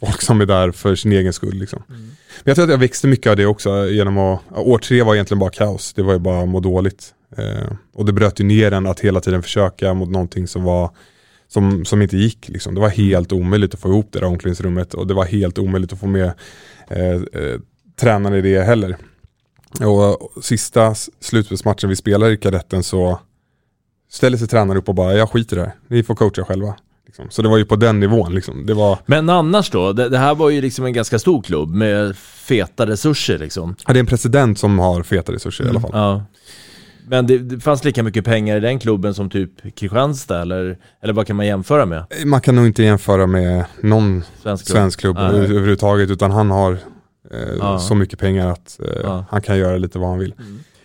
folk 0.00 0.22
som 0.22 0.40
är 0.40 0.46
där 0.46 0.70
för 0.70 0.94
sin 0.94 1.12
egen 1.12 1.32
skull. 1.32 1.54
Liksom. 1.54 1.82
Men 1.88 2.16
jag 2.44 2.56
tror 2.56 2.64
att 2.64 2.70
jag 2.70 2.78
växte 2.78 3.06
mycket 3.06 3.30
av 3.30 3.36
det 3.36 3.46
också 3.46 3.88
genom 3.88 4.18
att, 4.18 4.40
år 4.52 4.78
tre 4.78 5.02
var 5.02 5.14
egentligen 5.14 5.38
bara 5.38 5.50
kaos. 5.50 5.92
Det 5.94 6.02
var 6.02 6.12
ju 6.12 6.18
bara 6.18 6.42
att 6.42 6.48
må 6.48 6.60
dåligt. 6.60 7.14
Eh, 7.36 7.72
och 7.94 8.04
det 8.04 8.12
bröt 8.12 8.40
ju 8.40 8.44
ner 8.44 8.72
en 8.72 8.86
att 8.86 9.00
hela 9.00 9.20
tiden 9.20 9.42
försöka 9.42 9.94
mot 9.94 10.10
någonting 10.10 10.48
som 10.48 10.64
var 10.64 10.90
som, 11.48 11.84
som 11.84 12.02
inte 12.02 12.16
gick. 12.16 12.48
Liksom. 12.48 12.74
Det 12.74 12.80
var 12.80 12.88
helt 12.88 13.32
omöjligt 13.32 13.74
att 13.74 13.80
få 13.80 13.88
ihop 13.88 14.08
det 14.12 14.18
där 14.18 14.26
omklädningsrummet 14.26 14.94
och 14.94 15.06
det 15.06 15.14
var 15.14 15.24
helt 15.24 15.58
omöjligt 15.58 15.92
att 15.92 16.00
få 16.00 16.06
med 16.06 16.32
eh, 16.88 17.12
eh, 17.12 17.60
tränare 18.00 18.38
i 18.38 18.42
det 18.42 18.62
heller. 18.62 18.96
Och, 19.80 20.44
sista 20.44 20.94
slutspelsmatchen 21.20 21.88
vi 21.88 21.96
spelade 21.96 22.32
i 22.32 22.36
kadetten 22.36 22.82
så 22.82 23.20
ställer 24.10 24.38
sig 24.38 24.48
tränaren 24.48 24.78
upp 24.78 24.88
och 24.88 24.94
bara, 24.94 25.14
jag 25.14 25.30
skiter 25.30 25.56
i 25.56 25.60
det 25.60 25.66
här, 25.66 25.74
ni 25.88 26.02
får 26.02 26.14
coacha 26.14 26.44
själva. 26.44 26.74
Liksom. 27.06 27.30
Så 27.30 27.42
det 27.42 27.48
var 27.48 27.58
ju 27.58 27.64
på 27.64 27.76
den 27.76 28.00
nivån. 28.00 28.34
Liksom. 28.34 28.66
Det 28.66 28.74
var, 28.74 28.98
Men 29.06 29.30
annars 29.30 29.70
då? 29.70 29.92
Det, 29.92 30.08
det 30.08 30.18
här 30.18 30.34
var 30.34 30.50
ju 30.50 30.60
liksom 30.60 30.84
en 30.84 30.92
ganska 30.92 31.18
stor 31.18 31.42
klubb 31.42 31.74
med 31.74 32.16
feta 32.16 32.86
resurser 32.86 33.38
liksom. 33.38 33.76
ja, 33.86 33.92
det 33.92 33.98
är 33.98 34.00
en 34.00 34.06
president 34.06 34.58
som 34.58 34.78
har 34.78 35.02
feta 35.02 35.32
resurser 35.32 35.64
i 35.64 35.68
alla 35.68 35.80
fall. 35.80 35.90
Ja. 35.94 36.24
Men 37.08 37.26
det, 37.26 37.38
det 37.38 37.60
fanns 37.60 37.84
lika 37.84 38.02
mycket 38.02 38.24
pengar 38.24 38.56
i 38.56 38.60
den 38.60 38.78
klubben 38.78 39.14
som 39.14 39.30
typ 39.30 39.76
Kristianstad 39.76 40.42
eller, 40.42 40.78
eller 41.02 41.12
vad 41.12 41.26
kan 41.26 41.36
man 41.36 41.46
jämföra 41.46 41.86
med? 41.86 42.04
Man 42.24 42.40
kan 42.40 42.54
nog 42.56 42.66
inte 42.66 42.82
jämföra 42.82 43.26
med 43.26 43.64
någon 43.80 44.24
Svensk 44.42 44.66
klubb. 44.66 44.76
svensk 44.76 45.00
klubb 45.00 45.18
överhuvudtaget 45.18 46.10
utan 46.10 46.30
han 46.30 46.50
har 46.50 46.78
Ja. 47.58 47.78
så 47.78 47.94
mycket 47.94 48.18
pengar 48.18 48.48
att 48.48 48.80
eh, 48.80 49.00
Ja. 49.02 49.24
han 49.30 49.42
kan 49.42 49.58
göra 49.58 49.76
lite 49.76 49.98
vad 49.98 50.08
han 50.08 50.18
vill. 50.18 50.34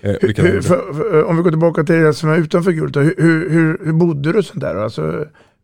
Eh, 0.01 0.15
Hur, 0.21 0.61
för, 0.61 0.93
för, 0.93 1.23
om 1.23 1.37
vi 1.37 1.43
går 1.43 1.49
tillbaka 1.49 1.83
till 1.83 1.95
det 1.95 2.13
som 2.13 2.29
är 2.29 2.37
utanför 2.37 2.71
guldet, 2.71 2.93
då, 2.93 2.99
hur, 2.99 3.15
hur, 3.17 3.49
hur, 3.49 3.79
hur 3.85 3.93
bodde 3.93 4.31
du 4.33 4.43
sånt 4.43 4.59
där? 4.61 4.75
Alltså, 4.75 5.01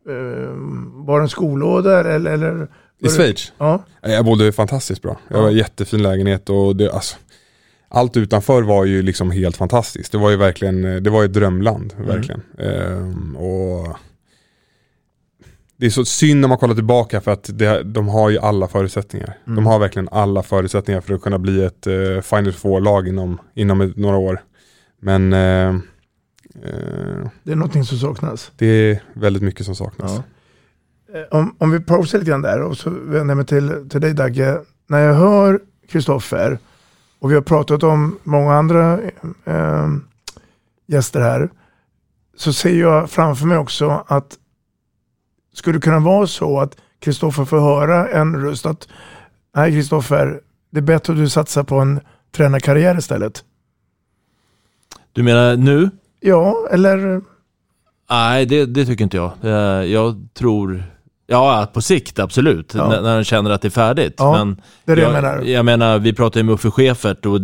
eh, 0.10 0.50
var 0.94 1.20
det 1.20 1.24
en 1.26 1.30
skolåda 1.30 2.00
eller? 2.16 2.32
eller 2.32 2.68
I 3.00 3.08
Schweiz? 3.10 3.52
Ja. 3.58 3.84
Jag 4.02 4.26
bodde 4.26 4.52
fantastiskt 4.52 5.02
bra. 5.02 5.20
Jag 5.28 5.38
Ja. 5.38 5.42
var 5.42 5.50
i 5.50 5.58
jättefin 5.58 6.04
lägenhet 6.04 6.50
och 6.50 6.76
det, 6.76 6.92
alltså, 6.92 7.16
allt 7.90 8.18
utanför 8.18 8.62
var 8.62 8.86
ju 8.86 9.02
liksom 9.02 9.32
helt 9.32 9.58
fantastiskt. 9.58 10.12
Det 10.12 10.18
var 10.18 10.30
ju 10.30 10.36
verkligen, 10.38 10.86
eh, 10.86 10.96
det 11.02 11.10
var 11.10 11.24
ett 11.26 11.34
drömland, 11.34 11.94
Mm. 11.96 12.08
verkligen. 12.08 12.42
Ehm, 12.58 13.36
och 13.36 13.98
det 15.78 15.86
är 15.86 15.90
så 15.90 16.06
synd 16.06 16.42
när 16.42 16.48
man 16.48 16.58
kollar 16.58 16.76
tillbaka 16.76 17.22
för 17.22 17.32
att 17.32 17.50
det, 17.54 17.84
de 17.84 18.08
har 18.08 18.30
ju 18.30 18.40
alla 18.40 18.68
förutsättningar. 18.68 19.38
Mm. 19.48 19.56
De 19.56 19.66
har 19.66 19.80
verkligen 19.80 20.10
alla 20.12 20.44
förutsättningar 20.44 21.02
för 21.02 21.14
att 21.14 21.22
kunna 21.22 21.40
bli 21.40 21.64
ett 21.64 21.88
uh, 21.88 22.22
Final 22.22 22.54
Four-lag 22.54 23.08
inom, 23.08 23.38
inom 23.54 23.82
ett, 23.82 23.98
några 23.98 24.18
år. 24.18 24.44
Men 25.02 25.34
eh, 25.34 25.68
eh, 25.70 25.76
Det 27.44 27.52
är 27.52 27.56
någonting 27.56 27.84
som 27.86 27.98
saknas. 27.98 28.52
det 28.58 28.66
är 28.66 29.04
väldigt 29.14 29.44
mycket 29.44 29.66
som 29.66 29.76
saknas. 29.76 30.12
Ja. 30.12 30.24
Om, 31.32 31.56
om 31.58 31.72
vi 31.72 31.80
pausar 31.80 32.20
lite 32.20 32.32
grann 32.32 32.42
där 32.42 32.62
och 32.62 32.78
så 32.78 32.90
vänder 32.90 33.28
jag 33.28 33.38
mig 33.38 33.46
till, 33.46 33.90
till 33.90 34.02
dig 34.02 34.14
Dagge. 34.14 34.62
När 34.88 35.00
jag 35.00 35.14
hör 35.14 35.60
Kristoffer 35.90 36.60
och 37.20 37.32
vi 37.32 37.36
har 37.36 37.42
pratat 37.42 37.84
om 37.84 38.20
många 38.24 38.54
andra 38.54 39.00
gäster 40.88 41.22
här 41.22 41.50
så 42.38 42.54
ser 42.54 42.80
jag 42.80 43.10
framför 43.10 43.46
mig 43.46 43.58
också 43.58 44.04
att 44.08 44.38
skulle 45.56 45.78
det 45.78 45.82
kunna 45.82 46.00
vara 46.00 46.28
så 46.28 46.60
att 46.60 46.78
Kristoffer 47.00 47.46
får 47.46 47.60
höra 47.60 48.08
en 48.10 48.36
röst 48.42 48.66
att 48.66 48.88
nej 49.56 49.72
Kristoffer, 49.72 50.40
det 50.72 50.78
är 50.80 50.82
bättre 50.82 51.14
att 51.14 51.20
du 51.20 51.30
satsar 51.30 51.64
på 51.64 51.76
en 51.76 52.00
tränarkarriär 52.36 52.98
istället. 52.98 53.44
Du 55.14 55.24
menar 55.24 55.56
nu? 55.56 55.90
Ja, 56.20 56.68
eller 56.72 57.22
Nej, 58.10 58.46
det, 58.46 58.66
det 58.66 58.86
tycker 58.86 59.04
inte 59.04 59.18
jag. 59.18 59.32
Eh, 59.44 59.52
Jag 59.92 60.28
tror, 60.34 60.84
ja 61.28 61.68
på 61.74 61.82
sikt 61.82 62.20
absolut, 62.20 62.74
Ja. 62.74 62.90
när, 62.90 63.02
när 63.02 63.14
han 63.16 63.24
känner 63.24 63.50
att 63.52 63.62
det 63.62 63.68
är 63.68 63.70
färdigt. 63.70 64.14
Ja, 64.18 64.32
Men 64.38 64.62
det 64.86 64.92
är 64.92 64.96
det 64.96 65.02
jag 65.02 65.14
jag, 65.14 65.24
menar. 65.24 65.42
jag 65.42 65.66
menar, 65.66 66.00
vi 66.00 66.14
pratade 66.14 66.40
ju 66.40 66.44
med 66.44 66.54
Uffe 66.54 66.72
Schäfert 66.72 67.26
och 67.26 67.40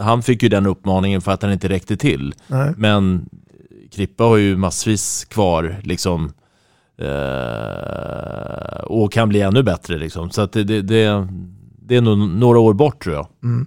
han 0.00 0.22
fick 0.22 0.42
ju 0.42 0.48
den 0.48 0.66
uppmaningen 0.66 1.20
för 1.20 1.32
att 1.32 1.42
han 1.42 1.52
inte 1.52 1.68
räckte 1.68 1.96
till. 1.96 2.34
Nej. 2.46 2.72
Men 2.76 3.28
Krippa 3.92 4.24
har 4.24 4.36
ju 4.36 4.56
massvis 4.56 5.24
kvar 5.24 5.76
liksom. 5.82 6.32
Eh, 6.98 8.82
och 8.84 9.12
kan 9.12 9.28
bli 9.28 9.40
ännu 9.40 9.62
bättre 9.62 9.98
liksom. 9.98 10.30
Så 10.30 10.42
att 10.42 10.52
det, 10.52 10.64
det, 10.64 10.82
det, 10.82 11.28
det 11.82 11.96
är 11.96 12.00
nog 12.00 12.18
några 12.18 12.58
år 12.58 12.74
bort 12.74 13.02
tror 13.04 13.14
jag. 13.14 13.26
Mm. 13.42 13.66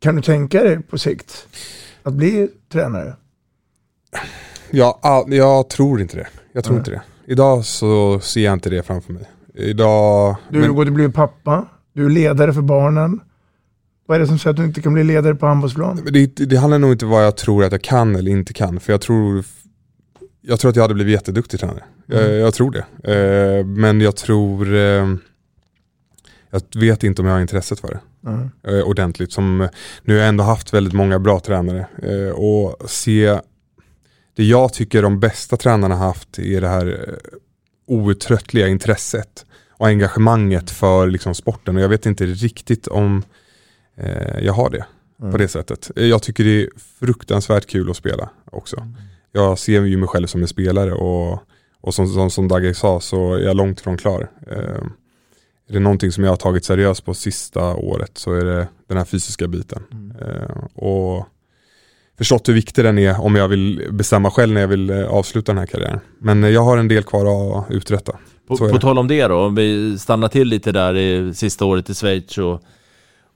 Kan 0.00 0.16
du 0.16 0.22
tänka 0.22 0.62
dig 0.62 0.82
på 0.82 0.98
sikt 0.98 1.46
att 2.02 2.14
bli 2.14 2.48
tränare? 2.72 3.16
Ja, 4.70 5.24
jag 5.28 5.68
tror 5.70 6.00
inte 6.00 6.16
det. 6.16 6.26
Jag 6.52 6.64
tror 6.64 6.74
Nej. 6.74 6.80
inte 6.80 6.90
det. 6.90 7.02
Idag 7.32 7.64
så 7.64 8.20
ser 8.20 8.40
jag 8.44 8.52
inte 8.52 8.70
det 8.70 8.82
framför 8.82 9.12
mig. 9.12 9.30
Idag... 9.54 10.36
Du 10.50 10.58
men- 10.58 10.74
går 10.74 10.84
till 10.84 10.92
att 10.92 10.94
bli 10.94 11.08
pappa, 11.08 11.66
du 11.92 12.06
är 12.06 12.10
ledare 12.10 12.52
för 12.52 12.62
barnen. 12.62 13.20
Vad 14.06 14.16
är 14.16 14.20
det 14.20 14.26
som 14.26 14.38
säger 14.38 14.50
att 14.50 14.56
du 14.56 14.64
inte 14.64 14.82
kan 14.82 14.94
bli 14.94 15.04
ledare 15.04 15.34
på 15.34 15.46
handbollsplan? 15.46 16.00
Men 16.04 16.12
det, 16.12 16.26
det 16.26 16.56
handlar 16.56 16.78
nog 16.78 16.92
inte 16.92 17.04
om 17.04 17.10
vad 17.10 17.26
jag 17.26 17.36
tror 17.36 17.64
att 17.64 17.72
jag 17.72 17.82
kan 17.82 18.16
eller 18.16 18.30
inte 18.30 18.52
kan. 18.52 18.80
För 18.80 18.92
jag 18.92 19.00
tror, 19.00 19.44
jag 20.40 20.60
tror 20.60 20.68
att 20.70 20.76
jag 20.76 20.82
hade 20.82 20.94
blivit 20.94 21.12
jätteduktig 21.12 21.60
tränare. 21.60 21.84
Jag, 22.06 22.22
Mm. 22.24 22.36
jag 22.40 22.54
tror 22.54 22.70
det. 22.70 23.12
Eh, 23.14 23.66
men 23.66 24.00
jag 24.00 24.16
tror, 24.16 24.74
eh, 24.74 25.08
jag 26.50 26.62
vet 26.76 27.04
inte 27.04 27.22
om 27.22 27.26
jag 27.28 27.34
har 27.34 27.40
intresset 27.40 27.80
för 27.80 27.88
det. 27.88 28.28
Mm. 28.30 28.50
eh, 28.62 28.80
ordentligt. 28.88 29.32
Som, 29.32 29.68
nu 30.02 30.14
har 30.14 30.20
jag 30.20 30.28
ändå 30.28 30.44
haft 30.44 30.74
väldigt 30.74 30.92
många 30.94 31.18
bra 31.18 31.40
tränare. 31.40 31.86
Eh, 32.02 32.30
och 32.34 32.90
se, 32.90 33.40
det 34.36 34.44
jag 34.44 34.72
tycker 34.72 35.02
de 35.02 35.20
bästa 35.20 35.56
tränarna 35.56 35.94
har 35.96 36.06
haft 36.06 36.38
är 36.38 36.60
det 36.60 36.68
här 36.68 36.86
eh, 37.08 37.14
outtröttliga 37.86 38.68
intresset 38.68 39.46
och 39.70 39.86
engagemanget 39.86 40.70
för 40.70 41.06
liksom, 41.06 41.34
sporten. 41.34 41.76
Och 41.76 41.82
jag 41.82 41.88
vet 41.88 42.06
inte 42.06 42.26
riktigt 42.26 42.86
om 42.86 43.22
eh, 43.96 44.38
jag 44.40 44.52
har 44.52 44.70
det 44.70 44.84
Mm. 45.20 45.32
på 45.32 45.38
det 45.38 45.48
sättet. 45.48 45.90
Eh, 45.96 46.04
Jag 46.04 46.22
tycker 46.22 46.44
det 46.44 46.62
är 46.62 46.68
fruktansvärt 47.00 47.66
kul 47.66 47.90
att 47.90 47.96
spela 47.96 48.30
också. 48.44 48.86
Jag 49.32 49.58
ser 49.58 49.82
ju 49.82 49.96
mig 49.96 50.08
själv 50.08 50.26
som 50.26 50.42
en 50.42 50.48
spelare 50.48 50.92
och, 50.92 51.38
och 51.80 51.94
som, 51.94 52.08
som, 52.08 52.30
som 52.30 52.48
Dagge 52.48 52.74
sa 52.74 53.00
så 53.00 53.34
är 53.34 53.38
jag 53.38 53.56
långt 53.56 53.80
ifrån 53.80 53.96
klar. 53.96 54.30
Eh, 54.50 54.82
är 55.68 55.72
det 55.72 55.80
någonting 55.80 56.12
som 56.12 56.24
jag 56.24 56.30
har 56.30 56.36
tagit 56.36 56.64
seriöst 56.64 57.04
på 57.04 57.14
sista 57.14 57.74
året 57.74 58.18
så 58.18 58.32
är 58.32 58.44
det 58.44 58.68
den 58.88 58.96
här 58.96 59.04
fysiska 59.04 59.48
biten. 59.48 59.82
Eh, 60.20 60.84
och 60.84 61.26
förstått 62.18 62.48
hur 62.48 62.54
viktig 62.54 62.84
den 62.84 62.98
är 62.98 63.20
om 63.20 63.34
jag 63.34 63.48
vill 63.48 63.88
bestämma 63.90 64.30
själv 64.30 64.52
när 64.52 64.60
jag 64.60 64.68
vill 64.68 64.90
eh, 64.90 65.06
avsluta 65.06 65.52
den 65.52 65.58
här 65.58 65.66
karriären. 65.66 66.00
Men 66.18 66.44
eh, 66.44 66.50
jag 66.50 66.62
har 66.62 66.78
en 66.78 66.88
del 66.88 67.02
kvar 67.02 67.58
att 67.58 67.70
uträtta. 67.70 68.12
På, 68.48 68.56
på 68.56 68.78
tal 68.78 68.98
om 68.98 69.08
det 69.08 69.26
då, 69.26 69.36
om 69.36 69.54
vi 69.54 69.98
stannar 69.98 70.28
till 70.28 70.48
lite 70.48 70.72
där 70.72 70.96
i 70.96 71.34
sista 71.34 71.64
året 71.64 71.90
i 71.90 71.94
Schweiz 71.94 72.38
och, 72.38 72.62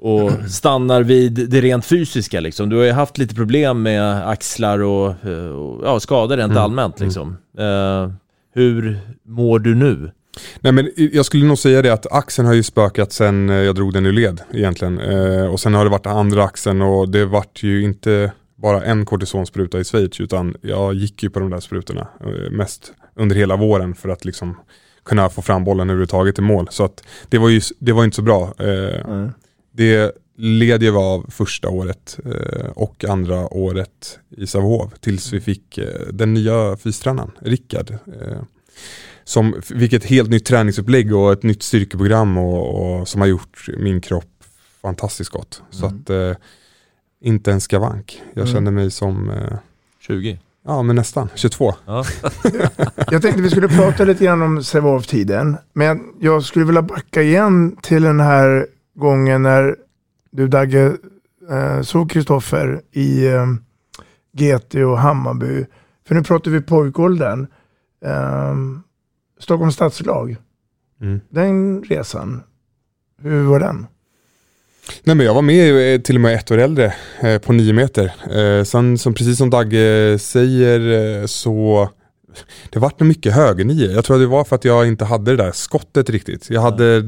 och 0.05 0.30
stannar 0.50 1.02
vid 1.02 1.32
det 1.32 1.61
rent 1.61 1.84
fysiska 1.84 2.40
liksom. 2.40 2.68
Du 2.68 2.76
har 2.76 2.84
ju 2.84 2.90
haft 2.92 3.18
lite 3.18 3.34
problem 3.34 3.82
med 3.82 4.28
axlar 4.28 4.78
och, 4.78 5.24
eh, 5.24 5.46
och 5.48 5.84
ja, 5.86 6.00
skador 6.00 6.36
rent 6.36 6.50
Mm. 6.50 6.62
allmänt 6.62 7.00
liksom. 7.00 7.36
Eh, 7.59 8.11
hur 8.55 8.98
mår 9.26 9.59
du 9.59 9.74
nu? 9.74 10.11
Nej 10.61 10.72
men 10.72 10.90
jag 10.96 11.24
skulle 11.26 11.44
nog 11.46 11.59
säga 11.59 11.82
det 11.82 11.92
att 11.92 12.12
axeln 12.12 12.46
har 12.46 12.55
ju 12.55 12.62
spökat 12.62 13.12
sen 13.12 13.50
eh, 13.50 13.57
jag 13.57 13.74
drog 13.74 13.92
den 13.92 14.07
ur 14.07 14.12
led 14.12 14.40
egentligen. 14.52 15.00
Eh, 15.00 15.46
och 15.46 15.61
sen 15.61 15.74
har 15.74 15.84
det 15.84 15.90
varit 15.90 16.05
den 16.05 16.16
andra 16.16 16.44
axeln 16.44 16.82
och 16.82 17.09
det 17.09 17.24
vart 17.26 17.62
ju 17.62 17.82
inte 17.82 18.32
bara 18.57 18.84
en 18.84 19.07
kortisonspruta 19.07 19.78
i 19.80 19.84
Schweiz 19.84 20.20
utan 20.20 20.57
jag 20.62 20.94
gick 20.94 21.22
ju 21.22 21.30
på 21.30 21.40
de 21.40 21.50
där 21.50 21.61
sprutorna 21.61 22.09
eh, 22.20 22.50
mest 22.50 22.92
under 23.16 23.36
hela 23.36 23.57
våren 23.57 23.94
för 23.94 24.09
att 24.09 24.24
liksom 24.24 24.57
kunna 25.05 25.28
få 25.28 25.42
fram 25.42 25.64
bollen 25.64 25.90
överhuvudtaget 25.90 26.38
i 26.38 26.42
mål. 26.42 26.66
Så 26.70 26.84
att 26.84 27.02
det 27.28 27.38
var 27.38 27.48
ju 27.48 27.61
det 27.78 27.92
var 27.92 28.05
inte 28.05 28.16
så 28.16 28.22
bra. 28.22 28.55
Eh, 28.59 29.28
Det 29.77 30.12
led 30.37 30.83
jag 30.83 30.97
av 30.97 31.27
första 31.31 31.68
året 31.68 32.18
eh, 32.25 32.66
och 32.75 33.05
andra 33.05 33.55
året 33.55 34.18
i 34.37 34.47
Sävehof 34.47 34.93
tills 35.01 35.33
vi 35.33 35.41
fick 35.41 35.79
eh, 35.79 35.85
den 36.12 36.35
nya 36.35 36.77
fystränaren, 36.77 37.31
Rickard. 37.41 37.91
Eh, 37.91 38.43
som 39.25 39.62
fick 39.62 39.93
ett 39.93 40.05
helt 40.05 40.31
nytt 40.31 40.45
träningsupplägg 40.47 41.14
och 41.16 41.33
ett 41.33 41.43
nytt 41.43 41.62
styrkeprogram 41.62 42.39
och, 42.39 42.99
och 43.01 43.09
som 43.09 43.20
har 43.20 43.29
gjort 43.29 43.66
min 43.79 44.01
kropp 44.01 44.45
fantastiskt 44.83 45.31
gott. 45.31 45.62
Så 45.70 45.87
att 45.87 46.11
eh, 46.11 46.33
inte 47.20 47.53
en 47.53 47.61
skavank. 47.61 48.22
Jag 48.35 48.43
Mm. 48.43 48.55
känner 48.55 48.70
mig 48.70 48.91
som 48.91 49.31
eh, 49.31 49.57
20? 50.01 50.39
Ja 50.66 50.83
men 50.83 50.97
nästan, 50.97 51.29
22. 51.35 51.75
Ja. 51.87 52.05
Jag 53.11 53.22
tänkte 53.22 53.43
vi 53.43 53.51
skulle 53.51 53.68
prata 53.68 54.05
lite 54.05 54.25
grann 54.25 54.43
om 54.43 54.64
Sävehof-tiden. 54.64 55.57
Men 55.72 56.01
jag 56.20 56.45
skulle 56.45 56.64
vilja 56.64 56.83
backa 56.83 57.22
igen 57.22 57.77
till 57.83 58.03
den 58.03 58.20
här 58.20 58.66
gången 58.95 59.42
när 59.42 59.76
du 60.30 60.49
Dagge 60.49 60.97
eh, 61.51 61.82
såg 61.82 62.11
Kristoffer 62.11 62.82
i 62.92 63.26
eh, 63.26 63.47
GT 64.32 64.74
och 64.74 64.99
Hammarby. 64.99 65.66
För 66.07 66.14
nu 66.14 66.22
pratar 66.22 66.51
vi 66.51 66.61
pojkåldern. 66.61 67.47
Eh, 68.05 68.55
Stockholms 69.38 69.74
stadslag. 69.74 70.36
Mm. 71.01 71.20
Den 71.28 71.82
resan, 71.82 72.42
hur 73.22 73.42
var 73.42 73.61
den? 73.61 73.86
Nej 75.03 75.16
men 75.16 75.26
jag 75.26 75.34
var 75.34 75.42
med 75.42 75.95
eh, 75.95 76.01
till 76.01 76.14
och 76.14 76.20
med 76.20 76.34
ett 76.34 76.51
år 76.51 76.59
äldre 76.59 76.95
eh, 77.22 77.38
på 77.38 77.53
nio 77.53 77.72
meter. 77.72 78.05
Eh, 78.38 78.64
sen 78.64 78.99
som, 78.99 79.14
precis 79.14 79.38
som 79.38 79.51
Dagge 79.51 80.18
säger 80.18 81.20
eh, 81.20 81.26
så 81.26 81.88
det 82.70 82.78
vart 82.78 83.01
nog 83.01 83.09
mycket 83.09 83.34
högernio. 83.34 83.90
Jag 83.90 84.05
tror 84.05 84.16
att 84.16 84.22
det 84.22 84.26
var 84.26 84.45
för 84.45 84.57
att 84.57 84.64
jag 84.64 84.88
inte 84.88 85.05
hade 85.05 85.30
det 85.30 85.36
där 85.36 85.53
skottet 85.53 86.11
riktigt. 86.11 86.51
Jag 86.51 86.61
hade 86.61 87.03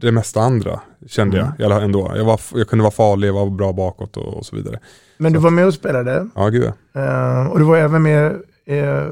det 0.00 0.12
mesta 0.12 0.40
andra 0.40 0.80
kände 1.06 1.36
jag 1.36 1.48
i 1.58 1.64
alla- 1.64 1.82
ändå. 1.82 2.12
Jag, 2.16 2.24
var, 2.24 2.40
jag 2.54 2.68
kunde 2.68 2.82
vara 2.82 2.90
farlig, 2.92 3.28
jag 3.28 3.32
var 3.32 3.50
bra 3.50 3.72
bakåt 3.72 4.16
och, 4.16 4.34
och 4.34 4.46
så 4.46 4.56
vidare. 4.56 4.78
Men 5.18 5.32
du 5.32 5.38
var 5.38 5.50
med 5.50 5.66
och 5.66 5.74
spelade. 5.74 6.28
Ja 6.34 6.48
gud 6.48 6.72
ja. 6.92 7.00
Eh, 7.00 7.46
och 7.46 7.58
du 7.58 7.64
var 7.64 7.76
även 7.76 8.02
med 8.02 8.26
eh, 8.66 9.04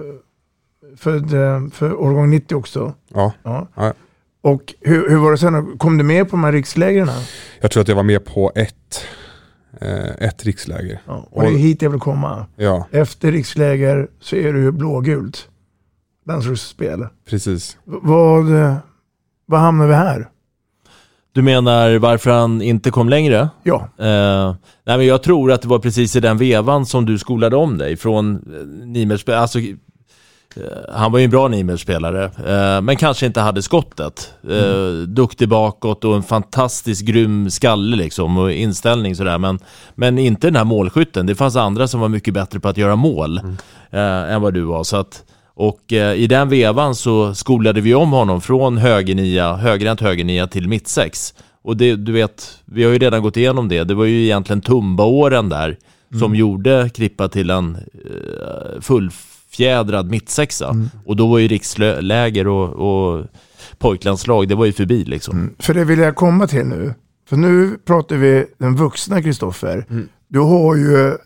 född 0.97 1.35
eh, 1.35 1.69
för 1.73 2.01
årgång 2.01 2.31
90 2.31 2.55
också. 2.57 2.95
Ja. 3.15 3.33
Ja. 3.43 3.69
ja. 3.75 3.93
Och 4.43 4.75
hur, 4.81 5.09
hur 5.11 5.17
var 5.17 5.31
det 5.31 5.39
sen? 5.39 5.79
Kom 5.79 5.99
du 5.99 6.05
med 6.05 6.31
på 6.31 6.37
de 6.37 6.45
här 6.45 6.53
rikslägren? 6.53 7.09
Jag 7.61 7.71
tror 7.71 7.81
att 7.81 7.89
jag 7.89 7.97
var 7.97 8.03
med 8.03 8.25
på 8.25 8.53
ett, 8.55 9.01
ett 10.19 10.45
riksläger. 10.45 11.01
Och 11.31 11.43
det 11.43 11.49
är 11.49 11.53
hit 11.53 11.83
jag 11.83 11.91
vill 11.91 12.01
komma. 12.01 12.47
Ja, 12.57 12.87
Efter 12.91 13.33
riksläger 13.33 14.09
så 14.21 14.37
är 14.37 14.53
det 14.53 14.59
ju 14.59 14.73
blågult. 14.73 15.49
Landslagsspel. 16.27 17.07
precis. 17.31 17.79
Vad, 17.85 18.45
vad 19.47 19.61
hamnar 19.61 19.87
vi 19.87 19.95
här? 19.95 20.29
Du 21.37 21.43
menar 21.43 21.99
varför 21.99 22.31
han 22.31 22.63
inte 22.63 22.91
kom 22.91 23.09
längre? 23.09 23.49
Ja. 23.63 23.89
Eh, 23.99 24.55
nej 24.85 24.97
men 24.97 25.07
jag 25.07 25.23
tror 25.23 25.53
att 25.53 25.63
det 25.63 25.69
var 25.69 25.79
precis 25.79 26.17
i 26.17 26.21
den 26.21 26.39
vevan 26.39 26.87
som 26.87 27.07
du 27.07 27.19
skolade 27.19 27.57
om 27.57 27.79
dig 27.79 27.97
från 27.97 28.35
uh, 28.35 28.87
Nimelspel, 28.87 29.35
alltså 29.35 29.59
eh, 29.59 29.75
han 30.93 31.13
var 31.13 31.19
ju 31.19 31.25
en 31.25 31.31
bra 31.31 31.49
Nimelspelare, 31.49 32.25
eh, 32.25 32.81
men 32.81 32.97
kanske 32.97 33.27
inte 33.27 33.41
hade 33.41 33.63
skottet. 33.63 34.35
Eh, 34.51 35.09
Duktig 35.09 35.49
bakåt 35.49 36.05
och 36.05 36.17
en 36.17 36.23
fantastiskt 36.23 37.03
grym 37.03 37.51
skalle 37.51 37.97
liksom 37.97 38.39
och 38.39 38.53
inställning 38.53 39.17
sådär, 39.17 39.39
men, 39.39 39.59
men 39.95 40.19
inte 40.19 40.47
den 40.47 40.57
här 40.57 40.65
målskytten. 40.65 41.27
Det 41.27 41.35
fanns 41.35 41.57
andra 41.57 41.89
som 41.89 42.01
var 42.01 42.09
mycket 42.09 42.35
bättre 42.35 42.61
på 42.61 42.69
att 42.69 42.77
göra 42.77 42.97
mål 42.97 43.39
eh, 43.91 44.33
än 44.33 44.43
vad 44.43 44.55
du 44.55 44.63
var. 44.63 44.85
Så 44.85 44.97
att, 44.97 45.25
och 45.57 45.93
eh, 45.93 46.15
i 46.15 46.27
den 46.27 46.49
vevan 46.49 46.95
så 46.95 47.35
skolade 47.35 47.81
vi 47.81 47.95
om 47.95 48.13
honom 48.13 48.41
från 48.41 48.79
högernia, 48.79 49.57
högerhänt 49.57 50.01
högernia 50.01 50.47
till 50.47 50.69
mittsex. 50.69 51.35
Och 51.63 51.77
det, 51.77 51.97
du 51.97 52.13
vet, 52.13 52.59
vi 52.65 52.85
har 52.85 52.93
ju 52.93 52.99
redan 52.99 53.23
gått 53.23 53.37
igenom 53.37 53.69
det. 53.69 53.85
Det 53.85 53.95
var 53.95 54.05
ju 54.05 54.25
egentligen 54.25 54.61
Tumba-åren 54.61 55.49
där 55.49 55.77
som 56.19 56.35
gjorde 56.35 56.91
Krippa 56.95 57.29
till 57.29 57.51
en 57.51 57.77
eh, 57.77 58.81
fullfjädrad 58.81 60.11
mittsexa. 60.11 60.77
Och 61.05 61.17
då 61.17 61.27
var 61.27 61.39
ju 61.39 61.49
riksläger 61.49 62.49
och, 62.49 62.69
och 62.69 63.27
pojklandslag, 63.79 64.49
det 64.49 64.55
var 64.55 64.67
ju 64.67 64.73
förbi 64.73 65.05
liksom. 65.05 65.55
För 65.59 65.75
det 65.75 65.85
vill 65.85 65.99
jag 65.99 66.17
komma 66.17 66.47
till 66.47 66.67
nu. 66.67 66.95
För 67.29 67.37
nu 67.37 67.79
pratar 67.85 68.17
vi 68.17 68.47
den 68.59 68.77
vuxna 68.77 69.23
Kristoffer. 69.23 69.87
Du 70.29 70.39
har 70.39 70.77
ju, 70.77 71.17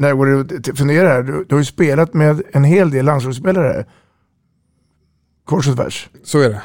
när 0.00 0.08
jag 0.08 0.18
går 0.18 0.26
och 0.26 0.78
funderar 0.78 1.08
här, 1.08 1.22
du, 1.22 1.44
du 1.48 1.54
har 1.54 1.60
ju 1.60 1.64
spelat 1.64 2.14
med 2.14 2.42
en 2.52 2.64
hel 2.64 2.90
del 2.90 3.04
landslagsspelare. 3.04 3.84
Kors 5.44 5.68
och 5.68 5.76
tvärs. 5.76 6.08
Så 6.24 6.40
är 6.40 6.48
det. 6.48 6.62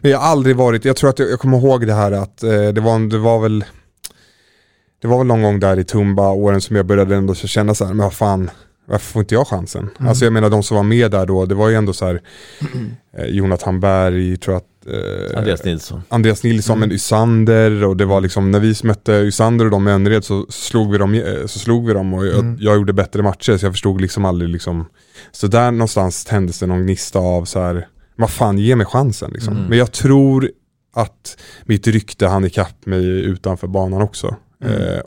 Men 0.00 0.10
jag 0.10 0.18
har 0.18 0.26
aldrig 0.26 0.56
varit, 0.56 0.84
jag 0.84 0.96
tror 0.96 1.10
att 1.10 1.18
jag, 1.18 1.30
jag 1.30 1.40
kommer 1.40 1.58
ihåg 1.58 1.86
det 1.86 1.94
här 1.94 2.12
att 2.12 2.42
eh, 2.42 2.50
det, 2.50 2.80
var, 2.80 3.10
det 3.10 3.18
var 3.18 3.40
väl 3.40 3.64
Det 5.02 5.08
var 5.08 5.18
väl 5.18 5.26
någon 5.26 5.42
gång 5.42 5.60
där 5.60 5.78
i 5.78 5.84
Tumba 5.84 6.30
åren 6.30 6.60
som 6.60 6.76
jag 6.76 6.86
började 6.86 7.16
ändå 7.16 7.34
känna 7.34 7.74
så 7.74 7.84
här, 7.84 7.94
men 7.94 8.04
vad 8.04 8.14
fan 8.14 8.50
varför 8.86 9.12
får 9.12 9.20
inte 9.20 9.34
jag 9.34 9.46
chansen? 9.46 9.90
Mm. 9.98 10.08
Alltså 10.08 10.24
jag 10.24 10.32
menar 10.32 10.50
de 10.50 10.62
som 10.62 10.76
var 10.76 10.84
med 10.84 11.10
där 11.10 11.26
då, 11.26 11.46
det 11.46 11.54
var 11.54 11.68
ju 11.68 11.74
ändå 11.74 11.92
så 11.92 12.06
här 12.06 12.22
eh, 13.12 13.26
Jonathan 13.26 13.80
Berg, 13.80 14.36
tror 14.36 14.54
jag 14.54 14.60
att 14.60 14.75
eh, 14.88 15.38
Andreas 15.38 15.64
Nilsson. 15.64 16.02
Andreas 16.08 16.42
Nilsson, 16.42 16.78
men 16.78 16.92
Ysander 16.92 17.84
och 17.84 17.96
det 17.96 18.04
var 18.04 18.20
liksom 18.20 18.50
när 18.50 18.60
vi 18.60 18.74
mötte 18.84 19.12
Ysander 19.12 19.64
och 19.64 19.70
de 19.70 19.88
i 19.88 19.90
Önnered 19.90 20.24
så 20.24 20.46
slog 20.48 20.92
vi 20.92 20.98
dem, 20.98 21.14
eh, 21.14 21.46
så 21.46 21.58
slog 21.58 21.86
vi 21.86 21.92
dem 21.92 22.14
och 22.14 22.26
jag, 22.26 22.38
Mm. 22.38 22.56
jag 22.60 22.76
gjorde 22.76 22.92
bättre 22.92 23.22
matcher 23.22 23.56
så 23.56 23.66
jag 23.66 23.72
förstod 23.72 24.00
liksom 24.00 24.24
aldrig 24.24 24.50
liksom 24.50 24.86
Så 25.32 25.46
där 25.46 25.70
någonstans 25.70 26.24
tändes 26.24 26.58
det 26.58 26.66
någon 26.66 26.82
gnista 26.82 27.18
av 27.18 27.44
så 27.44 27.60
här 27.60 27.88
vad 28.16 28.30
fan 28.30 28.58
ge 28.58 28.76
mig 28.76 28.86
chansen 28.86 29.30
liksom. 29.32 29.56
Mm. 29.56 29.68
Men 29.68 29.78
jag 29.78 29.92
tror 29.92 30.50
att 30.94 31.38
mitt 31.64 31.86
rykte 31.86 32.26
hann 32.26 32.44
ikapp 32.44 32.86
mig 32.86 33.04
utanför 33.06 33.66
banan 33.66 34.02
också. 34.02 34.36
Mm. 34.64 34.74
Eh, 34.82 35.00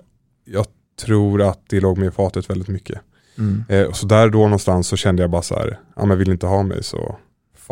jag 0.46 0.66
tror 1.02 1.42
att 1.42 1.60
det 1.70 1.80
låg 1.80 1.98
mig 1.98 2.08
i 2.08 2.12
fatet 2.12 2.50
väldigt 2.50 2.68
mycket. 2.68 3.00
Mm. 3.38 3.64
Eh, 3.70 3.92
så 3.92 4.06
där 4.06 4.30
då 4.30 4.40
någonstans 4.40 4.88
så 4.88 4.96
kände 4.96 5.24
jag 5.24 5.30
bara 5.30 5.42
så 5.42 5.56
här, 5.56 5.80
ja 5.96 6.06
men 6.06 6.18
vill 6.18 6.32
inte 6.32 6.48
ha 6.48 6.64
mig 6.64 6.84
så 6.84 7.16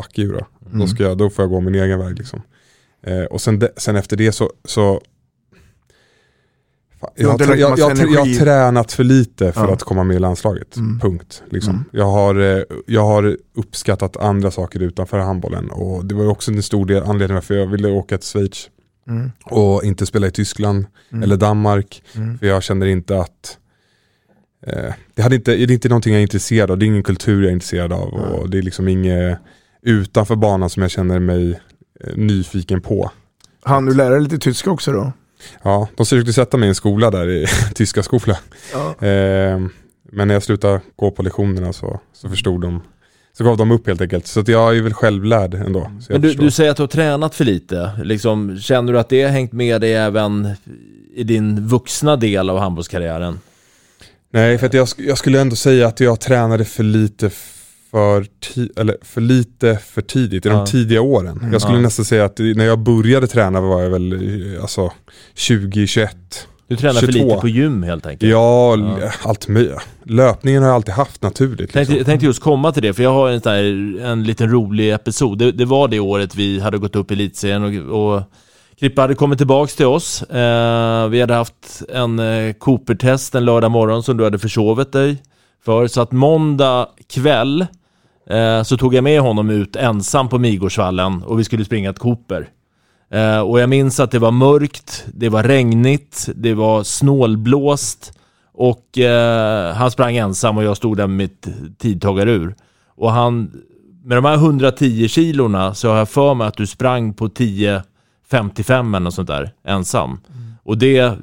fuck 0.01 0.19
you 0.19 0.33
då. 0.33 0.47
Mm. 0.67 0.79
Då, 0.79 0.87
ska 0.87 1.03
jag, 1.03 1.17
då 1.17 1.29
får 1.29 1.43
jag 1.43 1.49
gå 1.49 1.59
min 1.59 1.75
egen 1.75 1.99
väg 1.99 2.17
liksom. 2.17 2.41
Eh, 3.03 3.23
och 3.23 3.41
sen, 3.41 3.59
de, 3.59 3.67
sen 3.77 3.95
efter 3.95 4.17
det 4.17 4.31
så, 4.31 4.51
så 4.65 5.01
Fan, 6.99 7.09
jag, 7.15 7.41
jag, 7.41 7.59
jag, 7.59 7.79
jag 7.79 7.85
har 7.89 8.39
tränat 8.39 8.91
för 8.91 9.03
lite 9.03 9.51
för 9.51 9.67
Ja. 9.67 9.73
att 9.73 9.83
komma 9.83 10.03
med 10.03 10.15
i 10.15 10.19
landslaget. 10.19 10.75
Mm. 10.75 10.99
Punkt. 10.99 11.43
Liksom. 11.49 11.73
Mm. 11.73 11.85
Jag, 11.91 12.05
har, 12.05 12.35
eh, 12.57 12.63
jag 12.87 13.05
har 13.05 13.37
uppskattat 13.55 14.17
andra 14.17 14.51
saker 14.51 14.79
utanför 14.79 15.19
handbollen 15.19 15.69
och 15.71 16.05
det 16.05 16.15
var 16.15 16.27
också 16.27 16.51
en 16.51 16.63
stor 16.63 16.85
del 16.85 17.03
anledning 17.03 17.33
varför 17.35 17.53
jag 17.55 17.67
ville 17.67 17.87
åka 17.91 18.17
till 18.17 18.27
Schweiz 18.27 18.69
Mm. 19.07 19.31
och 19.45 19.83
inte 19.83 20.05
spela 20.05 20.27
i 20.27 20.31
Tyskland 20.31 20.85
Mm. 21.11 21.23
eller 21.23 21.37
Danmark. 21.37 22.03
Mm. 22.15 22.37
För 22.39 22.45
jag 22.47 22.63
känner 22.63 22.85
inte 22.85 23.19
att 23.21 23.57
eh, 24.67 24.93
det, 25.15 25.21
hade 25.21 25.35
inte, 25.35 25.51
det 25.55 25.63
är 25.63 25.71
inte 25.71 25.89
någonting 25.89 26.13
jag 26.13 26.19
är 26.19 26.23
intresserad 26.23 26.71
av, 26.71 26.77
det 26.77 26.85
är 26.85 26.87
ingen 26.87 27.03
kultur 27.03 27.41
jag 27.41 27.49
är 27.49 27.53
intresserad 27.53 27.93
av 27.93 28.13
och 28.13 28.49
det 28.49 28.57
är 28.57 28.61
liksom 28.61 28.87
inget 28.87 29.39
utanför 29.87 30.35
banan 30.35 30.69
som 30.69 30.81
jag 30.81 30.91
känner 30.91 31.19
mig 31.19 31.51
eh, 32.03 32.15
nyfiken 32.15 32.81
på. 32.81 33.11
Han 33.63 33.85
du 33.85 33.93
lära 33.93 34.09
dig 34.09 34.21
lite 34.21 34.37
tyska 34.37 34.71
också 34.71 34.91
då? 34.91 35.11
Ja, 35.63 35.87
de 35.95 36.05
försökte 36.05 36.33
sätta 36.33 36.57
mig 36.57 36.67
i 36.67 36.69
en 36.69 36.75
skola 36.75 37.11
där, 37.11 37.29
i 37.29 37.47
tyska 37.75 38.03
skola. 38.03 38.37
Ja. 38.73 39.07
Eh, 39.07 39.59
men 40.11 40.27
när 40.27 40.33
jag 40.33 40.43
slutade 40.43 40.81
gå 40.95 41.11
på 41.11 41.23
lektionerna 41.23 41.73
så, 41.73 41.99
så 42.13 42.29
förstod 42.29 42.61
de, 42.61 42.81
så 43.37 43.43
gav 43.43 43.57
de 43.57 43.71
upp 43.71 43.87
helt 43.87 44.01
enkelt. 44.01 44.27
Så 44.27 44.39
att 44.39 44.47
jag 44.47 44.77
är 44.77 44.81
väl 44.81 44.93
självlärd 44.93 45.53
ändå. 45.53 45.91
Men 46.09 46.21
du, 46.21 46.33
du 46.33 46.51
säger 46.51 46.71
att 46.71 46.77
du 46.77 46.83
har 46.83 46.87
tränat 46.87 47.35
för 47.35 47.45
lite. 47.45 47.91
Liksom, 48.03 48.59
känner 48.59 48.93
du 48.93 48.99
att 48.99 49.09
det 49.09 49.23
har 49.23 49.29
hängt 49.29 49.51
med 49.51 49.81
dig 49.81 49.93
även 49.93 50.49
i 51.15 51.23
din 51.23 51.67
vuxna 51.67 52.15
del 52.15 52.49
av 52.49 52.59
handbollskarriären? 52.59 53.39
Nej, 54.31 54.57
för 54.57 54.67
att 54.67 54.73
jag, 54.73 54.87
jag 54.97 55.17
skulle 55.17 55.41
ändå 55.41 55.55
säga 55.55 55.87
att 55.87 55.99
jag 55.99 56.19
tränade 56.19 56.65
för 56.65 56.83
lite 56.83 57.29
för, 57.91 58.21
ti- 58.45 58.79
eller 58.79 58.97
för 59.01 59.21
lite 59.21 59.77
för 59.77 60.01
tidigt, 60.01 60.45
i 60.45 60.49
Ja. 60.49 60.55
de 60.55 60.65
tidiga 60.65 61.01
åren. 61.01 61.37
Mm. 61.37 61.51
Jag 61.53 61.61
skulle 61.61 61.77
Ja. 61.77 61.81
nästan 61.81 62.05
säga 62.05 62.25
att 62.25 62.39
när 62.39 62.65
jag 62.65 62.79
började 62.79 63.27
träna 63.27 63.61
var 63.61 63.81
jag 63.81 63.89
väl 63.89 64.13
eh, 64.55 64.61
alltså 64.61 64.91
20, 65.35 65.87
21, 65.87 66.15
Du 66.67 66.75
tränar 66.75 66.93
för 67.01 67.11
22. 67.11 67.25
lite 67.27 67.37
på 67.41 67.47
gym 67.47 67.83
helt 67.83 68.05
enkelt. 68.05 68.31
Ja, 68.31 68.73
l- 68.73 69.09
allt 69.23 69.47
möjligt. 69.47 69.77
Löpningen 70.03 70.61
har 70.63 70.69
jag 70.69 70.75
alltid 70.75 70.93
haft 70.93 71.21
naturligt. 71.21 71.75
Liksom. 71.75 71.95
jag 71.95 72.05
tänkte 72.05 72.25
just 72.25 72.41
komma 72.41 72.71
till 72.71 72.83
det, 72.83 72.93
för 72.93 73.03
jag 73.03 73.13
har 73.13 73.29
en, 73.29 73.41
här, 73.45 73.63
en 74.05 74.23
liten 74.23 74.51
rolig 74.51 74.93
episod. 74.93 75.37
Det, 75.37 75.51
det 75.51 75.65
var 75.65 75.87
det 75.87 75.99
året 75.99 76.35
vi 76.35 76.59
hade 76.59 76.77
gått 76.77 76.95
upp 76.95 77.11
i 77.11 77.13
elitserien 77.13 77.89
och, 77.89 78.15
och 78.15 78.21
Krippa 78.79 79.01
hade 79.01 79.15
kommit 79.15 79.37
tillbaks 79.37 79.75
till 79.75 79.85
oss. 79.85 80.21
Eh, 80.21 81.07
vi 81.07 81.21
hade 81.21 81.33
haft 81.33 81.81
en 81.93 82.19
eh, 82.19 82.53
Cooper-test 82.53 83.35
en 83.35 83.45
lördag 83.45 83.71
morgon 83.71 84.03
som 84.03 84.17
du 84.17 84.23
hade 84.23 84.39
försovit 84.39 84.91
dig 84.91 85.21
för. 85.65 85.87
Så 85.87 86.01
att 86.01 86.11
måndag 86.11 86.87
kväll 87.13 87.65
eh, 88.29 88.63
så 88.63 88.77
tog 88.77 88.93
jag 88.93 89.03
med 89.03 89.21
honom 89.21 89.49
ut 89.49 89.75
ensam 89.75 90.29
på 90.29 90.39
Midgårdsvallen 90.39 91.23
och 91.23 91.39
vi 91.39 91.43
skulle 91.43 91.65
springa 91.65 91.89
ett 91.89 91.99
Cooper. 91.99 92.49
Eh, 93.09 93.39
och 93.39 93.59
jag 93.59 93.69
minns 93.69 93.99
att 93.99 94.11
det 94.11 94.19
var 94.19 94.31
mörkt, 94.31 95.05
det 95.13 95.29
var 95.29 95.43
regnigt, 95.43 96.29
det 96.35 96.53
var 96.53 96.83
snålblåst 96.83 98.13
och 98.53 98.97
eh, 98.97 99.73
han 99.73 99.91
sprang 99.91 100.17
ensam 100.17 100.57
och 100.57 100.63
jag 100.63 100.77
stod 100.77 100.97
där 100.97 101.07
med 101.07 101.17
mitt 101.17 101.47
tidtagarur. 101.77 102.55
Och 102.95 103.11
han, 103.11 103.51
med 104.03 104.17
de 104.17 104.25
här 104.25 104.35
110 104.35 105.07
kilorna 105.07 105.73
så 105.73 105.89
har 105.89 105.97
jag 105.97 106.09
för 106.09 106.33
mig 106.33 106.47
att 106.47 106.57
du 106.57 106.67
sprang 106.67 107.13
på 107.13 107.27
10.55 107.27 108.79
eller 108.79 108.99
något 108.99 109.13
sånt 109.13 109.27
där, 109.27 109.51
ensam. 109.63 110.19
Och 110.63 110.77
det, 110.77 111.17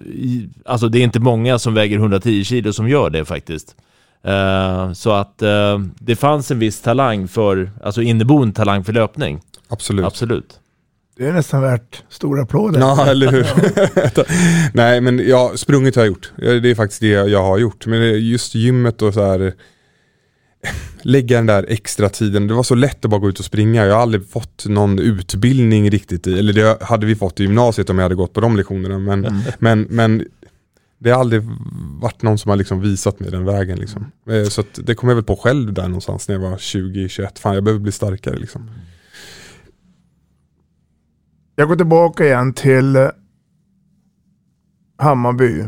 alltså 0.64 0.88
det 0.88 0.98
är 0.98 1.02
inte 1.02 1.20
många 1.20 1.58
som 1.58 1.74
väger 1.74 1.96
110 1.96 2.44
kilo 2.44 2.72
som 2.72 2.88
gör 2.88 3.10
det 3.10 3.24
faktiskt. 3.24 3.76
Eh, 4.24 4.92
så 4.92 5.12
att 5.12 5.42
eh, 5.42 5.78
det 5.98 6.16
fanns 6.16 6.50
en 6.50 6.58
viss 6.58 6.80
talang 6.80 7.28
för, 7.28 7.70
alltså 7.82 8.02
inneboende 8.02 8.54
talang 8.54 8.84
för 8.84 8.92
löpning. 8.92 9.40
Absolut. 9.68 10.04
Absolut. 10.04 10.60
Det 11.16 11.26
är 11.26 11.32
nästan 11.32 11.62
värt 11.62 12.02
stora 12.08 12.42
applåder. 12.42 12.80
Ja, 12.80 13.06
eller 13.06 13.32
hur? 13.32 13.46
Nej, 14.76 15.00
men 15.00 15.28
ja, 15.28 15.52
sprungit 15.56 15.96
har 15.96 16.02
jag 16.02 16.08
gjort. 16.08 16.32
Det 16.36 16.70
är 16.70 16.74
faktiskt 16.74 17.00
det 17.00 17.06
jag 17.06 17.42
har 17.42 17.58
gjort. 17.58 17.86
Men 17.86 18.28
just 18.28 18.54
gymmet 18.54 19.02
och 19.02 19.14
så 19.14 19.24
här 19.24 19.52
lägga 21.02 21.36
den 21.36 21.46
där 21.46 21.66
extra 21.68 22.08
tiden. 22.08 22.46
Det 22.46 22.54
var 22.54 22.62
så 22.62 22.74
lätt 22.74 23.04
att 23.04 23.10
bara 23.10 23.20
gå 23.20 23.28
ut 23.28 23.38
och 23.38 23.44
springa. 23.44 23.86
Jag 23.86 23.94
har 23.94 24.02
aldrig 24.02 24.30
fått 24.30 24.64
någon 24.66 24.98
utbildning 24.98 25.90
riktigt 25.90 26.26
i, 26.26 26.38
eller 26.38 26.52
det 26.52 26.82
hade 26.82 27.06
vi 27.06 27.16
fått 27.16 27.40
i 27.40 27.42
gymnasiet 27.42 27.90
om 27.90 27.98
jag 27.98 28.04
hade 28.04 28.14
gått 28.14 28.32
på 28.32 28.40
de 28.40 28.56
lektionerna. 28.56 28.98
Men, 28.98 29.42
men, 29.58 29.86
men 29.90 30.24
det 30.98 31.10
har 31.10 31.20
aldrig 31.20 31.42
varit 32.00 32.22
någon 32.22 32.38
som 32.38 32.48
har 32.48 32.56
liksom 32.56 32.80
visat 32.80 33.20
mig 33.20 33.30
den 33.30 33.44
vägen. 33.44 33.78
Liksom. 33.78 34.12
Eh, 34.28 34.44
så 34.44 34.60
att 34.60 34.80
det 34.86 34.94
kom 34.94 35.08
jag 35.08 35.16
väl 35.16 35.24
på 35.24 35.36
själv 35.36 35.72
där 35.72 35.88
någonstans 35.88 36.28
när 36.28 36.34
jag 36.34 36.42
var 36.42 36.56
20-21. 36.56 37.38
Fan, 37.38 37.54
jag 37.54 37.64
behöver 37.64 37.82
bli 37.82 37.92
starkare 37.92 38.36
liksom. 38.36 38.70
Jag 41.56 41.68
går 41.68 41.76
tillbaka 41.76 42.24
igen 42.24 42.52
till 42.52 42.96
eh, 42.96 43.08
Hammarby. 44.98 45.64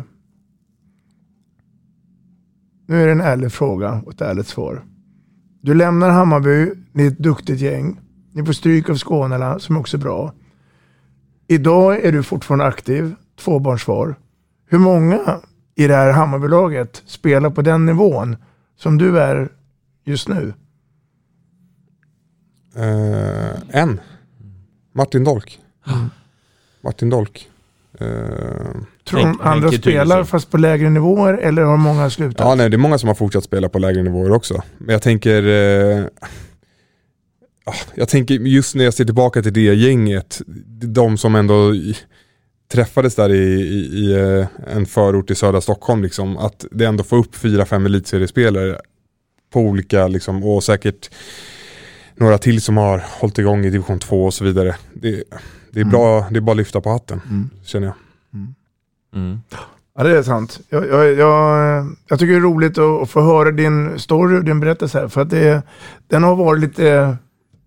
Nu 2.87 3.03
är 3.03 3.07
det 3.07 3.12
en 3.12 3.20
ärlig 3.20 3.53
fråga 3.53 4.03
och 4.07 4.12
ett 4.12 4.20
ärligt 4.20 4.47
svar. 4.47 4.85
Du 5.61 5.74
lämnar 5.74 6.11
Hammarby, 6.11 6.70
ni 6.93 7.03
är 7.03 7.09
ett 7.09 7.18
duktigt 7.18 7.61
gäng. 7.61 8.01
Ni 8.33 8.45
får 8.45 8.53
stryk 8.53 8.91
av 8.91 8.99
Skånela 8.99 9.59
som 9.59 9.77
också 9.77 9.97
är 9.97 10.01
bra. 10.01 10.33
Idag 11.49 12.05
är 12.05 12.12
du 12.12 12.22
fortfarande 12.22 12.64
aktiv, 12.64 13.14
tvåbarnsfar. 13.41 14.16
Hur 14.69 14.79
många 14.79 15.41
i 15.75 15.87
det 15.87 15.95
här 15.95 16.12
Hammarbylaget 16.12 17.03
spelar 17.07 17.51
på 17.51 17.62
den 17.62 17.87
nivån 17.87 18.37
som 18.77 18.99
du 18.99 19.19
är 19.21 19.49
just 20.05 20.29
nu? 20.29 20.55
Eh, 22.77 23.81
en. 23.83 24.01
Martin 24.93 25.25
Dolk. 25.25 25.61
Martin 26.81 27.11
Dolk. 27.11 27.49
Eh, 28.01 28.07
Tror 29.05 29.21
de 29.21 29.25
Henke- 29.27 29.43
andra 29.45 29.73
spelar 29.73 30.25
fast 30.25 30.51
på 30.51 30.57
lägre 30.59 30.91
nivåer 30.91 31.35
eller 31.35 31.62
har 31.62 31.77
många 31.77 32.11
slutat? 32.11 32.41
ja, 32.49 32.55
nej, 32.55 32.71
det 32.71 32.77
är 32.77 32.79
många 32.79 32.99
som 32.99 33.07
har 33.09 33.14
fortsatt 33.14 33.45
spela 33.45 33.69
på 33.69 33.79
lägre 33.79 34.03
nivåer 34.03 34.33
också. 34.33 34.62
Men 34.79 34.93
jag 34.93 35.03
tänker, 35.03 35.43
ah, 37.64 37.75
jag 37.95 38.09
tänker 38.09 38.35
just 38.35 38.75
när 38.75 38.85
jag 38.85 38.95
ser 38.95 39.05
tillbaka 39.05 39.43
till 39.43 39.53
det 39.53 39.75
gänget, 39.75 40.41
de 40.83 41.17
som 41.19 41.35
ändå 41.35 41.73
träffades 42.69 43.14
där 43.14 43.33
i, 43.33 43.61
i, 43.61 43.77
i 43.77 44.12
eh, 44.14 44.47
en 44.67 44.87
förort 44.87 45.31
i 45.31 45.35
södra 45.35 45.61
Stockholm, 45.61 46.03
liksom, 46.03 46.37
att 46.37 46.64
det 46.71 46.85
ändå 46.85 47.05
får 47.05 47.17
upp 47.17 47.35
fyra, 47.35 47.64
fem 47.64 47.87
elitseriespelare 47.87 48.81
på 49.53 49.61
olika, 49.61 50.09
liksom, 50.09 50.45
och 50.45 50.64
säkert 50.64 51.11
några 52.14 52.39
till 52.39 52.61
som 52.61 52.77
har 52.77 53.05
hållit 53.21 53.39
igång 53.39 53.64
i 53.64 53.71
division 53.71 53.99
2 53.99 54.25
och 54.25 54.35
så 54.35 54.45
vidare. 54.45 54.77
Det, 54.93 55.25
det 55.71 55.81
är 55.81 55.85
bra, 55.85 56.27
det 56.31 56.37
är 56.37 56.41
bara 56.41 56.51
att 56.53 56.57
lyfta 56.57 56.81
på 56.81 56.91
hatten, 56.91 57.51
känner 57.64 57.87
jag. 57.87 57.95
Mm. 59.14 59.41
Ja, 59.97 60.05
det 60.05 60.19
är 60.19 60.23
sant. 60.23 60.61
Jag, 60.69 60.89
jag, 60.89 61.12
jag, 61.12 61.97
jag 62.09 62.19
tycker 62.19 62.33
det 62.33 62.39
är 62.39 62.41
roligt 62.41 62.79
att, 62.79 63.11
få 63.11 63.21
höra 63.21 63.51
din 63.51 63.99
story 63.99 64.39
och 64.39 64.45
din 64.45 64.61
berättelse 64.61 65.01
här. 65.01 65.09
För 65.09 65.21
att 65.21 65.31
det, 65.31 65.62
den 66.07 66.23
har 66.23 66.37
varit 66.37 66.61
lite, 66.61 67.17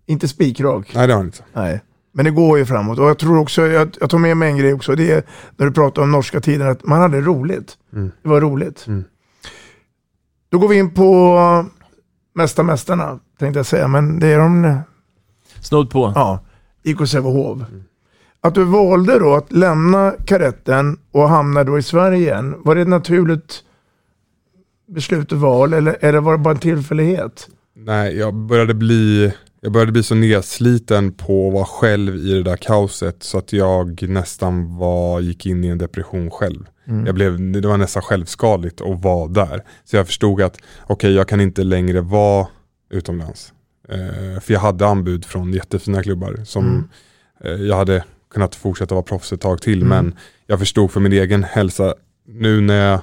inte 0.06 0.28
spikrak. 0.28 0.92
Nej 0.94 1.06
det 1.06 1.12
har 1.12 1.18
han 1.18 1.26
inte. 1.26 1.42
Nej. 1.52 1.80
Men 2.12 2.24
det 2.24 2.30
går 2.30 2.58
ju 2.58 2.66
framåt. 2.66 2.98
Och 2.98 3.08
jag 3.08 3.18
tror 3.18 3.38
också, 3.38 3.66
jag, 3.66 3.96
jag 4.00 4.10
tar 4.10 4.18
med 4.18 4.36
mig 4.36 4.50
en 4.50 4.58
grej 4.58 4.74
också. 4.74 4.94
Det 4.94 5.10
är 5.10 5.22
när 5.56 5.66
du 5.66 5.72
pratar 5.72 6.02
om 6.02 6.12
norska 6.12 6.40
tiden, 6.40 6.68
att 6.68 6.84
man 6.84 7.00
hade 7.00 7.20
roligt. 7.20 7.78
Mm. 7.92 8.10
Det 8.22 8.28
var 8.28 8.40
roligt. 8.40 8.86
Mm. 8.86 9.04
Då 10.48 10.58
går 10.58 10.68
vi 10.68 10.78
in 10.78 10.94
på 10.94 11.36
Mästa 12.34 12.62
Mästarna, 12.62 13.18
tänkte 13.38 13.58
jag 13.58 13.66
säga. 13.66 13.88
Men 13.88 14.18
det 14.18 14.26
är 14.26 14.38
de, 14.38 14.78
Snodd 15.60 15.90
på. 15.90 16.12
ja, 16.14 16.44
IK 16.82 17.08
Sävehof. 17.08 17.58
Att 18.40 18.54
du 18.54 18.64
valde 18.64 19.18
då 19.18 19.34
att 19.34 19.52
lämna 19.52 20.14
karetten 20.24 20.98
och 21.12 21.28
hamna 21.28 21.64
då 21.64 21.78
i 21.78 21.82
Sverige 21.82 22.18
igen. 22.18 22.54
Var 22.64 22.74
det 22.74 22.80
ett 22.80 22.88
naturligt 22.88 23.64
beslut 24.88 25.32
och 25.32 25.40
val 25.40 25.72
eller, 25.72 25.96
eller 26.00 26.20
var 26.20 26.32
det 26.32 26.38
bara 26.38 26.54
en 26.54 26.60
tillfällighet? 26.60 27.48
Nej, 27.76 28.16
jag 28.18 28.34
började 28.34 28.74
bli 28.74 29.32
jag 29.60 29.72
började 29.72 29.92
bli 29.92 30.02
så 30.02 30.14
nedsliten 30.14 31.12
på 31.12 31.48
att 31.48 31.52
vara 31.54 31.64
själv 31.64 32.16
i 32.16 32.32
det 32.32 32.42
där 32.42 32.56
kaoset 32.56 33.22
så 33.22 33.38
att 33.38 33.52
jag 33.52 34.08
nästan 34.08 34.76
var, 34.78 35.20
gick 35.20 35.46
in 35.46 35.64
i 35.64 35.68
en 35.68 35.78
depression 35.78 36.30
själv. 36.30 36.64
Mm. 36.86 37.06
Jag 37.06 37.14
blev, 37.14 37.52
det 37.52 37.68
var 37.68 37.76
nästan 37.76 38.02
självskadligt 38.02 38.80
att 38.80 39.02
vara 39.04 39.28
där. 39.28 39.64
Så 39.84 39.96
jag 39.96 40.06
förstod 40.06 40.42
att 40.42 40.56
okej, 40.86 41.12
jag 41.12 41.28
kan 41.28 41.40
inte 41.40 41.62
längre 41.64 42.00
vara 42.00 42.46
utomlands. 42.90 43.52
Eh, 43.88 44.40
för 44.40 44.52
jag 44.52 44.60
hade 44.60 44.86
anbud 44.86 45.24
från 45.24 45.52
jättefina 45.52 46.02
klubbar 46.02 46.40
som 46.44 46.64
Mm. 46.66 46.88
eh, 47.60 47.66
jag 47.66 47.76
hade 47.76 48.04
kunnat 48.32 48.54
fortsätta 48.54 48.94
vara 48.94 49.02
proffs 49.02 49.32
ett 49.32 49.40
tag 49.40 49.62
till. 49.62 49.82
Mm. 49.82 49.88
Men 49.88 50.16
jag 50.46 50.58
förstod 50.58 50.90
för 50.90 51.00
min 51.00 51.12
egen 51.12 51.44
hälsa, 51.44 51.94
nu 52.28 52.60
när 52.60 52.90
jag 52.90 53.00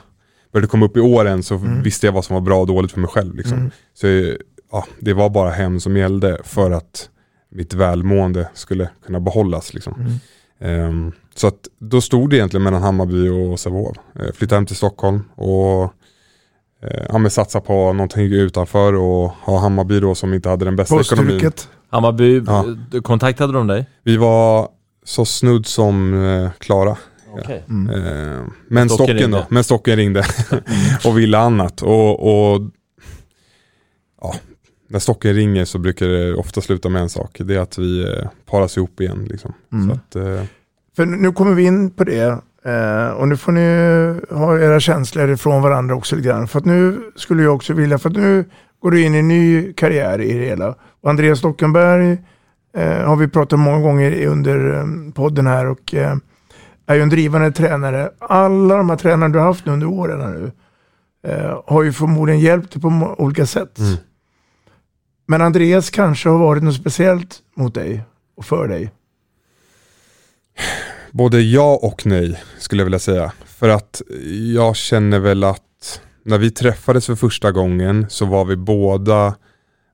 började 0.53 0.68
komma 0.68 0.86
upp 0.86 0.97
i 0.97 0.99
åren 0.99 1.43
så 1.43 1.55
Mm. 1.55 1.84
visste 1.84 2.05
jag 2.08 2.14
vad 2.14 2.26
som 2.26 2.34
var 2.34 2.41
bra 2.41 2.60
och 2.62 2.68
dåligt 2.68 2.91
för 2.91 2.99
mig 2.99 3.10
själv. 3.10 3.36
Liksom. 3.36 3.58
Mm. 3.58 3.72
Så 3.93 4.08
ja, 4.72 4.86
det 4.99 5.13
var 5.13 5.30
bara 5.30 5.49
hem 5.49 5.80
som 5.80 5.97
gällde 5.97 6.38
för 6.43 6.72
att 6.72 7.09
mitt 7.49 7.74
välmående 7.74 8.49
skulle 8.53 8.89
kunna 9.05 9.20
behållas. 9.20 9.74
Liksom. 9.74 9.93
Mm. 9.93 10.20
Ehm, 10.59 11.11
så 11.36 11.47
att 11.47 11.68
då 11.80 12.01
stod 12.01 12.30
det 12.30 12.36
egentligen 12.36 12.63
mellan 12.63 12.82
Hammarby 12.82 13.30
och 13.30 13.59
Sävehof. 13.59 13.97
Uh, 14.20 14.32
flytta 14.34 14.55
hem 14.55 14.65
till 14.65 14.76
Stockholm 14.76 15.24
och 15.36 15.84
uh, 16.84 17.24
ja, 17.24 17.30
satsa 17.30 17.61
på 17.61 17.93
någonting 17.93 18.34
utanför 18.34 18.93
och 18.93 19.30
ha 19.30 19.59
Hammarby 19.59 19.99
då 19.99 20.15
som 20.15 20.34
inte 20.34 20.49
hade 20.49 20.65
den 20.65 20.76
bästa 20.76 21.01
ekonomin. 21.01 21.32
Postrycket. 21.32 21.70
Hammarby, 21.89 22.43
Ja. 22.47 22.65
eh, 22.93 23.01
kontaktade 23.01 23.53
de 23.53 23.68
dig? 23.68 23.86
Vi 24.03 24.18
var 24.18 24.70
så 25.03 25.26
snudd 25.26 25.65
som 25.65 26.13
uh, 26.13 26.51
klara. 26.57 26.97
Okej. 27.32 27.63
Mm. 27.70 28.51
Men 28.68 28.89
Stocken 28.89 29.15
stocken, 29.15 29.32
då, 29.32 29.45
men 29.49 29.63
stocken 29.63 29.95
ringde 29.95 30.24
och 31.05 31.18
ville 31.18 31.38
annat. 31.38 31.82
Och, 31.82 32.20
och 32.20 32.61
ja, 34.22 34.36
när 34.88 34.99
stocken 34.99 35.33
ringer 35.33 35.65
så 35.65 35.79
brukar 35.79 36.07
det 36.07 36.35
ofta 36.35 36.61
sluta 36.61 36.89
med 36.89 37.01
en 37.01 37.09
sak. 37.09 37.38
Det 37.39 37.55
är 37.55 37.59
att 37.59 37.77
vi 37.77 38.03
eh, 38.03 38.29
paras 38.45 38.77
ihop 38.77 39.01
igen. 39.01 39.27
Liksom. 39.29 39.53
Mm. 39.73 39.88
Så 39.88 39.93
att, 39.93 40.15
eh, 40.15 40.43
För 40.95 41.05
nu 41.05 41.31
kommer 41.31 41.53
vi 41.53 41.63
in 41.63 41.91
på 41.91 42.03
det. 42.03 42.39
Eh, 42.65 43.09
och 43.09 43.27
nu 43.27 43.38
får 43.38 43.51
ni 43.51 44.19
ha 44.29 44.59
era 44.59 44.79
känslor 44.79 45.29
ifrån 45.29 45.61
varandra 45.61 45.95
också 45.95 46.15
lite 46.15 46.27
grann. 46.27 46.47
För 46.47 46.59
att 46.59 46.65
nu 46.65 47.11
skulle 47.15 47.43
jag 47.43 47.55
också 47.55 47.73
vilja, 47.73 47.97
för 47.97 48.09
att 48.09 48.15
nu 48.15 48.45
går 48.79 48.91
du 48.91 49.03
in 49.03 49.15
i 49.15 49.17
en 49.17 49.27
ny 49.27 49.73
karriär 49.73 50.21
i 50.21 50.33
det 50.33 50.45
hela. 50.45 50.75
Och 51.01 51.09
Andreas 51.09 51.39
Stockenberg 51.39 52.17
eh, 52.77 53.05
har 53.05 53.15
vi 53.15 53.27
pratat 53.27 53.59
många 53.59 53.79
gånger 53.79 54.25
under 54.25 54.73
eh, 54.73 55.13
podden 55.13 55.47
här 55.47 55.65
och 55.67 55.93
eh, 55.93 56.15
är 56.85 56.95
ju 56.95 57.01
en 57.01 57.09
drivande 57.09 57.51
tränare. 57.51 58.09
Alla 58.19 58.77
de 58.77 58.89
här 58.89 58.97
tränarna 58.97 59.29
du 59.29 59.39
har 59.39 59.45
haft 59.45 59.67
under 59.67 59.88
åren 59.88 60.21
här 60.21 60.29
nu 60.29 60.51
har 61.65 61.83
ju 61.83 61.93
förmodligen 61.93 62.41
hjälpt 62.41 62.73
dig 62.73 62.81
på 62.81 63.15
olika 63.17 63.45
sätt. 63.45 63.79
Mm. 63.79 63.97
Men 65.30 65.41
Andreas 65.41 65.89
kanske 65.89 66.30
har 66.30 66.39
varit 66.39 66.63
något 66.63 66.75
speciellt 66.75 67.39
mot 67.55 67.73
dig 67.73 68.03
och 68.36 68.45
för 68.45 68.67
dig. 68.67 68.91
både 71.11 71.41
ja 71.41 71.80
och 71.82 72.05
nej 72.05 72.43
skulle 72.57 72.82
jag 72.82 72.86
vilja 72.86 72.99
säga. 72.99 73.32
För 73.45 73.69
att 73.69 74.01
jag 74.53 74.75
känner 74.75 75.19
väl 75.19 75.43
att 75.43 76.01
när 76.23 76.38
vi 76.38 76.51
träffades 76.51 77.05
för 77.05 77.15
första 77.15 77.51
gången 77.51 78.05
så 78.09 78.25
var 78.25 78.45
vi 78.45 78.55
båda 78.55 79.36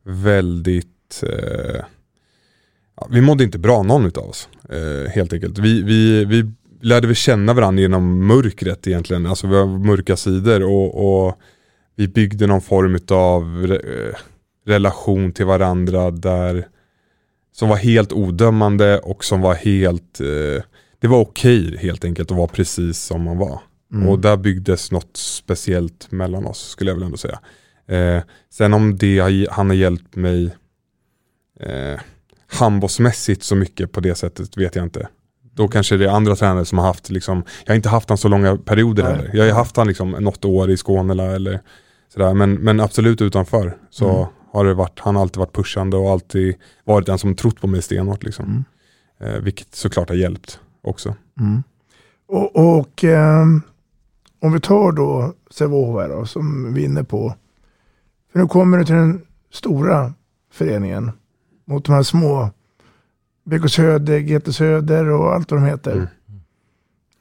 väldigt, 0.03 1.23
eh, 1.23 1.85
vi 3.09 3.21
mådde 3.21 3.43
inte 3.43 3.59
bra 3.59 3.83
någon 3.83 4.05
utav 4.05 4.29
oss. 4.29 4.49
Eh, 4.69 5.11
helt 5.11 5.33
enkelt. 5.33 5.57
Vi, 5.57 5.81
vi, 5.81 6.25
vi 6.25 6.51
lärde 6.81 7.07
vi 7.07 7.15
känna 7.15 7.53
varandra 7.53 7.81
genom 7.81 8.27
mörkret 8.27 8.87
egentligen, 8.87 9.25
alltså 9.25 9.47
vi 9.47 9.55
har 9.55 9.65
mörka 9.65 10.17
sidor 10.17 10.63
och, 10.63 11.25
och 11.25 11.39
vi 11.95 12.07
byggde 12.07 12.47
någon 12.47 12.61
form 12.61 12.99
av 13.09 13.71
eh, 13.71 14.15
relation 14.65 15.31
till 15.31 15.45
varandra 15.45 16.11
där 16.11 16.67
som 17.51 17.69
var 17.69 17.77
helt 17.77 18.13
odömande 18.13 18.99
och 18.99 19.25
som 19.25 19.41
var 19.41 19.53
helt, 19.53 20.19
eh, 20.19 20.63
det 20.99 21.07
var 21.07 21.19
okej 21.19 21.67
okay, 21.67 21.77
helt 21.77 22.05
enkelt 22.05 22.31
att 22.31 22.37
vara 22.37 22.47
precis 22.47 22.99
som 22.99 23.23
man 23.23 23.37
var. 23.37 23.59
Mm. 23.93 24.09
Och 24.09 24.19
där 24.19 24.37
byggdes 24.37 24.91
något 24.91 25.17
speciellt 25.17 26.11
mellan 26.11 26.45
oss 26.45 26.69
skulle 26.69 26.91
jag 26.91 26.95
väl 26.95 27.03
ändå 27.03 27.17
säga. 27.17 27.39
Eh, 27.87 28.23
sen 28.49 28.73
om 28.73 28.97
det 28.97 29.19
har, 29.19 29.51
han 29.51 29.69
har 29.69 29.75
hjälpt 29.75 30.15
mig 30.15 30.55
eh, 31.59 31.99
handbollsmässigt 32.47 33.43
så 33.43 33.55
mycket 33.55 33.91
på 33.91 33.99
det 33.99 34.15
sättet 34.15 34.57
vet 34.57 34.75
jag 34.75 34.85
inte. 34.85 35.07
Då 35.55 35.67
kanske 35.67 35.97
det 35.97 36.05
är 36.05 36.09
andra 36.09 36.35
tränare 36.35 36.65
som 36.65 36.77
har 36.77 36.85
haft, 36.85 37.09
liksom, 37.09 37.43
jag 37.65 37.71
har 37.71 37.75
inte 37.75 37.89
haft 37.89 38.09
han 38.09 38.17
så 38.17 38.27
långa 38.27 38.57
perioder 38.57 39.03
heller. 39.03 39.29
Jag 39.33 39.45
har 39.45 39.51
haft 39.51 39.77
han 39.77 39.87
liksom 39.87 40.11
något 40.11 40.45
år 40.45 40.71
i 40.71 40.77
Skåne 40.77 41.23
eller 41.23 41.59
sådär. 42.13 42.33
Men, 42.33 42.53
men 42.53 42.79
absolut 42.79 43.21
utanför 43.21 43.77
så 43.89 44.09
mm. 44.09 44.27
Har 44.53 44.65
det 44.65 44.73
varit, 44.73 44.99
han 44.99 45.15
har 45.15 45.21
alltid 45.21 45.37
varit 45.37 45.53
pushande 45.53 45.97
och 45.97 46.09
alltid 46.09 46.55
varit 46.83 47.05
den 47.05 47.17
som 47.17 47.35
trott 47.35 47.61
på 47.61 47.67
mig 47.67 47.81
stenhårt. 47.81 48.23
Liksom. 48.23 48.45
Mm. 48.45 49.35
Eh, 49.35 49.41
vilket 49.41 49.75
såklart 49.75 50.09
har 50.09 50.15
hjälpt 50.15 50.59
också. 50.81 51.15
Mm. 51.39 51.63
Och, 52.27 52.55
och 52.55 53.03
eh, 53.03 53.45
om 54.39 54.53
vi 54.53 54.59
tar 54.59 54.91
då 54.91 55.33
Sävehof 55.51 56.09
då, 56.09 56.25
som 56.25 56.73
vi 56.73 56.81
är 56.81 56.85
inne 56.85 57.03
på. 57.03 57.35
För 58.31 58.39
nu 58.39 58.47
kommer 58.47 58.77
du 58.77 58.85
till 58.85 58.95
den 58.95 59.21
stora 59.51 60.13
föreningen 60.51 61.11
mot 61.65 61.85
de 61.85 61.91
här 61.91 62.03
små 62.03 62.49
BK 63.43 63.69
Söder, 63.69 64.19
GT 64.19 64.55
Söder 64.55 65.09
och 65.09 65.33
allt 65.33 65.51
vad 65.51 65.61
de 65.61 65.65
heter. 65.65 65.91
Mm. 65.91 66.07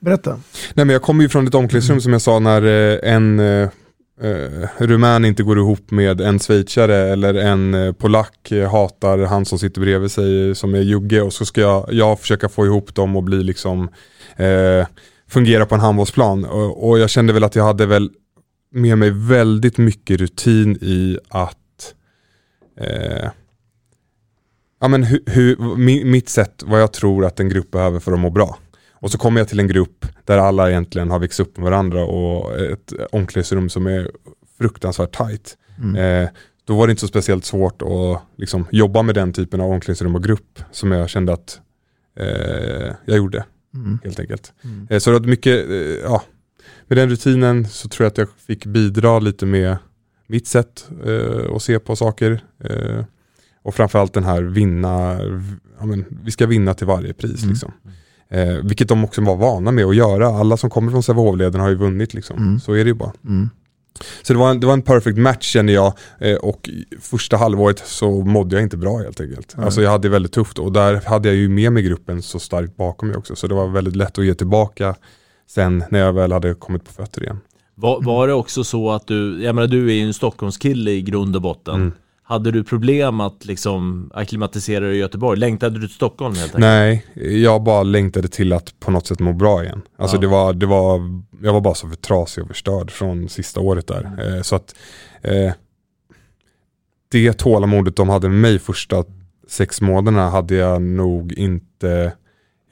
Berätta. 0.00 0.30
Nej 0.74 0.86
men 0.86 0.88
jag 0.88 1.02
kommer 1.02 1.22
ju 1.22 1.28
från 1.28 1.46
ett 1.46 1.54
omklädningsrum 1.54 1.94
mm. 1.94 2.00
som 2.00 2.12
jag 2.12 2.22
sa 2.22 2.38
när 2.38 2.62
eh, 2.62 3.14
en 3.14 3.40
eh, 4.20 4.68
rumän 4.78 5.24
inte 5.24 5.42
går 5.42 5.58
ihop 5.58 5.90
med 5.90 6.20
en 6.20 6.38
schweizare 6.38 6.96
eller 6.96 7.34
en 7.34 7.74
eh, 7.74 7.92
polack 7.92 8.52
eh, 8.52 8.70
hatar 8.70 9.18
han 9.18 9.44
som 9.44 9.58
sitter 9.58 9.80
bredvid 9.80 10.10
sig 10.10 10.48
eh, 10.48 10.54
som 10.54 10.74
är 10.74 10.80
jugge 10.80 11.22
och 11.22 11.32
så 11.32 11.44
ska 11.44 11.60
jag, 11.60 11.92
jag 11.92 12.20
försöka 12.20 12.48
få 12.48 12.66
ihop 12.66 12.94
dem 12.94 13.16
och 13.16 13.22
bli 13.22 13.42
liksom 13.42 13.88
eh, 14.36 14.86
fungera 15.28 15.66
på 15.66 15.74
en 15.74 15.80
handbollsplan 15.80 16.44
och, 16.44 16.88
och, 16.88 16.98
jag 16.98 17.10
kände 17.10 17.32
väl 17.32 17.44
att 17.44 17.56
jag 17.56 17.64
hade 17.64 17.86
väl 17.86 18.10
med 18.70 18.98
mig 18.98 19.10
väldigt 19.10 19.78
mycket 19.78 20.20
rutin 20.20 20.76
i 20.80 21.18
att 21.28 21.94
eh, 22.80 23.30
ja, 24.80 24.88
men 24.88 25.04
hu, 25.04 25.20
hu, 25.26 25.56
mitt 26.04 26.28
sätt, 26.28 26.62
vad 26.66 26.82
jag 26.82 26.92
tror 26.92 27.24
att 27.24 27.40
en 27.40 27.48
grupp 27.48 27.70
behöver 27.70 28.00
för 28.00 28.12
att 28.12 28.18
må 28.18 28.30
bra. 28.30 28.58
Och 29.02 29.10
så 29.10 29.18
kommer 29.18 29.40
jag 29.40 29.48
till 29.48 29.60
en 29.60 29.68
grupp 29.68 30.06
där 30.24 30.38
alla 30.38 30.70
egentligen 30.70 31.10
har 31.10 31.18
växt 31.18 31.40
upp 31.40 31.56
med 31.56 31.64
varandra 31.64 32.04
och 32.04 32.60
ett 32.60 32.92
omklädningsrum 33.12 33.68
som 33.68 33.86
är 33.86 34.10
fruktansvärt 34.58 35.16
tight. 35.16 35.56
Mm. 35.78 35.96
Eh, 35.96 36.30
då 36.64 36.76
var 36.76 36.86
det 36.86 36.90
inte 36.90 37.00
så 37.00 37.08
speciellt 37.08 37.44
svårt 37.44 37.82
att 37.82 38.22
liksom, 38.36 38.66
jobba 38.70 39.02
med 39.02 39.14
den 39.14 39.32
typen 39.32 39.60
av 39.60 39.70
omklädningsrum 39.70 40.14
och 40.14 40.24
grupp 40.24 40.60
som 40.70 40.92
jag 40.92 41.08
kände 41.08 41.32
att 41.32 41.60
eh, 42.16 42.94
jag 43.04 43.16
gjorde. 43.16 43.44
Mm. 43.74 43.98
Helt 44.04 44.20
enkelt. 44.20 44.52
Mm. 44.64 44.86
Eh, 44.90 44.98
så 44.98 45.10
det 45.10 45.18
var 45.18 45.26
mycket, 45.26 45.70
eh, 45.70 45.76
ja, 46.02 46.22
med 46.86 46.98
den 46.98 47.10
rutinen 47.10 47.68
så 47.68 47.88
tror 47.88 48.04
jag 48.04 48.10
att 48.10 48.18
jag 48.18 48.28
fick 48.46 48.66
bidra 48.66 49.18
lite 49.18 49.46
med 49.46 49.76
mitt 50.26 50.46
sätt 50.46 50.88
eh, 51.06 51.54
att 51.54 51.62
se 51.62 51.78
på 51.78 51.96
saker. 51.96 52.44
Eh, 52.64 53.04
och 53.62 53.74
framförallt 53.74 54.12
den 54.12 54.24
här 54.24 54.42
vinna, 54.42 55.18
ja, 55.78 55.86
men, 55.86 56.04
vi 56.24 56.30
ska 56.30 56.46
vinna 56.46 56.74
till 56.74 56.86
varje 56.86 57.12
pris. 57.12 57.42
Mm. 57.42 57.50
Liksom. 57.50 57.72
Eh, 58.32 58.54
vilket 58.62 58.88
de 58.88 59.04
också 59.04 59.20
var 59.20 59.36
vana 59.36 59.70
med 59.70 59.84
att 59.84 59.96
göra. 59.96 60.26
Alla 60.26 60.56
som 60.56 60.70
kommer 60.70 60.90
från 60.90 61.02
Sävehof-leden 61.02 61.60
har 61.60 61.68
ju 61.68 61.74
vunnit. 61.74 62.14
Liksom. 62.14 62.36
Mm. 62.36 62.60
Så 62.60 62.72
är 62.72 62.84
det 62.84 62.88
ju 62.88 62.94
bara. 62.94 63.12
Mm. 63.24 63.50
Så 64.22 64.32
det 64.32 64.38
var, 64.38 64.50
en, 64.50 64.60
det 64.60 64.66
var 64.66 64.74
en 64.74 64.82
perfect 64.82 65.18
match 65.18 65.52
kände 65.52 65.72
jag 65.72 65.92
eh, 66.18 66.36
och 66.36 66.70
första 67.00 67.36
halvåret 67.36 67.82
så 67.86 68.10
mådde 68.10 68.56
jag 68.56 68.62
inte 68.62 68.76
bra 68.76 68.98
helt 68.98 69.20
enkelt. 69.20 69.54
Mm. 69.54 69.64
Alltså 69.64 69.82
jag 69.82 69.90
hade 69.90 70.08
väldigt 70.08 70.32
tufft 70.32 70.58
och 70.58 70.72
där 70.72 71.00
hade 71.06 71.28
jag 71.28 71.36
ju 71.36 71.48
med 71.48 71.72
mig 71.72 71.82
gruppen 71.82 72.22
så 72.22 72.38
starkt 72.38 72.76
bakom 72.76 73.08
mig 73.08 73.16
också. 73.16 73.36
Så 73.36 73.46
det 73.46 73.54
var 73.54 73.68
väldigt 73.68 73.96
lätt 73.96 74.18
att 74.18 74.24
ge 74.24 74.34
tillbaka 74.34 74.94
sen 75.48 75.84
när 75.90 75.98
jag 75.98 76.12
väl 76.12 76.32
hade 76.32 76.54
kommit 76.54 76.84
på 76.84 76.92
fötter 76.92 77.22
igen. 77.22 77.40
Var, 77.74 78.02
var 78.02 78.28
det 78.28 78.34
också 78.34 78.64
så 78.64 78.90
att 78.90 79.06
du, 79.06 79.42
jag 79.42 79.54
menar 79.54 79.68
du 79.68 79.90
är 79.90 79.94
ju 79.94 80.06
en 80.06 80.14
Stockholmskille 80.14 80.90
i 80.90 81.02
grund 81.02 81.36
och 81.36 81.42
botten. 81.42 81.92
Hade 82.24 82.50
du 82.50 82.64
problem 82.64 83.20
att 83.20 83.44
liksom 83.44 84.10
acklimatisera 84.14 84.84
dig 84.84 84.96
i 84.96 84.98
Göteborg? 84.98 85.38
Längtade 85.38 85.78
du 85.78 85.86
till 85.86 85.96
Stockholm 85.96 86.34
helt 86.34 86.54
enkelt? 86.54 86.60
Nej, 86.60 87.06
jag 87.42 87.62
bara 87.62 87.82
längtade 87.82 88.28
till 88.28 88.52
att 88.52 88.80
på 88.80 88.90
något 88.90 89.06
sätt 89.06 89.20
må 89.20 89.32
bra 89.32 89.64
igen. 89.64 89.82
Alltså 89.96 90.16
ja. 90.16 90.20
det 90.20 90.26
var, 90.26 90.52
det 90.52 90.66
var, 90.66 91.00
jag 91.42 91.52
var 91.52 91.60
bara 91.60 91.74
så 91.74 91.88
för 91.88 91.96
trasig 91.96 92.42
och 92.42 92.48
förstörd 92.48 92.90
från 92.90 93.28
sista 93.28 93.60
året 93.60 93.86
där. 93.86 94.04
Mm. 94.04 94.34
Eh, 94.34 94.42
så 94.42 94.56
att 94.56 94.74
eh, 95.22 95.52
det 97.08 97.32
tålamodet 97.32 97.96
de 97.96 98.08
hade 98.08 98.28
med 98.28 98.38
mig 98.38 98.58
första 98.58 99.04
sex 99.48 99.80
månaderna 99.80 100.30
hade 100.30 100.54
jag 100.54 100.82
nog 100.82 101.32
inte 101.32 102.12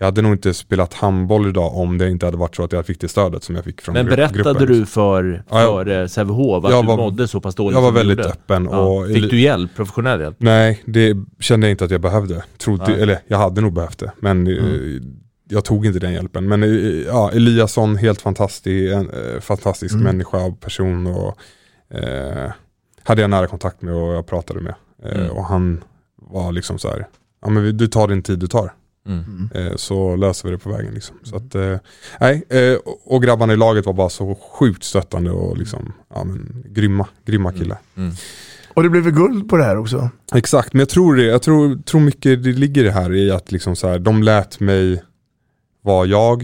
jag 0.01 0.07
hade 0.07 0.23
nog 0.23 0.33
inte 0.33 0.55
spelat 0.55 0.95
handboll 0.95 1.49
idag 1.49 1.77
om 1.77 1.99
det 1.99 2.11
inte 2.11 2.27
hade 2.27 2.39
varit 2.39 2.57
så 2.57 2.63
att 2.65 2.73
jag 2.73 2.87
fick 2.87 3.01
det 3.01 3.09
stödet 3.09 3.45
som 3.45 3.55
jag 3.55 3.65
fick 3.65 3.81
från 3.81 3.93
Men 3.93 4.07
berättade 4.07 4.43
gruppen. 4.43 4.67
du 4.67 4.87
för, 4.87 5.43
för 5.49 5.87
ja, 5.87 6.09
Sävehof 6.09 6.65
att 6.65 6.71
du 6.71 6.87
var, 6.87 6.97
mådde 6.97 7.29
så 7.29 7.41
pass 7.41 7.55
dåligt 7.55 7.75
Jag 7.75 7.83
var 7.83 7.93
väldigt 7.93 8.21
öppen. 8.21 8.69
Ja. 8.71 8.79
Och, 8.79 9.07
fick 9.07 9.31
du 9.31 9.41
hjälp, 9.41 9.71
professionell 9.77 10.21
hjälp? 10.21 10.37
Nej, 10.39 10.83
det 10.87 11.17
kände 11.41 11.67
jag 11.67 11.71
inte 11.71 11.85
att 11.85 11.91
jag 11.91 12.01
behövde. 12.01 12.45
Trodde, 12.59 12.95
eller 12.95 13.19
jag 13.27 13.39
hade 13.39 13.61
nog 13.61 13.73
behövt 13.73 13.99
det. 13.99 14.13
Men 14.21 14.47
mm. 14.47 14.59
Eh, 14.59 15.03
jag 15.49 15.65
tog 15.65 15.87
inte 15.87 15.99
den 15.99 16.13
hjälpen. 16.13 16.49
Men 16.49 16.63
eh, 16.63 16.69
ja, 17.07 17.31
Eliasson, 17.31 17.97
helt 17.97 18.21
fantastisk, 18.21 18.95
en, 18.95 19.11
eh, 19.11 19.41
fantastisk 19.41 19.95
mm. 19.95 20.05
människa 20.05 20.45
och 20.45 20.61
person. 20.61 21.07
Och, 21.07 21.37
eh, 21.99 22.51
hade 23.03 23.21
jag 23.21 23.31
nära 23.31 23.47
kontakt 23.47 23.83
med 23.83 23.95
och 23.95 24.15
jag 24.15 24.27
pratade 24.27 24.61
med. 24.61 24.75
Eh, 25.05 25.21
mm. 25.21 25.31
Och 25.31 25.45
han 25.45 25.85
var 26.17 26.53
liksom 26.53 26.79
så 26.79 26.89
här, 26.89 27.07
ja 27.43 27.51
men 27.51 27.77
du 27.77 27.89
tar 27.89 28.09
din 28.09 28.23
tid 28.23 28.39
du 28.39 28.47
tar. 28.47 28.73
Mm. 29.11 29.49
Eh, 29.55 29.77
så 29.77 30.17
löser 30.17 30.49
vi 30.49 30.55
det 30.55 30.59
på 30.59 30.71
vägen. 30.71 30.95
Liksom. 30.95 31.17
Så 31.23 31.37
att, 31.37 31.55
eh, 31.55 31.77
nej, 32.21 32.45
eh, 32.49 32.79
och 33.05 33.23
grabbarna 33.23 33.53
i 33.53 33.57
laget 33.57 33.87
var 33.87 33.93
bara 33.93 34.09
så 34.09 34.35
sjukt 34.35 34.85
stöttande 34.85 35.31
och 35.31 35.57
liksom, 35.57 35.93
ja, 36.15 36.25
men, 36.25 36.65
grymma, 36.69 37.07
grymma 37.25 37.53
killar. 37.53 37.79
Mm. 37.97 38.09
Mm. 38.09 38.17
Och 38.75 38.83
det 38.83 38.89
blev 38.89 39.03
väl 39.03 39.13
guld 39.13 39.49
på 39.49 39.57
det 39.57 39.65
här 39.65 39.77
också? 39.77 40.11
Exakt, 40.35 40.73
men 40.73 40.81
jag 40.81 40.89
tror, 40.89 41.17
det, 41.17 41.25
jag 41.25 41.43
tror, 41.43 41.77
tror 41.77 42.01
mycket 42.01 42.45
det 42.45 42.53
ligger 42.53 42.85
det 42.85 42.93
här 42.93 43.15
i 43.15 43.31
att 43.31 43.53
liksom 43.53 43.77
så 43.77 43.89
här, 43.89 43.99
de 43.99 44.23
lät 44.23 44.61
mig 44.61 45.03
vara 45.83 46.07
jag, 46.07 46.43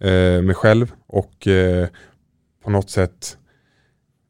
eh, 0.00 0.42
mig 0.42 0.54
själv 0.54 0.92
och 1.06 1.46
eh, 1.46 1.88
på 2.64 2.70
något 2.70 2.90
sätt 2.90 3.36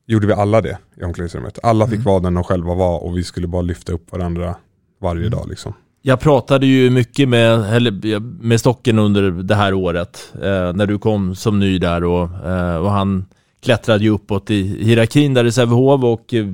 gjorde 0.06 0.26
vi 0.26 0.32
alla 0.32 0.60
det 0.60 0.78
i 0.96 1.04
omklädningsrummet. 1.04 1.58
Alla 1.62 1.86
fick 1.86 1.94
mm. 1.94 2.04
vara 2.04 2.20
den 2.20 2.34
de 2.34 2.44
själva 2.44 2.74
var 2.74 2.98
och 2.98 3.16
vi 3.16 3.24
skulle 3.24 3.46
bara 3.46 3.62
lyfta 3.62 3.92
upp 3.92 4.12
varandra 4.12 4.56
varje 5.00 5.26
mm. 5.26 5.30
dag. 5.30 5.48
Liksom. 5.48 5.74
Jag 6.06 6.20
pratade 6.20 6.66
ju 6.66 6.90
mycket 6.90 7.28
med, 7.28 7.74
eller, 7.74 8.20
med 8.20 8.60
Stocken 8.60 8.98
under 8.98 9.30
det 9.30 9.54
här 9.54 9.74
året, 9.74 10.32
eh, 10.34 10.72
när 10.72 10.86
du 10.86 10.98
kom 10.98 11.34
som 11.34 11.60
ny 11.60 11.78
där 11.78 12.04
och, 12.04 12.46
eh, 12.46 12.76
och 12.76 12.90
han 12.90 13.26
klättrade 13.62 14.04
ju 14.04 14.10
uppåt 14.10 14.50
i 14.50 14.84
hierarkin 14.84 15.34
där 15.34 15.44
i 15.44 15.52
Sävehof 15.52 16.04
och 16.04 16.34
eh, 16.34 16.46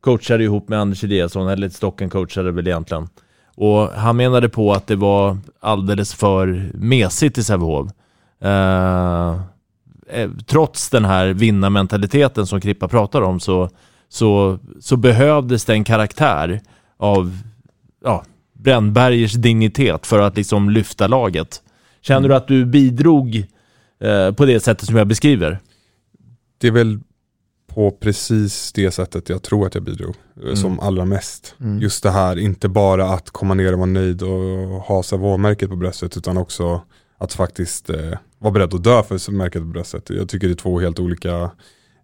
coachade 0.00 0.44
ihop 0.44 0.68
med 0.68 0.80
Anders 0.80 1.04
Eliasson, 1.04 1.48
eller 1.48 1.68
Stocken 1.68 2.10
coachade 2.10 2.52
väl 2.52 2.66
egentligen. 2.66 3.08
Och 3.56 3.88
han 3.88 4.16
menade 4.16 4.48
på 4.48 4.72
att 4.72 4.86
det 4.86 4.96
var 4.96 5.38
alldeles 5.60 6.14
för 6.14 6.70
mesigt 6.74 7.38
i 7.38 7.44
Sävehof. 7.44 7.88
Eh, 8.40 9.30
eh, 10.08 10.30
trots 10.46 10.90
den 10.90 11.04
här 11.04 11.26
vinnarmentaliteten 11.26 12.46
som 12.46 12.60
Krippa 12.60 12.88
pratar 12.88 13.22
om 13.22 13.40
så, 13.40 13.68
så, 14.08 14.58
så 14.80 14.96
behövdes 14.96 15.64
det 15.64 15.72
en 15.72 15.84
karaktär 15.84 16.60
av 16.96 17.38
ja, 18.04 18.24
Brännbergers 18.62 19.32
dignitet 19.32 20.06
för 20.06 20.18
att 20.18 20.36
liksom 20.36 20.70
lyfta 20.70 21.06
laget. 21.06 21.62
Känner 22.00 22.18
mm. 22.18 22.28
du 22.28 22.34
att 22.34 22.48
du 22.48 22.64
bidrog 22.64 23.44
eh, 24.00 24.32
på 24.32 24.46
det 24.46 24.60
sättet 24.60 24.86
som 24.86 24.96
jag 24.96 25.06
beskriver? 25.06 25.58
Det 26.58 26.66
är 26.66 26.72
väl 26.72 27.00
på 27.66 27.90
precis 27.90 28.72
det 28.72 28.90
sättet 28.90 29.28
jag 29.28 29.42
tror 29.42 29.66
att 29.66 29.74
jag 29.74 29.84
bidrog 29.84 30.14
eh, 30.36 30.42
mm. 30.42 30.56
som 30.56 30.80
allra 30.80 31.04
mest. 31.04 31.54
Mm. 31.60 31.80
Just 31.80 32.02
det 32.02 32.10
här, 32.10 32.38
inte 32.38 32.68
bara 32.68 33.06
att 33.06 33.30
komma 33.30 33.54
ner 33.54 33.72
och 33.72 33.78
vara 33.78 33.90
nöjd 33.90 34.22
och 34.22 34.82
ha 34.82 35.02
Savoie-märket 35.02 35.70
på 35.70 35.76
bröstet 35.76 36.16
utan 36.16 36.36
också 36.36 36.82
att 37.18 37.32
faktiskt 37.32 37.90
eh, 37.90 38.18
vara 38.38 38.52
beredd 38.52 38.74
att 38.74 38.84
dö 38.84 39.02
för 39.02 39.32
märket 39.32 39.62
på 39.62 39.68
bröstet. 39.68 40.10
Jag 40.10 40.28
tycker 40.28 40.46
det 40.46 40.52
är 40.52 40.56
två 40.56 40.80
helt 40.80 41.00
olika 41.00 41.50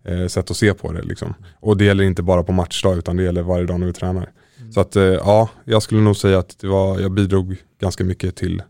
eh, 0.04 0.26
sätt 0.26 0.50
att 0.50 0.56
se 0.56 0.74
på 0.74 0.92
det. 0.92 1.02
Liksom. 1.02 1.34
Och 1.60 1.76
det 1.76 1.84
gäller 1.84 2.04
inte 2.04 2.22
bara 2.22 2.42
på 2.42 2.52
matchdag 2.52 2.98
utan 2.98 3.16
det 3.16 3.22
gäller 3.22 3.42
varje 3.42 3.66
dag 3.66 3.80
när 3.80 3.86
vi 3.86 3.92
tränar. 3.92 4.30
Mm. 4.60 4.72
Så 4.72 4.80
att 4.80 4.96
eh, 4.96 5.02
ja, 5.02 5.48
jag 5.64 5.82
skulle 5.82 6.00
nog 6.00 6.16
säga 6.16 6.38
att 6.38 6.58
det 6.58 6.66
var, 6.68 7.00
jag 7.00 7.12
bidrog 7.12 7.56
ganska 7.80 8.04
mycket 8.04 8.36
till, 8.36 8.62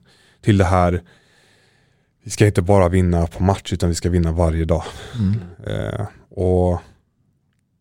till 0.43 0.59
det 0.59 0.65
här. 0.65 1.03
Vi 2.25 2.31
ska 2.31 2.47
inte 2.47 2.63
bara 2.63 2.89
vinna 2.89 3.27
på 3.27 3.43
match 3.43 3.73
utan 3.73 3.89
vi 3.89 3.95
ska 3.95 4.11
vinna 4.11 4.33
varje 4.33 4.65
dag. 4.65 4.83
Mm. 5.19 5.35
Eh, 5.67 6.07
och 6.31 6.81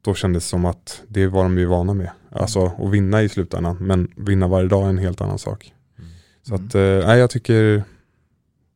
då 0.02 0.14
kändes 0.14 0.44
det 0.44 0.50
som 0.50 0.66
att 0.66 1.02
det 1.08 1.28
var 1.28 1.44
de 1.44 1.58
ju 1.58 1.66
vana 1.66 1.94
med. 1.94 2.12
Alltså 2.32 2.66
att 2.66 2.92
vinna 2.92 3.24
i 3.24 3.30
slutändan, 3.30 3.78
men 3.80 4.12
vinna 4.16 4.48
varje 4.48 4.68
dag 4.68 4.86
är 4.86 4.90
en 4.90 4.98
helt 4.98 5.22
annan 5.22 5.40
sak. 5.40 5.74
Så 6.44 6.56
att, 6.56 6.76
eh, 6.76 6.82
jag 6.82 7.30
tycker, 7.30 7.84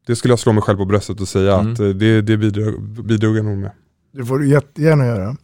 det 0.08 0.16
skulle 0.16 0.32
jag 0.32 0.40
slå 0.40 0.54
mig 0.54 0.62
själv 0.62 0.78
på 0.78 0.86
bröstet 0.86 1.22
och 1.22 1.28
säga 1.28 1.54
Mm. 1.60 1.74
att 1.74 1.80
eh, 1.80 1.88
det, 1.88 2.22
det 2.22 2.38
bidrog, 2.38 3.06
bidrog 3.06 3.38
jag 3.38 3.46
nog 3.46 3.58
med. 3.58 3.72
Det 4.14 4.26
får 4.26 4.40
du 4.40 4.50
jättegärna 4.50 5.06
göra. 5.06 5.36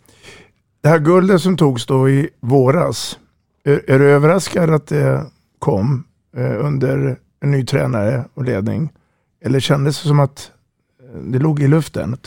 Det 0.82 0.90
här 0.90 1.00
guldet 1.00 1.42
som 1.42 1.58
togs 1.58 1.86
då 1.86 2.10
i 2.10 2.30
våras, 2.40 3.20
är, 3.66 3.89
är 3.89 3.99
du 3.99 4.09
överraskad 4.09 4.70
att 4.70 4.88
det 4.88 5.26
kom 5.59 6.07
eh, 6.38 6.66
under 6.66 7.20
en 7.39 7.51
ny 7.51 7.66
tränare 7.66 8.26
och 8.34 8.43
ledning? 8.43 8.91
Eller 9.41 9.59
kändes 9.59 10.01
det 10.01 10.07
som 10.07 10.20
att 10.20 10.51
eh, 11.03 11.20
det 11.22 11.39
låg 11.39 11.61
i 11.61 11.68
luften? 11.68 12.18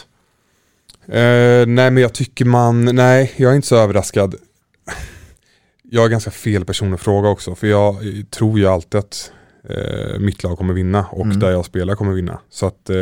Eh, 1.07 1.67
nej 1.67 1.91
men 1.91 1.97
jag 1.97 2.15
tycker 2.15 2.45
man, 2.45 2.85
nej 2.85 3.33
jag 3.37 3.53
är 3.53 3.57
inte 3.57 3.69
så 3.69 3.77
överraskad. 3.77 4.35
Jag 5.83 6.05
är 6.05 6.09
ganska 6.09 6.31
fel 6.31 6.65
person 6.65 6.95
att 6.95 7.01
fråga 7.01 7.29
också 7.29 7.55
för 7.55 7.67
jag 7.67 7.97
tror 8.31 8.59
ju 8.59 8.67
alltid 8.67 8.99
att 8.99 9.33
eh, 9.69 10.19
mitt 10.19 10.43
lag 10.43 10.59
kommer 10.59 10.75
vinna 10.75 11.07
och 11.07 11.25
Mm. 11.25 11.39
där 11.39 11.51
jag 11.51 11.65
spelar 11.65 11.95
kommer 11.95 12.13
vinna. 12.13 12.41
Så 12.51 12.67
att 12.67 12.91
eh, 12.91 12.97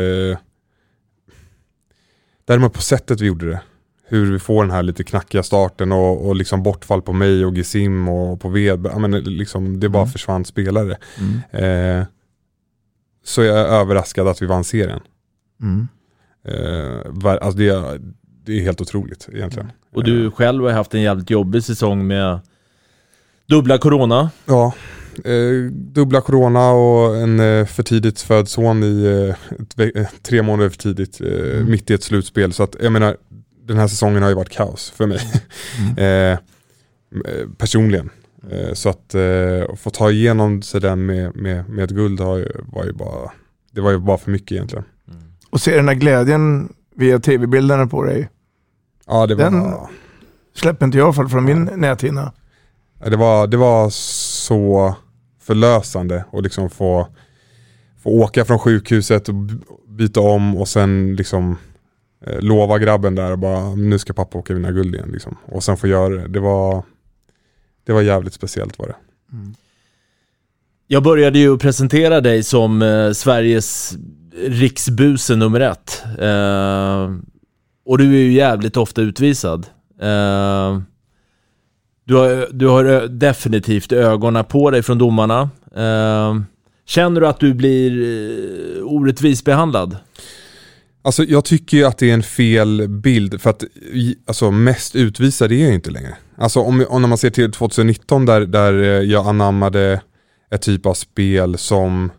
Däremot 2.45 2.73
på 2.73 2.81
sättet 2.81 3.21
vi 3.21 3.25
gjorde 3.25 3.49
det. 3.49 3.61
Hur 4.09 4.31
vi 4.31 4.39
får 4.39 4.63
den 4.63 4.71
här 4.71 4.83
lite 4.83 5.03
knackiga 5.03 5.43
starten 5.43 5.91
och, 5.91 6.27
och 6.27 6.35
liksom 6.35 6.63
bortfall 6.63 7.01
på 7.01 7.13
mig 7.13 7.45
och 7.45 7.53
Gisim 7.57 8.07
och 8.09 8.41
på. 8.41 8.57
Ja, 8.59 8.99
men 8.99 9.11
liksom, 9.11 9.79
det 9.79 9.89
bara 9.89 10.01
Mm. 10.03 10.11
försvann 10.11 10.45
spelare. 10.45 10.97
Mm. 11.51 11.99
Eh, 11.99 12.05
så 13.23 13.43
jag 13.43 13.57
är 13.59 13.65
överraskad 13.65 14.27
att 14.27 14.41
vi 14.41 14.45
vann 14.45 14.63
serien. 14.63 14.99
Mm. 15.61 15.87
Eh, 16.47 17.01
var, 17.05 17.37
alltså 17.37 17.57
det, 17.57 17.67
är- 17.69 17.99
det 18.45 18.59
är 18.59 18.61
helt 18.61 18.81
otroligt 18.81 19.29
egentligen. 19.33 19.71
Och 19.93 20.03
du 20.03 20.31
själv 20.31 20.63
har 20.63 20.71
haft 20.71 20.93
en 20.93 21.01
jävligt 21.01 21.29
jobbig 21.29 21.63
säsong 21.63 22.07
med 22.07 22.39
dubbla 23.47 23.77
corona. 23.77 24.29
Ja, 24.45 24.73
eh, 25.25 25.71
dubbla 25.71 26.21
corona 26.21 26.71
och 26.71 27.17
en 27.17 27.39
eh, 27.39 27.65
för 27.65 27.83
tidigt 27.83 28.21
född 28.21 28.49
son 28.49 28.83
i 28.83 29.03
eh, 29.77 29.85
eh, 29.95 30.07
tre 30.21 30.41
månader 30.41 30.69
för 30.69 30.77
tidigt, 30.77 31.21
eh, 31.21 31.65
mitt 31.65 31.89
i 31.89 31.93
ett 31.93 32.03
slutspel. 32.03 32.53
Så 32.53 32.63
att 32.63 32.75
jag 32.83 32.91
menar, 32.91 33.17
den 33.67 33.77
här 33.77 33.87
säsongen 33.87 34.21
har 34.23 34.29
ju 34.29 34.35
varit 34.35 34.49
kaos 34.49 34.89
för 34.89 35.07
mig. 35.07 35.19
eh, 35.97 36.31
eh, 36.31 36.37
personligen. 37.57 38.09
Eh, 38.51 38.73
så 38.73 38.89
att 38.89 39.15
eh, 39.15 39.75
få 39.75 39.89
ta 39.89 40.11
igenom 40.11 40.61
sig 40.61 40.81
den 40.81 41.05
med, 41.05 41.35
med, 41.35 41.69
med 41.69 41.83
ett 41.83 41.89
guld 41.91 42.19
har, 42.19 42.37
ju- 42.37 42.61
var 42.71 42.85
ju 42.85 42.93
bara, 42.93 43.31
det 43.71 43.81
var 43.81 43.91
ju 43.91 43.97
bara 43.99 44.17
för 44.17 44.31
mycket 44.31 44.51
egentligen. 44.51 44.85
Och 45.49 45.61
se 45.61 45.75
den 45.75 45.87
här 45.87 45.95
glädjen 45.95 46.73
via 46.95 47.19
tv-bilderna 47.19 47.87
på 47.87 48.03
dig. 48.03 48.29
Ja, 49.07 49.27
det 49.27 49.35
var, 49.35 49.43
Den 49.43 49.73
släpper 50.55 50.85
inte 50.85 50.97
jag 50.97 51.15
fall 51.15 51.29
från 51.29 51.45
min 51.45 51.69
näthinna. 51.75 52.33
Ja, 53.03 53.09
Det 53.09 53.17
var, 53.17 53.47
det 53.47 53.57
var 53.57 53.89
så 53.89 54.95
förlösande 55.41 56.23
att 56.33 56.43
liksom 56.43 56.69
få, 56.69 57.07
få 58.03 58.09
åka 58.09 58.45
från 58.45 58.59
sjukhuset 58.59 59.29
och 59.29 59.35
byta 59.87 60.19
om 60.19 60.57
och 60.57 60.67
sen 60.67 61.15
liksom 61.15 61.57
lova 62.39 62.77
grabben 62.79 63.15
där 63.15 63.31
och 63.31 63.39
bara 63.39 63.75
nu 63.75 63.99
ska 63.99 64.13
pappa 64.13 64.37
åka 64.37 64.53
vinna 64.53 64.71
guld 64.71 64.95
igen. 64.95 65.09
Liksom. 65.13 65.37
Och 65.45 65.63
sen 65.63 65.77
få 65.77 65.87
göra 65.87 66.09
det. 66.15 66.27
Det 66.27 66.39
var, 66.39 66.83
det 67.85 67.93
var 67.93 68.01
jävligt 68.01 68.33
speciellt 68.33 68.79
var 68.79 68.87
det. 68.87 68.95
Jag 70.87 71.03
började 71.03 71.39
ju 71.39 71.57
presentera 71.57 72.21
dig 72.21 72.43
som 72.43 72.81
eh, 72.81 73.11
Sveriges 73.11 73.93
riksbuse 74.45 75.35
nummer 75.35 75.59
ett. 75.59 76.03
Eh, 76.19 77.15
och 77.85 77.97
du 77.97 78.03
är 78.13 78.19
ju 78.19 78.31
jävligt 78.31 78.77
ofta 78.77 79.01
utvisad. 79.01 79.67
Eh, 80.01 80.79
du, 82.03 82.15
har, 82.15 82.53
du 82.53 82.67
har 82.67 82.85
ö- 82.85 83.07
definitivt 83.07 83.91
ögonen 83.91 84.45
på 84.45 84.71
dig 84.71 84.83
från 84.83 84.97
domarna. 84.97 85.49
Eh, 85.75 86.35
känner 86.85 87.21
du 87.21 87.27
att 87.27 87.39
du 87.39 87.53
blir 87.53 87.91
eh, 88.77 88.83
orättvist 88.83 89.45
behandlad? 89.45 89.97
Alltså 91.07 91.23
jag 91.23 91.45
tycker 91.45 91.77
ju 91.77 91.83
att 91.83 91.97
det 91.97 92.09
är 92.09 92.13
en 92.13 92.23
fel 92.23 92.87
bild 92.87 93.41
för 93.41 93.49
att 93.49 93.63
alltså, 94.25 94.51
mest 94.51 94.95
utvisad 94.95 95.51
är 95.51 95.65
jag 95.65 95.73
inte 95.73 95.91
längre. 95.91 96.17
Alltså 96.37 96.59
om, 96.59 96.85
om 96.89 97.01
när 97.01 97.09
man 97.09 97.17
ser 97.17 97.29
till 97.29 97.51
2019 97.51 98.25
där, 98.25 98.41
där 98.41 98.73
eh, 98.73 98.87
jag 98.87 99.27
anammade 99.27 100.01
ett 100.51 100.61
typ 100.61 100.85
av 100.85 100.93
spel 100.93 101.57
som 101.57 102.11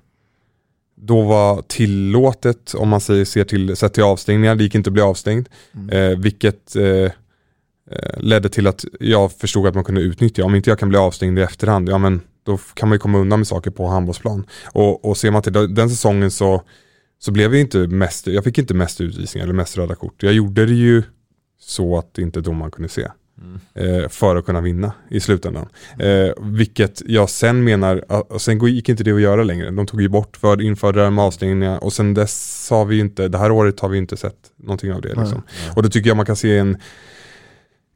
då 0.96 1.22
var 1.22 1.62
tillåtet 1.62 2.74
om 2.74 2.88
man 2.88 3.00
säger, 3.00 3.24
ser 3.24 3.44
till, 3.44 3.76
sett 3.76 3.94
till 3.94 4.02
avstängningar, 4.02 4.54
det 4.54 4.64
gick 4.64 4.74
inte 4.74 4.88
att 4.88 4.94
bli 4.94 5.02
avstängd. 5.02 5.48
Eh, 5.90 6.18
vilket 6.18 6.76
eh, 6.76 6.84
eh, 6.84 7.10
ledde 8.16 8.48
till 8.48 8.66
att 8.66 8.84
jag 9.00 9.32
förstod 9.32 9.66
att 9.66 9.74
man 9.74 9.84
kunde 9.84 10.00
utnyttja, 10.00 10.44
om 10.44 10.54
inte 10.54 10.70
jag 10.70 10.78
kan 10.78 10.88
bli 10.88 10.98
avstängd 10.98 11.38
i 11.38 11.42
efterhand, 11.42 11.88
ja 11.88 11.98
men 11.98 12.20
då 12.42 12.58
kan 12.74 12.88
man 12.88 12.96
ju 12.96 13.00
komma 13.00 13.18
undan 13.18 13.38
med 13.38 13.46
saker 13.46 13.70
på 13.70 13.86
handbollsplan. 13.86 14.46
Och, 14.72 15.04
och 15.04 15.16
ser 15.16 15.30
man 15.30 15.42
till 15.42 15.74
den 15.74 15.90
säsongen 15.90 16.30
så 16.30 16.62
så 17.18 17.32
blev 17.32 17.52
jag 17.54 17.60
inte 17.60 17.78
mest, 17.78 18.26
jag 18.26 18.44
fick 18.44 18.58
inte 18.58 18.74
mest 18.74 19.00
utvisningar 19.00 19.44
eller 19.44 19.54
mest 19.54 19.78
röda 19.78 19.94
kort. 19.94 20.22
Jag 20.22 20.32
gjorde 20.32 20.66
det 20.66 20.74
ju 20.74 21.02
så 21.60 21.98
att 21.98 22.18
inte 22.18 22.40
domaren 22.40 22.70
kunde 22.70 22.88
se. 22.88 23.08
Eh, 23.74 24.08
för 24.08 24.36
att 24.36 24.44
kunna 24.44 24.60
vinna 24.60 24.92
i 25.10 25.20
slutändan. 25.20 25.68
Eh, 25.98 26.32
vilket 26.42 27.02
jag 27.06 27.30
sen 27.30 27.64
menar, 27.64 28.12
och 28.32 28.42
sen 28.42 28.66
gick 28.66 28.88
inte 28.88 29.04
det 29.04 29.12
att 29.12 29.20
göra 29.20 29.44
längre. 29.44 29.70
De 29.70 29.86
tog 29.86 30.02
ju 30.02 30.08
bort 30.08 30.36
för 30.36 30.62
införde 30.62 31.10
med 31.10 31.24
avstängningar 31.24 31.84
och 31.84 31.92
sen 31.92 32.14
dess 32.14 32.68
har 32.70 32.84
vi 32.84 32.98
inte, 32.98 33.28
det 33.28 33.38
här 33.38 33.50
året 33.50 33.80
har 33.80 33.88
vi 33.88 33.98
inte 33.98 34.16
sett 34.16 34.36
någonting 34.56 34.92
av 34.92 35.00
det. 35.00 35.08
Liksom. 35.08 35.42
Och 35.76 35.82
det 35.82 35.90
tycker 35.90 36.10
jag 36.10 36.16
man 36.16 36.26
kan 36.26 36.36
se 36.36 36.58
en 36.58 36.76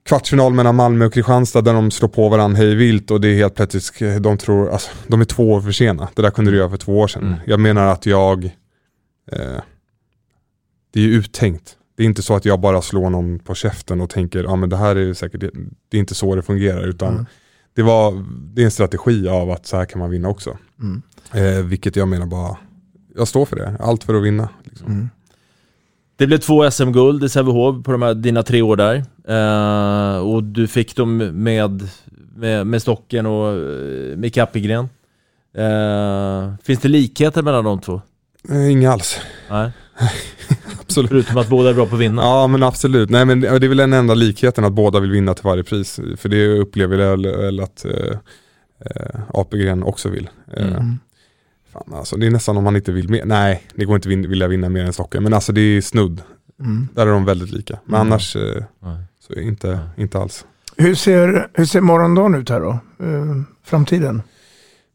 kvartsfinal 0.04 0.52
mellan 0.52 0.74
Malmö 0.74 1.06
och 1.06 1.12
Kristianstad 1.14 1.60
där 1.60 1.74
de 1.74 1.90
slår 1.90 2.08
på 2.08 2.28
varandra 2.28 2.58
hej 2.58 2.74
vilt 2.74 3.10
och 3.10 3.20
det 3.20 3.28
är 3.28 3.34
helt 3.34 3.54
plötsligt, 3.54 4.22
de 4.22 4.38
tror, 4.38 4.70
alltså, 4.70 4.90
de 5.06 5.20
är 5.20 5.24
två 5.24 5.52
år 5.52 5.60
för 5.60 5.72
sena. 5.72 6.08
Det 6.14 6.22
där 6.22 6.30
kunde 6.30 6.50
du 6.50 6.56
göra 6.56 6.70
för 6.70 6.76
två 6.76 6.98
år 6.98 7.08
sedan. 7.08 7.34
Jag 7.46 7.60
menar 7.60 7.86
att 7.86 8.06
jag, 8.06 8.50
eh, 9.26 9.62
det 10.90 11.00
är 11.00 11.04
ju 11.04 11.14
uttänkt. 11.14 11.76
Det 11.96 12.02
är 12.02 12.06
inte 12.06 12.22
så 12.22 12.34
att 12.34 12.44
jag 12.44 12.60
bara 12.60 12.82
slår 12.82 13.10
någon 13.10 13.38
på 13.38 13.54
käften 13.54 14.00
och 14.00 14.10
tänker, 14.10 14.44
ja 14.44 14.56
men 14.56 14.68
det 14.68 14.76
här 14.76 14.96
är 14.96 15.14
säkert, 15.14 15.40
det 15.88 15.96
är 15.96 16.00
inte 16.00 16.14
så 16.14 16.34
det 16.34 16.42
fungerar 16.42 16.82
utan 16.88 17.12
Mm. 17.12 17.26
det, 17.74 17.82
var, 17.82 18.24
det 18.54 18.60
är 18.62 18.64
en 18.64 18.70
strategi 18.70 19.28
av 19.28 19.50
att 19.50 19.66
så 19.66 19.76
här 19.76 19.84
kan 19.84 19.98
man 19.98 20.10
vinna 20.10 20.28
också. 20.28 20.58
Mm. 20.80 21.02
Eh, 21.32 21.64
vilket 21.64 21.96
jag 21.96 22.08
menar 22.08 22.26
bara, 22.26 22.56
jag 23.16 23.28
står 23.28 23.44
för 23.46 23.56
det, 23.56 23.76
allt 23.80 24.04
för 24.04 24.14
att 24.14 24.22
vinna. 24.22 24.48
Liksom. 24.64 25.10
Det 26.16 26.26
blev 26.26 26.38
två 26.38 26.70
SM-guld 26.70 27.24
i 27.24 27.28
Sävehof 27.28 27.84
på 27.84 27.92
de 27.92 28.02
här, 28.02 28.14
dina 28.14 28.42
tre 28.42 28.62
år 28.62 28.76
där. 28.76 29.04
Eh, 29.28 30.18
och 30.18 30.44
du 30.44 30.66
fick 30.66 30.96
dem 30.96 31.16
med, 31.16 31.88
med, 32.36 32.66
med 32.66 32.82
Stocken 32.82 33.26
och 33.26 33.48
eh, 33.52 34.16
Micke 34.16 34.38
Appelgren. 34.38 34.88
Eh, 35.54 36.54
finns 36.62 36.80
det 36.80 36.88
likheter 36.88 37.42
mellan 37.42 37.64
de 37.64 37.80
två? 37.80 38.00
Eh, 38.50 38.70
inga 38.72 38.92
alls. 38.92 39.20
Nej. 39.50 39.70
absolut. 40.80 41.10
Förutom 41.10 41.36
att 41.38 41.48
båda 41.48 41.70
är 41.70 41.74
bra 41.74 41.86
på 41.86 41.94
att 41.94 42.00
vinna. 42.00 42.22
Ja 42.22 42.46
men 42.46 42.62
absolut, 42.62 43.10
nej 43.10 43.24
men 43.24 43.40
det 43.40 43.48
är 43.48 43.68
väl 43.68 43.76
den 43.76 43.92
enda 43.92 44.14
likheten 44.14 44.64
att 44.64 44.72
båda 44.72 45.00
vill 45.00 45.10
vinna 45.10 45.34
till 45.34 45.44
varje 45.44 45.64
pris. 45.64 46.00
För 46.16 46.28
det 46.28 46.46
upplever 46.58 46.98
jag 46.98 47.16
väl 47.36 47.60
att 47.60 47.84
eh, 47.84 48.16
eh, 48.86 49.20
Apelgren 49.34 49.82
också 49.82 50.08
vill. 50.08 50.28
Eh, 50.56 50.66
Mm. 50.66 50.98
Fan 51.72 51.94
alltså, 51.94 52.16
det 52.16 52.26
är 52.26 52.30
nästan 52.30 52.56
om 52.56 52.64
man 52.64 52.76
inte 52.76 52.92
vill 52.92 53.08
mer. 53.08 53.24
Nej, 53.24 53.62
det 53.74 53.84
går 53.84 53.96
inte 53.96 54.08
vin- 54.08 54.28
vilja 54.28 54.48
vinna 54.48 54.68
mer 54.68 54.84
än 54.84 54.92
Stocken. 54.92 55.22
Men 55.22 55.34
alltså 55.34 55.52
det 55.52 55.60
är 55.60 55.80
snudd. 55.80 56.22
Mm. 56.60 56.88
Där 56.94 57.06
är 57.06 57.10
de 57.10 57.24
väldigt 57.24 57.50
lika. 57.50 57.78
Men 57.84 58.00
Mm. 58.00 58.12
annars 58.12 58.36
eh, 58.36 58.62
så 59.26 59.34
inte, 59.34 59.78
inte 59.96 60.18
alls. 60.18 60.44
Hur 60.76 60.94
ser, 60.94 61.48
hur 61.54 61.64
ser 61.64 61.80
morgondagen 61.80 62.34
ut 62.34 62.48
här 62.50 62.60
då? 62.60 62.70
Eh, 62.70 63.42
framtiden? 63.64 64.22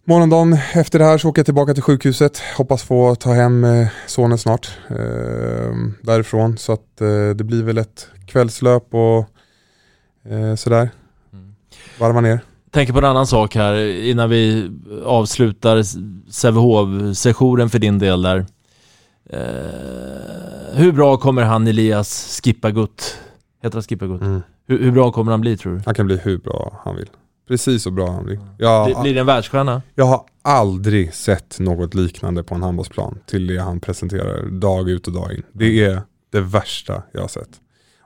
Morgondagen 0.09 0.53
efter 0.73 0.99
det 0.99 1.05
här 1.05 1.17
så 1.17 1.29
åker 1.29 1.39
jag 1.39 1.45
tillbaka 1.45 1.73
till 1.73 1.83
sjukhuset. 1.83 2.41
Hoppas 2.57 2.83
få 2.83 3.15
ta 3.15 3.33
hem 3.33 3.63
eh, 3.63 3.87
sonen 4.05 4.37
snart. 4.37 4.77
Eh, 4.89 5.75
därifrån. 6.01 6.57
Så 6.57 6.73
att 6.73 7.01
eh, 7.01 7.29
det 7.35 7.43
blir 7.43 7.63
väl 7.63 7.77
ett 7.77 8.07
kvällslöp 8.27 8.93
och 8.93 9.25
eh, 10.31 10.55
sådär. 10.55 10.89
Varva 11.99 12.21
ner. 12.21 12.39
Tänker 12.71 12.93
på 12.93 12.99
en 12.99 13.05
annan 13.05 13.27
sak 13.27 13.55
här 13.55 13.75
innan 14.03 14.29
vi 14.29 14.71
avslutar 15.05 15.83
Sävehof-sessionen 16.31 17.69
för 17.69 17.79
din 17.79 17.99
del 17.99 18.21
där. 18.21 18.45
Eh, 19.29 19.39
hur 20.73 20.91
bra 20.91 21.17
kommer 21.17 21.41
han 21.41 21.67
Elias 21.67 22.41
Skippagut, 22.43 23.17
heter 23.63 23.75
han 23.75 23.83
Skippagut? 23.83 24.21
Mm. 24.21 24.41
Hur, 24.67 24.79
hur 24.79 24.91
bra 24.91 25.11
kommer 25.11 25.31
han 25.31 25.41
bli 25.41 25.57
tror 25.57 25.73
du? 25.73 25.81
Han 25.85 25.95
kan 25.95 26.05
bli 26.05 26.17
hur 26.17 26.37
bra 26.37 26.81
han 26.83 26.95
vill. 26.95 27.09
Precis 27.47 27.83
så 27.83 27.91
bra 27.91 28.11
han 28.11 28.25
vill. 28.25 28.39
Jag, 28.57 28.85
Blir, 28.85 29.01
blir 29.01 29.13
det 29.13 29.19
en 29.19 29.25
världsstjärna? 29.25 29.81
jag 29.95 30.05
har 30.05 30.21
aldrig 30.41 31.13
sett 31.13 31.59
något 31.59 31.93
liknande 31.93 32.43
på 32.43 32.55
en 32.55 32.63
handbollsplan 32.63 33.19
till 33.25 33.47
det 33.47 33.57
han 33.61 33.79
presenterar 33.79 34.45
dag 34.45 34.89
ut 34.89 35.07
och 35.07 35.13
dag 35.13 35.33
in. 35.33 35.43
Det 35.53 35.83
är 35.85 36.01
det 36.31 36.41
värsta 36.41 37.03
jag 37.11 37.21
har 37.21 37.27
sett. 37.27 37.49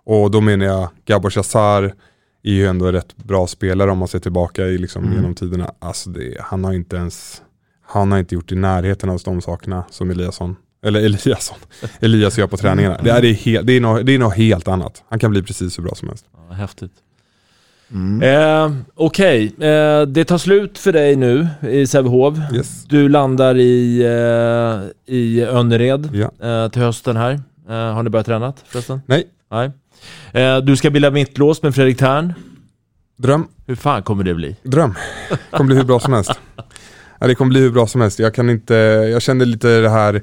Och 0.04 0.32
då 0.32 0.42
menar 0.42 0.66
jag 0.66 0.90
Gabor 1.06 1.30
Chassar 1.30 1.84
är 2.44 2.52
ju 2.54 2.68
ändå 2.68 2.86
en 2.88 2.92
rätt 2.94 3.18
bra 3.18 3.48
spelare 3.48 3.92
om 3.92 3.98
man 3.98 4.08
ser 4.08 4.20
tillbaka 4.20 4.66
i 4.66 4.78
liksom 4.78 5.04
Mm. 5.04 5.16
genom 5.16 5.36
tiderna. 5.36 5.72
Alltså 5.80 6.10
det, 6.10 6.38
han 6.40 6.64
har 6.64 6.74
inte 6.74 6.96
ens, 6.96 7.42
han 7.88 8.12
har 8.12 8.20
inte 8.20 8.36
gjort 8.36 8.52
i 8.52 8.56
närheten 8.56 9.10
av 9.10 9.20
de 9.26 9.42
sakerna 9.42 9.84
som 9.90 10.10
Eliasson, 10.12 10.56
eller 10.86 11.00
Eliasson, 11.06 11.58
Elias 12.00 12.38
gör 12.38 12.48
på 12.48 12.58
träningarna. 12.58 12.98
Det 13.04 13.10
är, 13.10 13.22
det 13.22 13.28
är, 13.28 13.34
he, 13.34 13.62
det 13.62 13.74
är, 13.74 13.82
något, 13.82 14.06
det 14.06 14.12
är 14.16 14.20
något 14.20 14.36
helt 14.36 14.68
annat. 14.68 15.04
Han 15.10 15.20
kan 15.20 15.32
bli 15.32 15.44
precis 15.44 15.78
hur 15.80 15.84
bra 15.84 15.96
som 15.96 16.08
helst. 16.08 16.26
Ja, 16.50 16.54
häftigt. 16.54 16.92
Eh, 18.24 18.72
Okej, 18.96 19.46
eh, 19.60 20.02
det 20.02 20.26
tar 20.26 20.38
slut 20.38 20.78
för 20.78 20.92
dig 20.92 21.16
nu 21.16 21.48
i 21.70 21.88
Sävehof. 21.88 22.38
Yes. 22.54 22.86
Du 22.86 23.10
landar 23.10 23.56
i, 23.58 24.02
eh, 24.04 25.14
i 25.16 25.42
Önnered 25.42 26.10
Ja. 26.14 26.48
eh, 26.48 26.70
till 26.72 26.82
hösten 26.82 27.18
här. 27.18 27.32
Eh, 27.70 27.76
har 27.76 28.04
ni 28.04 28.10
börjat 28.10 28.26
träna 28.26 28.54
förresten? 28.68 29.02
Nej. 29.06 29.28
Nej. 29.52 29.72
Eh, 30.44 30.58
du 30.58 30.76
ska 30.78 30.90
bilda 30.90 31.12
mittlås 31.12 31.64
med 31.64 31.76
Fredrik 31.76 31.98
Tern. 31.98 32.34
Dröm. 33.18 33.48
Hur 33.68 33.76
fan 33.76 34.04
kommer 34.04 34.24
det 34.24 34.34
bli? 34.34 34.56
Dröm. 34.64 34.94
Det 35.30 35.38
kommer 35.58 35.68
bli 35.68 35.76
hur 35.76 35.84
bra 35.84 36.00
som 36.00 36.14
helst. 36.14 36.32
Ja, 37.20 37.28
det 37.28 37.36
kommer 37.36 37.50
bli 37.50 37.60
hur 37.60 37.72
bra 37.72 37.88
som 37.88 38.02
helst. 38.02 38.20
Jag 38.20 38.34
kan 38.34 38.50
inte, 38.50 38.74
jag 39.12 39.22
känner 39.22 39.46
lite 39.46 39.82
det 39.82 39.90
här 39.90 40.22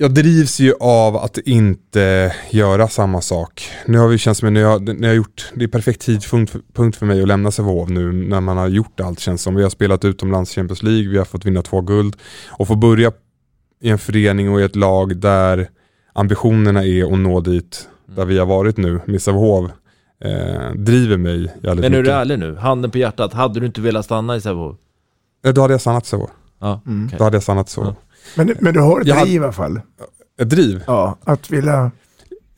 jag 0.00 0.14
drivs 0.14 0.60
ju 0.60 0.74
av 0.80 1.16
att 1.16 1.38
inte 1.38 2.34
göra 2.50 2.88
samma 2.88 3.20
sak. 3.20 3.70
Nu 3.86 3.98
har 3.98 4.08
vi 4.08 4.18
känns 4.18 4.38
som 4.38 4.54
när 4.54 4.60
jag, 4.60 5.00
när 5.00 5.08
jag 5.08 5.16
gjort, 5.16 5.52
det 5.54 5.64
är 5.64 5.68
perfekt 5.68 6.00
tidpunkt 6.00 6.96
för, 6.96 7.06
mig 7.06 7.22
att 7.22 7.28
lämna 7.28 7.50
Sävehof 7.50 7.88
nu 7.88 8.12
när 8.12 8.40
man 8.40 8.56
har 8.56 8.68
gjort 8.68 9.00
allt 9.00 9.20
känns 9.20 9.42
som. 9.42 9.54
Vi 9.54 9.62
har 9.62 9.70
spelat 9.70 10.04
utomlands 10.04 10.54
Champions 10.54 10.82
League, 10.82 11.08
vi 11.08 11.18
har 11.18 11.24
fått 11.24 11.44
vinna 11.44 11.62
två 11.62 11.80
guld 11.80 12.16
och 12.48 12.68
få 12.68 12.74
börja 12.76 13.12
i 13.80 13.88
en 13.90 13.98
förening 13.98 14.52
och 14.52 14.60
i 14.60 14.64
ett 14.64 14.76
lag 14.76 15.16
där 15.16 15.68
ambitionerna 16.12 16.84
är 16.84 17.12
att 17.12 17.18
nå 17.18 17.40
dit 17.40 17.88
där 18.06 18.24
vi 18.24 18.38
har 18.38 18.46
varit 18.46 18.76
nu 18.76 19.00
med 19.06 19.22
Sävehof 19.22 19.70
eh, 20.24 20.72
driver 20.74 21.16
mig 21.16 21.40
jävligt 21.42 21.64
Men 21.64 21.84
är 21.84 21.90
mycket. 21.90 22.04
du 22.04 22.10
ärlig 22.10 22.38
nu? 22.38 22.56
Handen 22.56 22.90
på 22.90 22.98
hjärtat, 22.98 23.32
hade 23.32 23.60
du 23.60 23.66
inte 23.66 23.80
velat 23.80 24.04
stanna 24.04 24.36
i 24.36 24.40
Sävehof? 24.40 24.76
Då 25.54 25.60
hade 25.62 25.74
jag 25.74 25.80
stannat 25.80 26.06
så. 26.06 26.30
Ja, 26.60 26.80
Mm. 26.86 27.06
okej. 27.06 27.18
Då 27.18 27.24
hade 27.24 27.36
jag 27.36 27.42
stannat 27.42 27.68
så. 27.68 27.80
Ja. 27.80 27.94
Men, 28.34 28.56
men 28.60 28.74
du 28.74 28.80
har 28.80 29.00
ett 29.00 29.06
Jag 29.06 29.22
driv 29.22 29.40
i 29.40 29.44
alla 29.44 29.52
fall. 29.52 29.80
Ett 30.40 30.50
driv. 30.50 30.84
Ja, 30.86 31.18
att 31.24 31.50
vilja... 31.50 31.90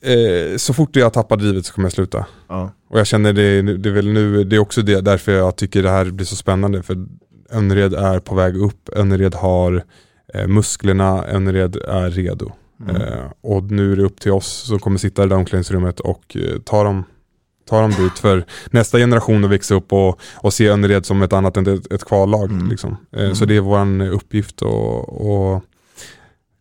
Eh, 0.03 0.57
så 0.57 0.75
fort 0.75 0.97
jag 0.97 1.13
tappar 1.13 1.37
drivet 1.37 1.67
så 1.67 1.73
kommer 1.73 1.87
jag 1.87 1.93
sluta. 1.93 2.27
Ja. 2.49 2.73
Och 2.91 2.99
jag 2.99 3.07
känner 3.07 3.33
det, 3.33 3.63
det 3.63 3.89
är 3.89 3.93
väl 3.93 4.13
nu, 4.13 4.45
det 4.45 4.57
är 4.57 4.61
också 4.61 4.83
det, 4.83 5.01
därför 5.01 5.33
jag 5.33 5.57
tycker 5.57 5.83
det 5.83 5.91
här 5.91 6.11
blir 6.11 6.27
så 6.27 6.37
spännande. 6.37 6.83
För 6.83 7.07
Önnered 7.51 7.95
är 7.95 8.19
på 8.19 8.35
väg 8.35 8.57
upp, 8.57 8.89
Önnered 8.93 9.35
har 9.35 9.85
eh, 10.35 10.47
musklerna, 10.47 11.27
Önnered 11.27 11.77
är 11.77 12.11
redo. 12.11 12.53
Eh, 12.89 13.33
och 13.41 13.63
nu 13.63 13.93
är 13.93 13.97
det 13.97 14.03
upp 14.03 14.21
till 14.21 14.33
oss 14.33 14.47
som 14.47 14.79
kommer 14.79 14.99
sitta 14.99 15.23
i 15.23 15.25
det 15.25 15.29
där 15.29 15.37
omklädningsrummet 15.37 16.01
och 16.01 16.37
eh, 16.37 16.61
ta 16.65 16.85
dem 16.85 17.05
ta 17.69 17.81
dem 17.81 17.91
dit 17.91 18.19
för 18.19 18.45
nästa 18.71 18.99
generation 18.99 19.45
att 19.45 19.51
växa 19.51 19.75
upp 19.75 19.93
och, 19.93 20.21
och 20.37 20.53
se 20.55 20.69
Önnered 20.69 21.07
som 21.07 21.23
ett 21.23 21.33
annat 21.33 21.57
än 21.57 21.67
ett, 21.67 21.93
ett 21.93 22.05
kvallag. 22.05 22.53
Liksom. 22.71 22.97
Eh, 23.17 23.33
Så 23.33 23.45
det 23.45 23.57
är 23.57 23.61
vår 23.61 24.03
uppgift 24.09 24.63
och, 24.63 25.21
och 25.31 25.63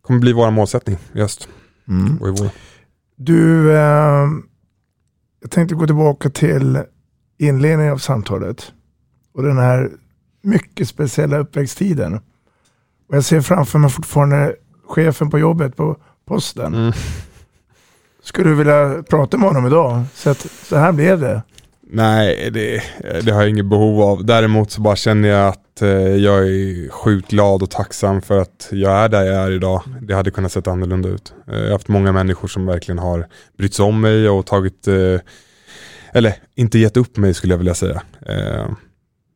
kommer 0.02 0.20
bli 0.20 0.32
vår 0.32 0.50
målsättning 0.50 0.96
i 1.14 1.20
höst 1.20 1.48
Mm. 1.88 2.16
och 2.16 2.28
i 2.28 2.30
vår. 2.30 2.48
Du, 3.16 3.72
eh, 3.76 4.26
jag 5.40 5.50
tänkte 5.50 5.74
gå 5.74 5.86
tillbaka 5.86 6.30
till 6.30 6.78
inledningen 7.38 7.92
av 7.92 7.98
samtalet. 7.98 8.72
Och 9.34 9.42
den 9.42 9.58
här 9.58 9.90
mycket 10.42 10.88
speciella 10.88 11.38
uppväxttiden. 11.38 12.14
Och 13.08 13.16
jag 13.16 13.24
ser 13.24 13.40
framför 13.40 13.78
mig 13.78 13.90
fortfarande 13.90 14.54
chefen 14.88 15.30
på 15.30 15.38
jobbet 15.38 15.76
på 15.76 15.96
posten. 16.28 16.92
Skulle 18.22 18.50
du 18.50 18.54
vilja 18.54 19.02
prata 19.10 19.36
med 19.36 19.48
honom 19.48 19.66
idag? 19.66 20.02
Så, 20.14 20.30
att, 20.30 20.46
så 20.62 20.76
här 20.76 20.92
blev 20.92 21.20
det. 21.20 21.42
Nej, 21.92 22.50
det, 22.50 22.82
det 23.22 23.30
har 23.32 23.40
jag 23.40 23.50
inget 23.50 23.66
behov 23.66 24.02
av. 24.02 24.24
Däremot 24.24 24.70
så 24.70 24.80
bara 24.80 24.96
känner 24.96 25.28
jag 25.28 25.48
att 25.48 25.82
eh, 25.82 25.88
jag 26.16 26.38
är 26.38 26.88
sjukt 26.90 27.30
glad 27.30 27.62
och 27.62 27.70
tacksam 27.70 28.22
för 28.22 28.38
att 28.38 28.68
jag 28.70 28.92
är 28.92 29.08
där 29.08 29.22
jag 29.22 29.34
är 29.34 29.50
idag. 29.50 29.82
Det 30.00 30.14
hade 30.14 30.30
kunnat 30.30 30.52
se 30.52 30.60
annorlunda 30.64 31.08
ut. 31.08 31.34
Eh, 31.48 31.58
jag 31.58 31.64
har 31.64 31.72
haft 31.72 31.88
många 31.88 32.12
människor 32.12 32.48
som 32.48 32.66
verkligen 32.66 32.98
har 32.98 33.26
brytt 33.58 33.74
sig 33.74 33.84
om 33.84 34.00
mig 34.00 34.28
och 34.28 34.46
tagit, 34.46 34.88
eh, 34.88 35.20
eller 36.12 36.34
inte 36.54 36.78
gett 36.78 36.96
upp 36.96 37.16
mig 37.16 37.34
skulle 37.34 37.52
jag 37.52 37.58
vilja 37.58 37.74
säga. 37.74 38.02
Eh, 38.26 38.66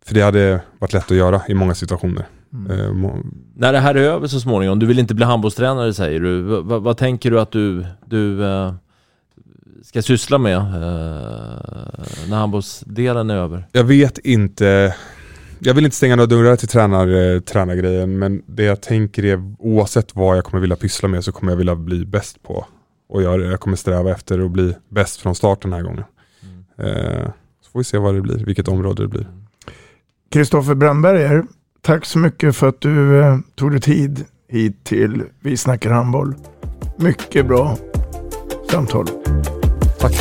för 0.06 0.14
det 0.14 0.20
hade 0.20 0.60
varit 0.78 0.92
lätt 0.92 1.10
att 1.10 1.16
göra 1.16 1.42
i 1.48 1.54
många 1.54 1.74
situationer. 1.74 2.26
Eh, 2.70 2.92
må- 2.92 3.22
När 3.56 3.72
det 3.72 3.78
här 3.78 3.94
är 3.94 4.00
över 4.02 4.26
så 4.26 4.40
småningom, 4.40 4.78
du 4.78 4.86
vill 4.86 4.98
inte 4.98 5.14
bli 5.14 5.24
handbollstränare 5.24 5.94
säger 5.94 6.20
du. 6.20 6.42
V- 6.42 6.78
vad- 6.78 6.96
tänker 6.96 7.30
du 7.30 7.40
att 7.40 7.50
du, 7.52 7.86
du 8.06 8.44
eh, 8.44 8.74
ska 9.82 10.02
syssla 10.02 10.38
med 10.38 10.56
eh, 10.56 10.62
när 12.28 12.36
handbollsdelen 12.36 13.30
är 13.30 13.36
över? 13.36 13.66
Jag 13.72 13.84
vet 13.84 14.18
inte. 14.18 14.94
Jag 15.58 15.74
vill 15.74 15.84
inte 15.84 15.96
stänga 15.96 16.16
några 16.16 16.26
dörrar 16.26 16.56
till 16.56 16.68
tränar, 16.68 17.34
eh, 17.34 17.40
tränargrejen 17.40 18.18
men 18.18 18.42
det 18.46 18.62
jag 18.64 18.80
tänker 18.82 19.24
är 19.24 19.54
oavsett 19.58 20.16
vad 20.16 20.36
jag 20.36 20.44
kommer 20.44 20.60
vilja 20.60 20.76
pyssla 20.76 21.08
med 21.08 21.24
så 21.24 21.32
kommer 21.32 21.52
jag 21.52 21.56
vilja 21.56 21.74
bli 21.76 22.04
bäst 22.06 22.42
på. 22.42 22.66
Och 23.08 23.22
jag, 23.22 23.40
jag 23.40 23.60
kommer 23.60 23.76
sträva 23.76 24.10
efter 24.10 24.44
att 24.44 24.50
bli 24.50 24.74
bäst 24.88 25.20
från 25.20 25.34
start 25.34 25.62
den 25.62 25.72
här 25.72 25.82
gången. 25.82 26.04
Eh, 26.78 27.28
så 27.64 27.70
får 27.72 27.78
vi 27.80 27.84
se 27.84 27.98
vad 27.98 28.14
det 28.14 28.20
blir, 28.20 28.44
vilket 28.44 28.68
område 28.68 29.02
det 29.02 29.08
blir. 29.08 29.26
Kristoffer 30.30 30.74
Brandberger, 30.74 31.44
tack 31.84 32.04
så 32.04 32.18
mycket 32.18 32.56
för 32.56 32.68
att 32.68 32.80
du 32.80 33.20
eh, 33.20 33.38
tog 33.54 33.70
dig 33.70 33.80
tid 33.80 34.24
hit 34.48 34.84
till 34.84 35.22
Vi 35.40 35.56
snackar 35.56 35.90
handboll. 35.90 36.34
Mycket 36.96 37.46
bra 37.46 37.76
samtal. 38.70 39.06
Tack. 39.98 40.12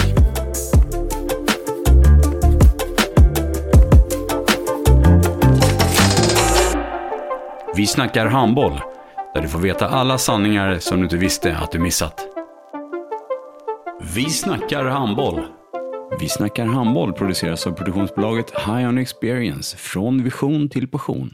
Vi 7.76 7.88
snackar 7.88 8.26
handboll, 8.26 8.82
där 9.34 9.42
du 9.42 9.48
får 9.48 9.60
veta 9.60 9.88
alla 9.88 10.18
sanningar 10.18 10.78
som 10.80 10.98
du 10.98 11.04
inte 11.04 11.18
visste 11.18 11.58
att 11.58 11.72
du 11.72 11.80
missat. 11.80 12.28
Vi 14.16 14.30
snackar 14.30 14.86
handboll. 14.86 15.42
Vi 16.20 16.30
snackar 16.30 16.66
handboll 16.66 17.14
produceras 17.14 17.68
av 17.68 17.72
produktionsbolaget 17.72 18.52
High 18.52 18.88
On 18.88 18.98
Experience, 18.98 19.78
från 19.78 20.24
vision 20.24 20.70
till 20.70 20.88
passion. 20.88 21.34